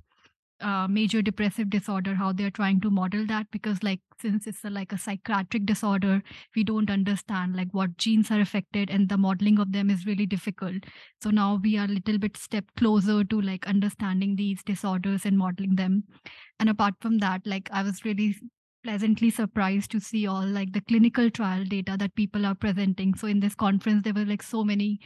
uh, 0.59 0.87
major 0.87 1.21
depressive 1.21 1.69
disorder 1.69 2.15
how 2.15 2.31
they're 2.33 2.49
trying 2.51 2.81
to 2.81 2.89
model 2.89 3.25
that 3.27 3.45
because 3.51 3.83
like 3.83 3.99
since 4.19 4.47
it's 4.47 4.63
a, 4.65 4.69
like 4.71 4.91
a 4.91 4.97
psychiatric 4.97 5.67
disorder 5.67 6.23
we 6.55 6.63
don't 6.63 6.89
understand 6.89 7.55
like 7.55 7.67
what 7.73 7.95
genes 7.97 8.31
are 8.31 8.39
affected 8.41 8.89
and 8.89 9.07
the 9.07 9.17
modeling 9.17 9.59
of 9.59 9.71
them 9.71 9.89
is 9.91 10.05
really 10.07 10.25
difficult. 10.25 10.83
So 11.21 11.29
now 11.29 11.59
we 11.63 11.77
are 11.77 11.85
a 11.85 11.87
little 11.89 12.17
bit 12.17 12.37
step 12.37 12.65
closer 12.75 13.23
to 13.23 13.41
like 13.41 13.67
understanding 13.67 14.35
these 14.35 14.63
disorders 14.63 15.25
and 15.27 15.37
modeling 15.37 15.75
them. 15.75 16.05
And 16.59 16.69
apart 16.69 16.95
from 17.01 17.19
that 17.19 17.45
like 17.45 17.69
i 17.71 17.83
was 17.83 18.03
really 18.03 18.35
pleasantly 18.87 19.29
surprised 19.29 19.91
to 19.91 19.99
see 19.99 20.25
all 20.27 20.45
like 20.45 20.71
the 20.71 20.79
clinical 20.79 21.29
trial 21.29 21.65
data 21.65 21.97
that 21.99 22.15
people 22.15 22.45
are 22.45 22.55
presenting. 22.55 23.13
So 23.13 23.27
in 23.27 23.41
this 23.41 23.53
conference, 23.53 24.03
there 24.03 24.13
were 24.13 24.23
like 24.23 24.41
so 24.41 24.63
many 24.63 25.01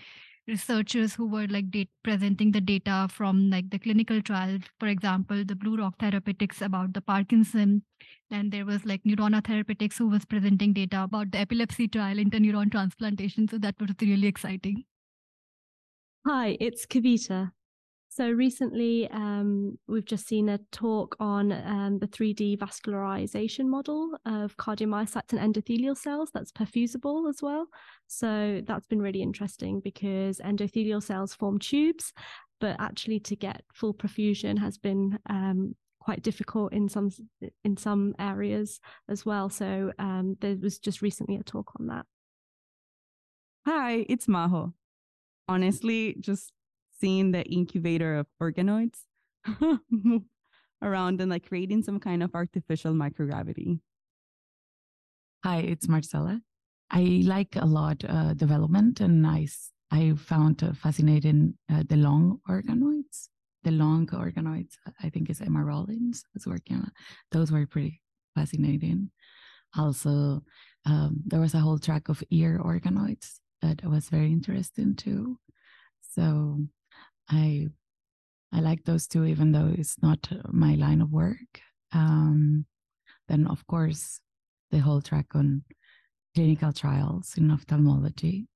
researchers 0.48 1.16
who 1.16 1.28
were 1.28 1.48
like 1.48 1.66
presenting 2.04 2.52
the 2.52 2.62
data 2.62 3.08
from 3.10 3.50
like 3.50 3.72
the 3.72 3.80
clinical 3.80 4.22
trial. 4.22 4.60
For 4.80 4.88
example, 4.88 5.44
the 5.44 5.56
BlueRock 5.56 5.94
Therapeutics 6.00 6.62
about 6.62 6.94
the 6.94 7.02
Parkinson. 7.02 7.82
Then 8.30 8.52
there 8.52 8.66
was 8.66 8.86
like 8.86 9.04
Neurona 9.04 9.44
Therapeutics 9.44 9.98
who 9.98 10.10
was 10.10 10.26
presenting 10.26 10.74
data 10.74 11.02
about 11.02 11.32
the 11.32 11.40
epilepsy 11.40 11.88
trial, 11.88 12.18
interneuron 12.18 12.70
transplantation. 12.70 13.48
So 13.48 13.58
that 13.58 13.76
was 13.80 13.90
really 14.00 14.28
exciting. 14.28 14.84
Hi, 16.28 16.56
it's 16.60 16.86
Kavita. 16.86 17.52
So 18.14 18.30
recently, 18.30 19.10
um, 19.12 19.80
we've 19.88 20.04
just 20.04 20.28
seen 20.28 20.50
a 20.50 20.60
talk 20.74 21.16
on 21.22 21.54
um, 21.54 21.98
the 21.98 22.08
3D 22.08 22.58
vascularization 22.58 23.68
model 23.68 24.18
of 24.26 24.58
cardiomyocytes 24.58 25.32
and 25.32 25.40
endothelial 25.40 25.96
cells 25.96 26.30
that's 26.34 26.52
perfusible 26.52 27.30
as 27.30 27.42
well. 27.42 27.68
So 28.08 28.64
that's 28.68 28.86
been 28.86 29.02
really 29.02 29.22
interesting 29.22 29.80
because 29.80 30.40
endothelial 30.40 31.02
cells 31.02 31.34
form 31.34 31.58
tubes, 31.58 32.12
but 32.60 32.76
actually 32.82 33.22
to 33.22 33.36
get 33.38 33.64
full 33.74 33.94
perfusion 33.94 34.60
has 34.60 34.78
been 34.78 35.18
um, 35.30 35.74
quite 36.02 36.22
difficult 36.22 36.74
in 36.74 36.90
some 36.90 37.12
in 37.64 37.78
some 37.78 38.14
areas 38.20 38.82
as 39.08 39.26
well. 39.26 39.48
So 39.48 39.94
um, 40.00 40.36
there 40.42 40.58
was 40.62 40.80
just 40.80 41.02
recently 41.02 41.38
a 41.38 41.44
talk 41.44 41.72
on 41.80 41.88
that. 41.88 42.06
Hi, 43.66 44.06
it's 44.10 44.28
Maho. 44.28 44.74
Honestly, 45.48 46.18
just 46.20 46.52
seeing 47.02 47.32
the 47.32 47.44
incubator 47.44 48.16
of 48.16 48.28
organoids 48.42 49.00
around 50.82 51.20
and 51.20 51.32
like 51.32 51.48
creating 51.48 51.82
some 51.82 52.00
kind 52.00 52.22
of 52.22 52.34
artificial 52.36 52.94
microgravity. 52.94 53.80
Hi, 55.44 55.58
it's 55.58 55.90
Marcella. 55.90 56.42
I 56.92 57.24
like 57.26 57.56
a 57.56 57.66
lot 57.66 58.04
uh, 58.08 58.36
development 58.36 59.02
and 59.02 59.26
I 59.26 59.48
I 59.90 60.14
found 60.16 60.64
uh, 60.64 60.74
fascinating 60.74 61.56
uh, 61.70 61.84
the 61.90 61.98
lung 61.98 62.40
organoids. 62.48 63.30
The 63.64 63.72
lung 63.72 64.08
organoids, 64.08 64.74
I 65.04 65.10
think 65.10 65.30
is 65.30 65.42
Emma 65.42 65.64
Rawlins 65.64 66.24
was 66.34 66.48
working 66.48 66.78
on. 66.78 66.92
Those 67.32 67.52
were 67.52 67.66
pretty 67.68 68.02
fascinating. 68.36 69.12
Also, 69.78 70.42
um, 70.86 71.22
there 71.26 71.40
was 71.40 71.54
a 71.54 71.60
whole 71.60 71.78
track 71.78 72.10
of 72.10 72.24
ear 72.30 72.60
organoids 72.64 73.40
that 73.62 73.84
was 73.86 74.10
very 74.10 74.32
interesting 74.32 74.96
too. 74.96 75.38
So 76.02 76.66
I 77.30 77.68
I 78.54 78.60
like 78.60 78.84
those 78.84 79.08
two, 79.08 79.26
even 79.26 79.52
though 79.52 79.74
it's 79.78 80.02
not 80.02 80.28
my 80.52 80.76
line 80.76 81.02
of 81.02 81.12
work. 81.12 81.62
Um, 81.94 82.66
then, 83.28 83.48
of 83.48 83.66
course, 83.68 84.20
the 84.72 84.80
whole 84.80 85.02
track 85.02 85.28
on 85.36 85.64
clinical 86.36 86.74
trials 86.74 87.36
in 87.38 87.50
ophthalmology. 87.52 88.48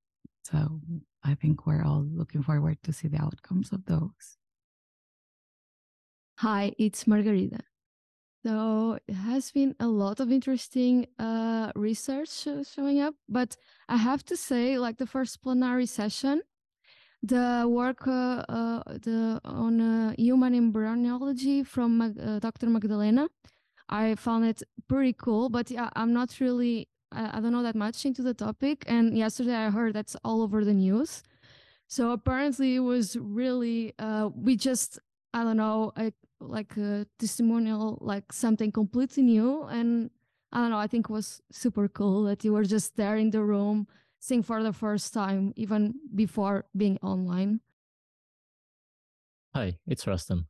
So 0.43 0.82
I 1.24 1.36
think 1.36 1.66
we're 1.66 1.84
all 1.84 2.05
looking 2.11 2.43
forward 2.43 2.78
to 2.84 2.93
see 2.93 3.07
the 3.07 3.22
outcomes 3.22 3.72
of 3.72 3.86
those. 3.86 4.38
Hi, 6.39 6.74
it's 6.78 7.07
Margarita. 7.07 7.61
So 8.45 8.99
it 9.07 9.13
has 9.13 9.51
been 9.51 9.76
a 9.80 9.88
lot 9.88 10.20
of 10.20 10.32
interesting 10.32 11.07
uh, 11.18 11.72
research 11.76 12.30
showing 12.30 12.99
up, 12.99 13.16
but 13.28 13.55
I 13.89 13.97
have 13.97 14.24
to 14.26 14.38
say, 14.38 14.78
like 14.78 14.97
the 14.97 15.07
first 15.07 15.41
plenary 15.41 15.88
session, 15.88 16.41
the 17.28 17.66
work 17.68 18.08
uh, 18.08 18.44
uh, 18.48 18.84
the, 18.86 19.42
on 19.46 19.82
uh, 19.82 20.14
human 20.18 20.54
embryology 20.54 21.64
from 21.64 22.02
uh, 22.02 22.40
Dr. 22.40 22.68
Magdalena, 22.68 23.28
I 23.90 24.16
found 24.16 24.46
it 24.46 24.62
pretty 24.88 25.14
cool. 25.14 25.50
But 25.50 25.72
yeah, 25.72 25.90
I'm 25.96 26.14
not 26.14 26.40
really, 26.40 26.88
I, 27.12 27.38
I 27.38 27.42
don't 27.42 27.52
know 27.52 27.64
that 27.64 27.76
much 27.76 28.06
into 28.06 28.22
the 28.22 28.34
topic. 28.34 28.84
And 28.88 29.18
yesterday 29.18 29.56
I 29.56 29.70
heard 29.70 29.94
that's 29.94 30.16
all 30.24 30.42
over 30.42 30.64
the 30.64 30.74
news. 30.74 31.24
So 31.88 32.12
apparently 32.12 32.76
it 32.76 32.80
was 32.80 33.16
really, 33.18 33.94
uh, 34.00 34.30
we 34.36 34.56
just, 34.56 35.00
I 35.34 35.44
don't 35.44 35.58
know, 35.58 35.94
a, 35.98 36.12
like 36.40 36.78
a 36.78 37.08
testimonial, 37.20 37.98
like 38.02 38.32
something 38.32 38.72
completely 38.72 39.24
new. 39.24 39.64
And 39.64 40.10
I 40.52 40.60
don't 40.60 40.70
know, 40.72 40.78
I 40.78 40.88
think 40.88 41.10
it 41.10 41.14
was 41.14 41.42
super 41.52 41.88
cool 41.88 42.24
that 42.24 42.44
you 42.44 42.54
were 42.54 42.66
just 42.66 42.98
there 42.98 43.18
in 43.18 43.32
the 43.32 43.44
room 43.44 43.88
seeing 44.26 44.42
for 44.42 44.64
the 44.64 44.74
first 44.74 45.14
time, 45.14 45.54
even 45.56 45.94
before 46.16 46.66
being 46.76 46.98
online. 47.04 47.60
Hi, 49.54 49.78
it's 49.86 50.08
Rustam. 50.08 50.48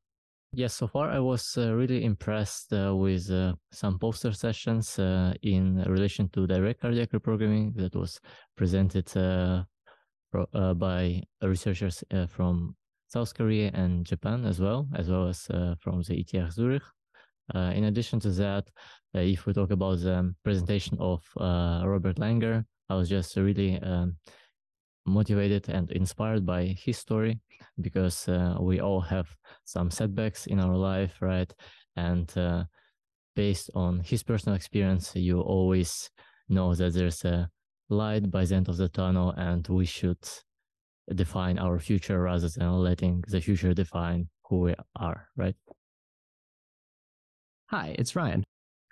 Yes, 0.54 0.74
so 0.74 0.88
far 0.88 1.10
I 1.10 1.20
was 1.20 1.58
uh, 1.58 1.74
really 1.74 2.06
impressed 2.06 2.72
uh, 2.72 2.96
with 2.96 3.30
uh, 3.30 3.54
some 3.74 4.00
poster 4.00 4.32
sessions 4.32 4.98
uh, 4.98 5.34
in 5.42 5.84
relation 5.84 6.30
to 6.30 6.48
direct 6.48 6.80
cardiac 6.80 7.12
reprogramming 7.12 7.76
that 7.76 7.94
was 7.94 8.22
presented 8.56 9.06
uh, 9.18 9.64
pro- 10.32 10.48
uh, 10.54 10.74
by 10.74 11.22
researchers 11.42 12.02
from 12.30 12.78
South 13.08 13.34
Korea 13.34 13.72
and 13.74 14.06
Japan 14.06 14.46
as 14.46 14.62
well, 14.62 14.88
as 14.96 15.10
well 15.10 15.28
as 15.28 15.46
from 15.82 16.02
the 16.08 16.16
ETH 16.22 16.54
Zurich. 16.54 16.84
in 17.54 17.84
addition 17.84 18.22
to 18.22 18.30
that, 18.30 18.70
if 19.14 19.46
we 19.46 19.54
talk 19.54 19.72
about 19.72 20.00
the 20.00 20.34
presentation 20.44 20.98
of 21.00 21.22
Robert 21.38 22.16
Langer, 22.18 22.66
I 22.90 22.96
was 22.96 23.10
just 23.10 23.36
really 23.36 23.80
um, 23.82 24.18
motivated 25.06 25.70
and 25.70 25.92
inspired 25.92 26.46
by 26.46 26.76
his 26.78 26.98
story 26.98 27.40
because 27.82 28.28
uh, 28.28 28.56
we 28.60 28.80
all 28.80 29.02
have 29.02 29.28
some 29.66 29.92
setbacks 29.92 30.48
in 30.48 30.60
our 30.60 30.76
life, 30.76 31.22
right? 31.22 31.52
And 31.96 32.36
uh, 32.38 32.66
based 33.36 33.70
on 33.76 34.00
his 34.00 34.24
personal 34.24 34.56
experience, 34.56 35.16
you 35.16 35.42
always 35.42 36.10
know 36.50 36.76
that 36.76 36.94
there's 36.94 37.24
a 37.26 37.50
light 37.90 38.30
by 38.32 38.46
the 38.46 38.56
end 38.56 38.70
of 38.70 38.78
the 38.78 38.90
tunnel, 38.90 39.32
and 39.32 39.68
we 39.68 39.86
should 39.86 40.24
define 41.14 41.60
our 41.60 41.80
future 41.80 42.22
rather 42.22 42.50
than 42.50 42.72
letting 42.72 43.24
the 43.28 43.42
future 43.42 43.74
define 43.74 44.28
who 44.50 44.60
we 44.62 44.76
are, 44.96 45.28
right? 45.36 45.56
Hi, 47.68 47.96
it's 47.98 48.16
Ryan. 48.16 48.44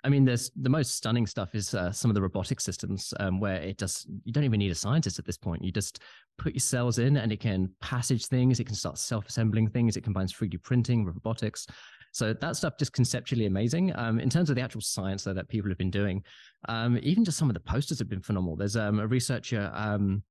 I 0.04 0.10
mean, 0.10 0.24
there's 0.24 0.50
the 0.54 0.68
most 0.68 0.96
stunning 0.96 1.26
stuff 1.26 1.54
is 1.54 1.74
uh, 1.74 1.90
some 1.90 2.10
of 2.10 2.14
the 2.14 2.20
robotic 2.20 2.60
systems 2.60 3.14
um, 3.20 3.40
where 3.40 3.56
it 3.56 3.78
does. 3.78 4.06
You 4.24 4.32
don't 4.32 4.44
even 4.44 4.58
need 4.58 4.70
a 4.70 4.74
scientist 4.74 5.18
at 5.18 5.24
this 5.24 5.38
point. 5.38 5.64
You 5.64 5.72
just 5.72 6.00
put 6.36 6.52
your 6.52 6.60
cells 6.60 6.98
in, 6.98 7.16
and 7.16 7.32
it 7.32 7.40
can 7.40 7.70
passage 7.80 8.26
things. 8.26 8.60
It 8.60 8.64
can 8.64 8.74
start 8.74 8.98
self-assembling 8.98 9.70
things. 9.70 9.96
It 9.96 10.02
combines 10.02 10.32
3D 10.32 10.62
printing 10.62 11.04
with 11.04 11.14
robotics. 11.14 11.66
So 12.12 12.32
that 12.32 12.54
stuff 12.54 12.74
just 12.78 12.92
conceptually 12.92 13.46
amazing. 13.46 13.92
Um, 13.96 14.20
in 14.20 14.30
terms 14.30 14.48
of 14.48 14.54
the 14.54 14.62
actual 14.62 14.82
science 14.82 15.24
though 15.24 15.34
that 15.34 15.48
people 15.48 15.68
have 15.70 15.78
been 15.78 15.90
doing, 15.90 16.22
um, 16.68 16.96
even 17.02 17.24
just 17.24 17.38
some 17.38 17.50
of 17.50 17.54
the 17.54 17.60
posters 17.60 17.98
have 17.98 18.08
been 18.08 18.22
phenomenal. 18.22 18.56
There's 18.56 18.76
um, 18.76 19.00
a 19.00 19.06
researcher 19.06 19.68
um, 19.74 20.22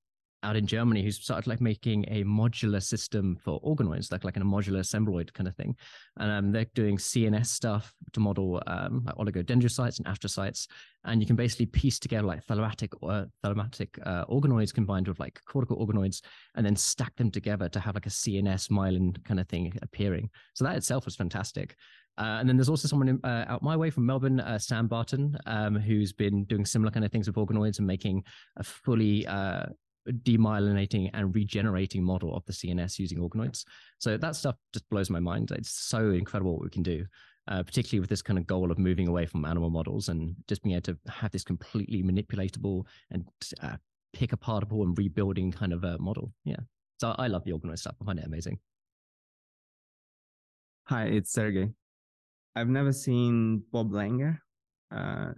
out 0.44 0.56
in 0.56 0.66
Germany 0.66 1.02
who's 1.02 1.16
started 1.16 1.48
like 1.48 1.60
making 1.60 2.04
a 2.08 2.22
modular 2.24 2.82
system 2.82 3.36
for 3.36 3.60
organoids, 3.62 4.12
like 4.12 4.24
like 4.24 4.36
a 4.36 4.40
modular 4.40 4.80
assembloid 4.80 5.32
kind 5.32 5.48
of 5.48 5.56
thing. 5.56 5.74
And 6.18 6.30
um, 6.30 6.52
they're 6.52 6.66
doing 6.74 6.96
CNS 6.96 7.46
stuff 7.46 7.92
to 8.12 8.20
model 8.20 8.62
um, 8.66 9.04
like 9.04 9.16
oligodendrocytes 9.16 9.98
and 9.98 10.06
astrocytes, 10.06 10.68
and 11.04 11.20
you 11.20 11.26
can 11.26 11.36
basically 11.36 11.66
piece 11.66 11.98
together 11.98 12.26
like 12.26 12.46
thalamatic 12.46 12.90
or 13.00 13.12
uh, 13.12 13.24
thalamatic 13.44 13.88
uh, 14.06 14.24
organoids 14.26 14.72
combined 14.72 15.08
with 15.08 15.18
like 15.18 15.40
cortical 15.46 15.84
organoids, 15.84 16.22
and 16.54 16.64
then 16.64 16.76
stack 16.76 17.16
them 17.16 17.30
together 17.30 17.68
to 17.68 17.80
have 17.80 17.94
like 17.94 18.06
a 18.06 18.10
CNS 18.10 18.70
myelin 18.70 19.22
kind 19.24 19.40
of 19.40 19.48
thing 19.48 19.72
appearing. 19.82 20.30
So 20.54 20.64
that 20.64 20.76
itself 20.76 21.06
was 21.06 21.16
fantastic. 21.16 21.74
Uh, 22.16 22.38
and 22.38 22.48
then 22.48 22.56
there's 22.56 22.68
also 22.68 22.86
someone 22.86 23.18
uh, 23.24 23.44
out 23.48 23.62
my 23.62 23.76
way 23.76 23.90
from 23.90 24.06
Melbourne, 24.06 24.38
uh, 24.38 24.58
Sam 24.58 24.86
Barton, 24.86 25.36
um, 25.46 25.74
who's 25.74 26.12
been 26.12 26.44
doing 26.44 26.64
similar 26.64 26.92
kind 26.92 27.04
of 27.04 27.10
things 27.10 27.26
with 27.26 27.36
organoids 27.36 27.78
and 27.78 27.86
making 27.86 28.22
a 28.56 28.62
fully 28.62 29.26
uh, 29.26 29.66
demyelinating 30.08 31.10
and 31.14 31.34
regenerating 31.34 32.02
model 32.02 32.34
of 32.36 32.44
the 32.46 32.52
CNS 32.52 32.98
using 32.98 33.18
organoids. 33.18 33.64
So 33.98 34.16
that 34.16 34.36
stuff 34.36 34.56
just 34.72 34.88
blows 34.90 35.10
my 35.10 35.20
mind. 35.20 35.50
It's 35.50 35.70
so 35.70 36.10
incredible 36.10 36.52
what 36.52 36.64
we 36.64 36.70
can 36.70 36.82
do, 36.82 37.04
uh, 37.48 37.62
particularly 37.62 38.00
with 38.00 38.10
this 38.10 38.22
kind 38.22 38.38
of 38.38 38.46
goal 38.46 38.70
of 38.70 38.78
moving 38.78 39.08
away 39.08 39.26
from 39.26 39.44
animal 39.44 39.70
models 39.70 40.08
and 40.08 40.34
just 40.48 40.62
being 40.62 40.74
able 40.74 40.82
to 40.82 40.98
have 41.08 41.30
this 41.30 41.44
completely 41.44 42.02
manipulatable 42.02 42.84
and 43.10 43.26
uh, 43.62 43.76
pick 44.12 44.30
apartable 44.30 44.82
and 44.82 44.96
rebuilding 44.98 45.50
kind 45.52 45.72
of 45.72 45.84
a 45.84 45.98
model. 45.98 46.32
Yeah. 46.44 46.60
So 47.00 47.14
I 47.18 47.26
love 47.26 47.44
the 47.44 47.52
organoid 47.52 47.78
stuff. 47.78 47.96
I 48.00 48.04
find 48.04 48.18
it 48.18 48.26
amazing. 48.26 48.58
Hi, 50.84 51.04
it's 51.04 51.32
Sergey. 51.32 51.70
I've 52.54 52.68
never 52.68 52.92
seen 52.92 53.62
Bob 53.72 53.90
Langer 53.90 54.38
uh, 54.94 55.32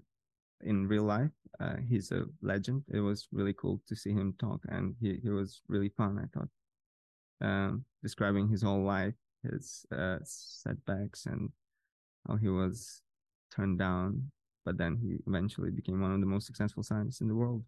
in 0.63 0.87
real 0.87 1.05
life, 1.05 1.31
uh, 1.61 1.77
he's 1.89 2.13
a 2.13 2.25
legend. 2.43 2.85
It 2.93 3.01
was 3.01 3.29
really 3.33 3.55
cool 3.55 3.81
to 3.89 3.97
see 3.97 4.13
him 4.13 4.35
talk, 4.39 4.61
and 4.69 4.95
he, 5.01 5.19
he 5.23 5.31
was 5.31 5.61
really 5.69 5.89
fun. 5.89 6.19
I 6.19 6.27
thought, 6.37 6.49
um, 7.41 7.85
describing 8.03 8.49
his 8.49 8.63
whole 8.63 8.83
life, 8.83 9.15
his 9.43 9.87
uh, 9.97 10.19
setbacks, 10.23 11.27
and 11.27 11.51
how 12.27 12.37
he 12.37 12.49
was 12.49 13.03
turned 13.55 13.79
down, 13.79 14.31
but 14.65 14.77
then 14.77 14.97
he 14.97 15.19
eventually 15.27 15.71
became 15.71 16.01
one 16.01 16.13
of 16.13 16.21
the 16.21 16.27
most 16.27 16.47
successful 16.47 16.83
scientists 16.83 17.21
in 17.21 17.29
the 17.29 17.35
world. 17.35 17.65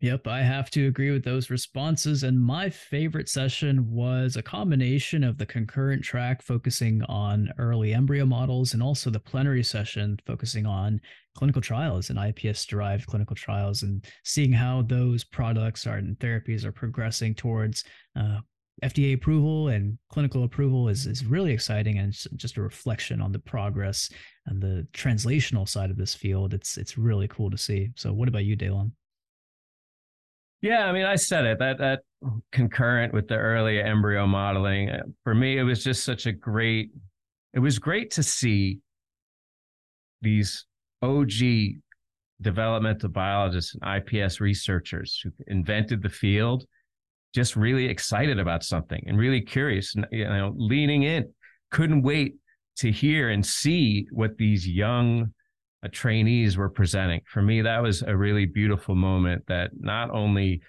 Yep, 0.00 0.26
I 0.26 0.42
have 0.42 0.70
to 0.72 0.86
agree 0.86 1.10
with 1.10 1.24
those 1.24 1.48
responses. 1.48 2.24
And 2.24 2.38
my 2.38 2.68
favorite 2.68 3.28
session 3.28 3.90
was 3.90 4.36
a 4.36 4.42
combination 4.42 5.24
of 5.24 5.38
the 5.38 5.46
concurrent 5.46 6.04
track 6.04 6.42
focusing 6.42 7.02
on 7.04 7.50
early 7.58 7.94
embryo 7.94 8.26
models 8.26 8.74
and 8.74 8.82
also 8.82 9.08
the 9.08 9.18
plenary 9.20 9.62
session 9.62 10.18
focusing 10.26 10.66
on 10.66 11.00
clinical 11.34 11.62
trials 11.62 12.10
and 12.10 12.18
IPS 12.18 12.66
derived 12.66 13.06
clinical 13.06 13.34
trials 13.34 13.82
and 13.82 14.04
seeing 14.24 14.52
how 14.52 14.82
those 14.82 15.24
products 15.24 15.86
are 15.86 15.96
and 15.96 16.18
therapies 16.18 16.64
are 16.66 16.72
progressing 16.72 17.34
towards 17.34 17.82
uh, 18.14 18.40
FDA 18.82 19.14
approval 19.14 19.68
and 19.68 19.96
clinical 20.10 20.44
approval 20.44 20.88
is, 20.88 21.06
is 21.06 21.24
really 21.24 21.52
exciting 21.52 21.98
and 21.98 22.14
just 22.36 22.58
a 22.58 22.62
reflection 22.62 23.22
on 23.22 23.32
the 23.32 23.38
progress 23.38 24.10
and 24.46 24.60
the 24.60 24.86
translational 24.92 25.66
side 25.66 25.90
of 25.90 25.96
this 25.96 26.14
field. 26.14 26.52
It's 26.52 26.76
it's 26.76 26.98
really 26.98 27.28
cool 27.28 27.50
to 27.50 27.56
see. 27.56 27.90
So 27.96 28.12
what 28.12 28.28
about 28.28 28.44
you, 28.44 28.54
Daylon? 28.56 28.90
Yeah, 30.64 30.86
I 30.86 30.92
mean, 30.92 31.04
I 31.04 31.16
said 31.16 31.44
it 31.44 31.58
that 31.58 31.76
that 31.76 32.00
concurrent 32.50 33.12
with 33.12 33.28
the 33.28 33.36
early 33.36 33.82
embryo 33.82 34.26
modeling 34.26 34.88
uh, 34.88 35.02
for 35.22 35.34
me, 35.34 35.58
it 35.58 35.62
was 35.62 35.84
just 35.84 36.04
such 36.04 36.24
a 36.24 36.32
great. 36.32 36.88
It 37.52 37.58
was 37.58 37.78
great 37.78 38.12
to 38.12 38.22
see 38.22 38.78
these 40.22 40.64
OG 41.02 41.32
developmental 42.40 43.10
biologists 43.10 43.76
and 43.78 44.08
IPS 44.08 44.40
researchers 44.40 45.20
who 45.22 45.30
invented 45.48 46.02
the 46.02 46.08
field, 46.08 46.64
just 47.34 47.56
really 47.56 47.84
excited 47.84 48.38
about 48.38 48.64
something 48.64 49.04
and 49.06 49.18
really 49.18 49.42
curious, 49.42 49.94
and, 49.94 50.06
you 50.10 50.24
know, 50.24 50.54
leaning 50.56 51.02
in, 51.02 51.30
couldn't 51.72 52.00
wait 52.00 52.36
to 52.78 52.90
hear 52.90 53.28
and 53.28 53.44
see 53.44 54.06
what 54.12 54.38
these 54.38 54.66
young 54.66 55.30
trainees 55.92 56.56
were 56.56 56.68
presenting. 56.68 57.20
For 57.26 57.42
me, 57.42 57.62
that 57.62 57.82
was 57.82 58.02
a 58.02 58.16
really 58.16 58.46
beautiful 58.46 58.94
moment 58.94 59.44
that 59.48 59.70
not 59.78 60.10
only, 60.10 60.62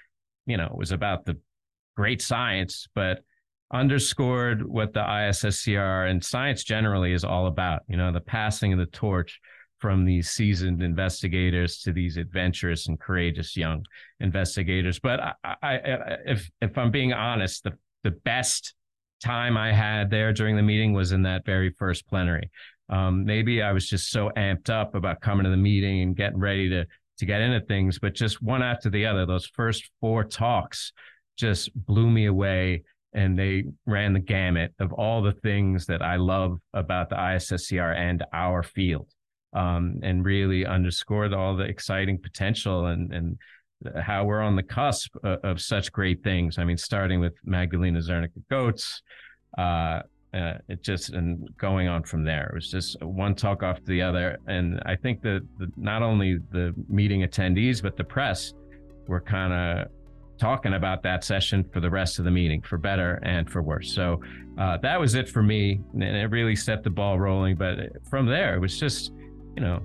you 0.45 0.57
know, 0.57 0.74
was 0.76 0.91
about 0.91 1.26
the 1.26 1.38
great 1.95 2.22
science, 2.22 2.88
but 2.95 3.24
underscored 3.74 4.66
what 4.66 4.93
the 4.93 5.01
ISSCR 5.01 6.09
and 6.09 6.24
science 6.24 6.63
generally 6.63 7.13
is 7.13 7.24
all 7.24 7.47
about, 7.47 7.82
you 7.88 7.97
know, 7.97 8.11
the 8.11 8.22
passing 8.22 8.74
of 8.74 8.80
the 8.80 8.86
torch 8.86 9.39
from 9.80 10.05
these 10.05 10.30
seasoned 10.30 10.82
investigators 10.82 11.82
to 11.82 11.91
these 11.91 12.18
adventurous 12.18 12.88
and 12.88 12.99
courageous 12.99 13.57
young 13.57 13.86
investigators. 14.20 14.99
But 14.99 15.20
I, 15.20 15.36
I, 15.61 15.80
if 16.26 16.49
if 16.61 16.78
I'm 16.78 16.91
being 16.91 17.13
honest, 17.13 17.63
the 17.63 17.74
the 18.03 18.11
best 18.11 18.74
time 19.24 19.57
I 19.57 19.74
had 19.74 20.09
there 20.09 20.34
during 20.34 20.55
the 20.55 20.61
meeting 20.61 20.93
was 20.93 21.11
in 21.11 21.24
that 21.24 21.45
very 21.45 21.72
first 21.78 22.07
plenary. 22.07 22.51
Um, 22.90 23.26
maybe 23.26 23.62
I 23.62 23.72
was 23.72 23.88
just 23.88 24.12
so 24.12 24.30
amped 24.38 24.70
up 24.70 24.96
about 24.96 25.22
coming 25.22 25.46
to 25.46 25.50
the 25.50 25.58
meeting 25.58 26.02
and 26.02 26.16
getting 26.16 26.40
ready 26.40 26.70
to 26.70 26.86
to 27.18 27.26
get 27.26 27.42
into 27.42 27.62
things, 27.62 27.98
but 27.98 28.14
just 28.14 28.42
one 28.42 28.62
after 28.62 28.90
the 28.90 29.06
other, 29.06 29.26
those 29.26 29.46
first 29.46 29.90
four 30.02 30.26
talks 30.26 30.92
just 31.38 31.72
blew 31.74 32.10
me 32.10 32.26
away. 32.26 32.84
And 33.14 33.40
they 33.40 33.64
ran 33.86 34.12
the 34.12 34.20
gamut 34.20 34.74
of 34.80 34.92
all 34.92 35.22
the 35.22 35.32
things 35.32 35.86
that 35.86 36.02
I 36.02 36.18
love 36.18 36.60
about 36.74 37.10
the 37.10 37.16
ISSCR 37.16 37.96
and 37.96 38.26
our 38.34 38.62
field, 38.62 39.08
um, 39.54 40.00
and 40.04 40.26
really 40.26 40.66
underscored 40.66 41.34
all 41.34 41.56
the 41.56 41.64
exciting 41.64 42.20
potential 42.20 42.88
and 42.88 43.14
and 43.14 43.38
how 44.02 44.26
we're 44.26 44.42
on 44.42 44.56
the 44.56 44.64
cusp 44.64 45.16
of, 45.24 45.40
of 45.44 45.62
such 45.62 45.94
great 45.94 46.24
things. 46.24 46.58
I 46.58 46.66
mean, 46.66 46.78
starting 46.78 47.22
with 47.22 47.34
Magdalena 47.46 48.00
Zernicka 48.00 48.44
Goetz, 48.50 49.02
uh, 49.58 50.02
uh, 50.36 50.58
it 50.68 50.84
just 50.84 51.10
and 51.10 51.50
going 51.58 51.88
on 51.88 52.04
from 52.04 52.24
there. 52.24 52.48
It 52.48 52.56
was 52.56 52.70
just 52.70 53.02
one 53.02 53.36
talk 53.36 53.64
after 53.64 53.86
the 53.86 54.02
other, 54.02 54.38
and 54.48 54.82
I 54.86 54.96
think 54.96 55.22
that 55.22 55.48
not 55.78 56.02
only 56.02 56.40
the 56.52 56.74
meeting 56.90 57.22
attendees 57.22 57.82
but 57.82 57.96
the 57.96 58.04
press 58.04 58.54
were 59.08 59.22
kind 59.22 59.54
of 59.54 59.88
talking 60.38 60.74
about 60.74 61.02
that 61.04 61.24
session 61.24 61.64
for 61.72 61.80
the 61.80 61.90
rest 61.90 62.20
of 62.20 62.26
the 62.26 62.32
meeting, 62.32 62.62
for 62.62 62.78
better 62.78 63.22
and 63.24 63.50
for 63.50 63.62
worse. 63.62 63.94
So 63.94 64.22
uh, 64.58 64.78
that 64.78 65.00
was 65.00 65.16
it 65.16 65.30
for 65.30 65.42
me, 65.42 65.80
and 65.94 66.04
it 66.04 66.30
really 66.32 66.56
set 66.56 66.84
the 66.84 66.90
ball 66.90 67.18
rolling. 67.18 67.56
But 67.56 67.78
from 68.10 68.26
there, 68.26 68.56
it 68.56 68.60
was 68.60 68.78
just 68.78 69.14
you 69.56 69.62
know 69.62 69.82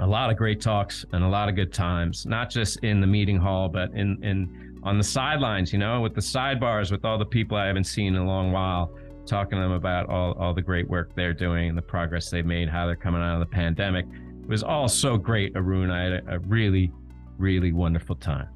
a 0.00 0.06
lot 0.06 0.30
of 0.30 0.36
great 0.36 0.60
talks 0.60 1.06
and 1.12 1.24
a 1.24 1.28
lot 1.28 1.48
of 1.48 1.54
good 1.54 1.72
times, 1.72 2.26
not 2.26 2.50
just 2.50 2.78
in 2.84 3.00
the 3.00 3.06
meeting 3.06 3.38
hall, 3.38 3.68
but 3.70 3.90
in 3.92 4.22
in 4.22 4.80
on 4.82 4.98
the 4.98 5.04
sidelines, 5.04 5.72
you 5.72 5.78
know, 5.78 6.00
with 6.00 6.14
the 6.14 6.20
sidebars 6.20 6.90
with 6.90 7.04
all 7.04 7.16
the 7.16 7.24
people 7.24 7.56
I 7.56 7.66
haven't 7.66 7.84
seen 7.84 8.16
in 8.16 8.20
a 8.20 8.26
long 8.26 8.52
while 8.52 8.92
talking 9.26 9.56
to 9.56 9.62
them 9.62 9.72
about 9.72 10.08
all, 10.08 10.32
all 10.32 10.54
the 10.54 10.62
great 10.62 10.88
work 10.88 11.14
they're 11.14 11.34
doing 11.34 11.68
and 11.68 11.78
the 11.78 11.82
progress 11.82 12.30
they've 12.30 12.46
made, 12.46 12.68
how 12.68 12.86
they're 12.86 12.96
coming 12.96 13.22
out 13.22 13.34
of 13.34 13.40
the 13.40 13.54
pandemic. 13.54 14.06
It 14.42 14.48
was 14.48 14.62
all 14.62 14.88
so 14.88 15.16
great, 15.16 15.56
Arun. 15.56 15.90
I 15.90 16.02
had 16.02 16.12
a, 16.12 16.34
a 16.34 16.38
really, 16.40 16.92
really 17.38 17.72
wonderful 17.72 18.16
time. 18.16 18.48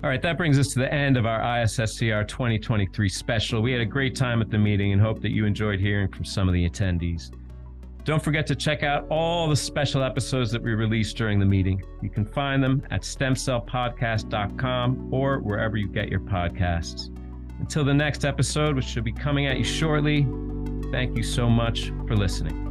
All 0.00 0.08
right, 0.08 0.22
that 0.22 0.38
brings 0.38 0.60
us 0.60 0.68
to 0.74 0.78
the 0.78 0.92
end 0.92 1.16
of 1.16 1.26
our 1.26 1.40
ISSCR 1.40 2.28
2023 2.28 3.08
special. 3.08 3.60
We 3.60 3.72
had 3.72 3.80
a 3.80 3.86
great 3.86 4.14
time 4.14 4.40
at 4.40 4.48
the 4.48 4.58
meeting 4.58 4.92
and 4.92 5.02
hope 5.02 5.20
that 5.22 5.32
you 5.32 5.44
enjoyed 5.44 5.80
hearing 5.80 6.06
from 6.06 6.24
some 6.24 6.46
of 6.46 6.54
the 6.54 6.70
attendees. 6.70 7.32
Don't 8.04 8.22
forget 8.22 8.46
to 8.46 8.54
check 8.54 8.84
out 8.84 9.08
all 9.10 9.48
the 9.48 9.56
special 9.56 10.04
episodes 10.04 10.52
that 10.52 10.62
we 10.62 10.72
released 10.72 11.16
during 11.16 11.40
the 11.40 11.44
meeting. 11.44 11.82
You 12.00 12.10
can 12.10 12.24
find 12.24 12.62
them 12.62 12.80
at 12.90 13.02
stemcellpodcast.com 13.02 15.08
or 15.12 15.40
wherever 15.40 15.76
you 15.76 15.88
get 15.88 16.08
your 16.08 16.20
podcasts. 16.20 17.10
Until 17.58 17.84
the 17.84 17.94
next 17.94 18.24
episode, 18.24 18.76
which 18.76 18.86
should 18.86 19.04
be 19.04 19.12
coming 19.12 19.46
at 19.46 19.58
you 19.58 19.64
shortly, 19.64 20.26
thank 20.90 21.16
you 21.16 21.22
so 21.22 21.48
much 21.48 21.92
for 22.06 22.16
listening. 22.16 22.67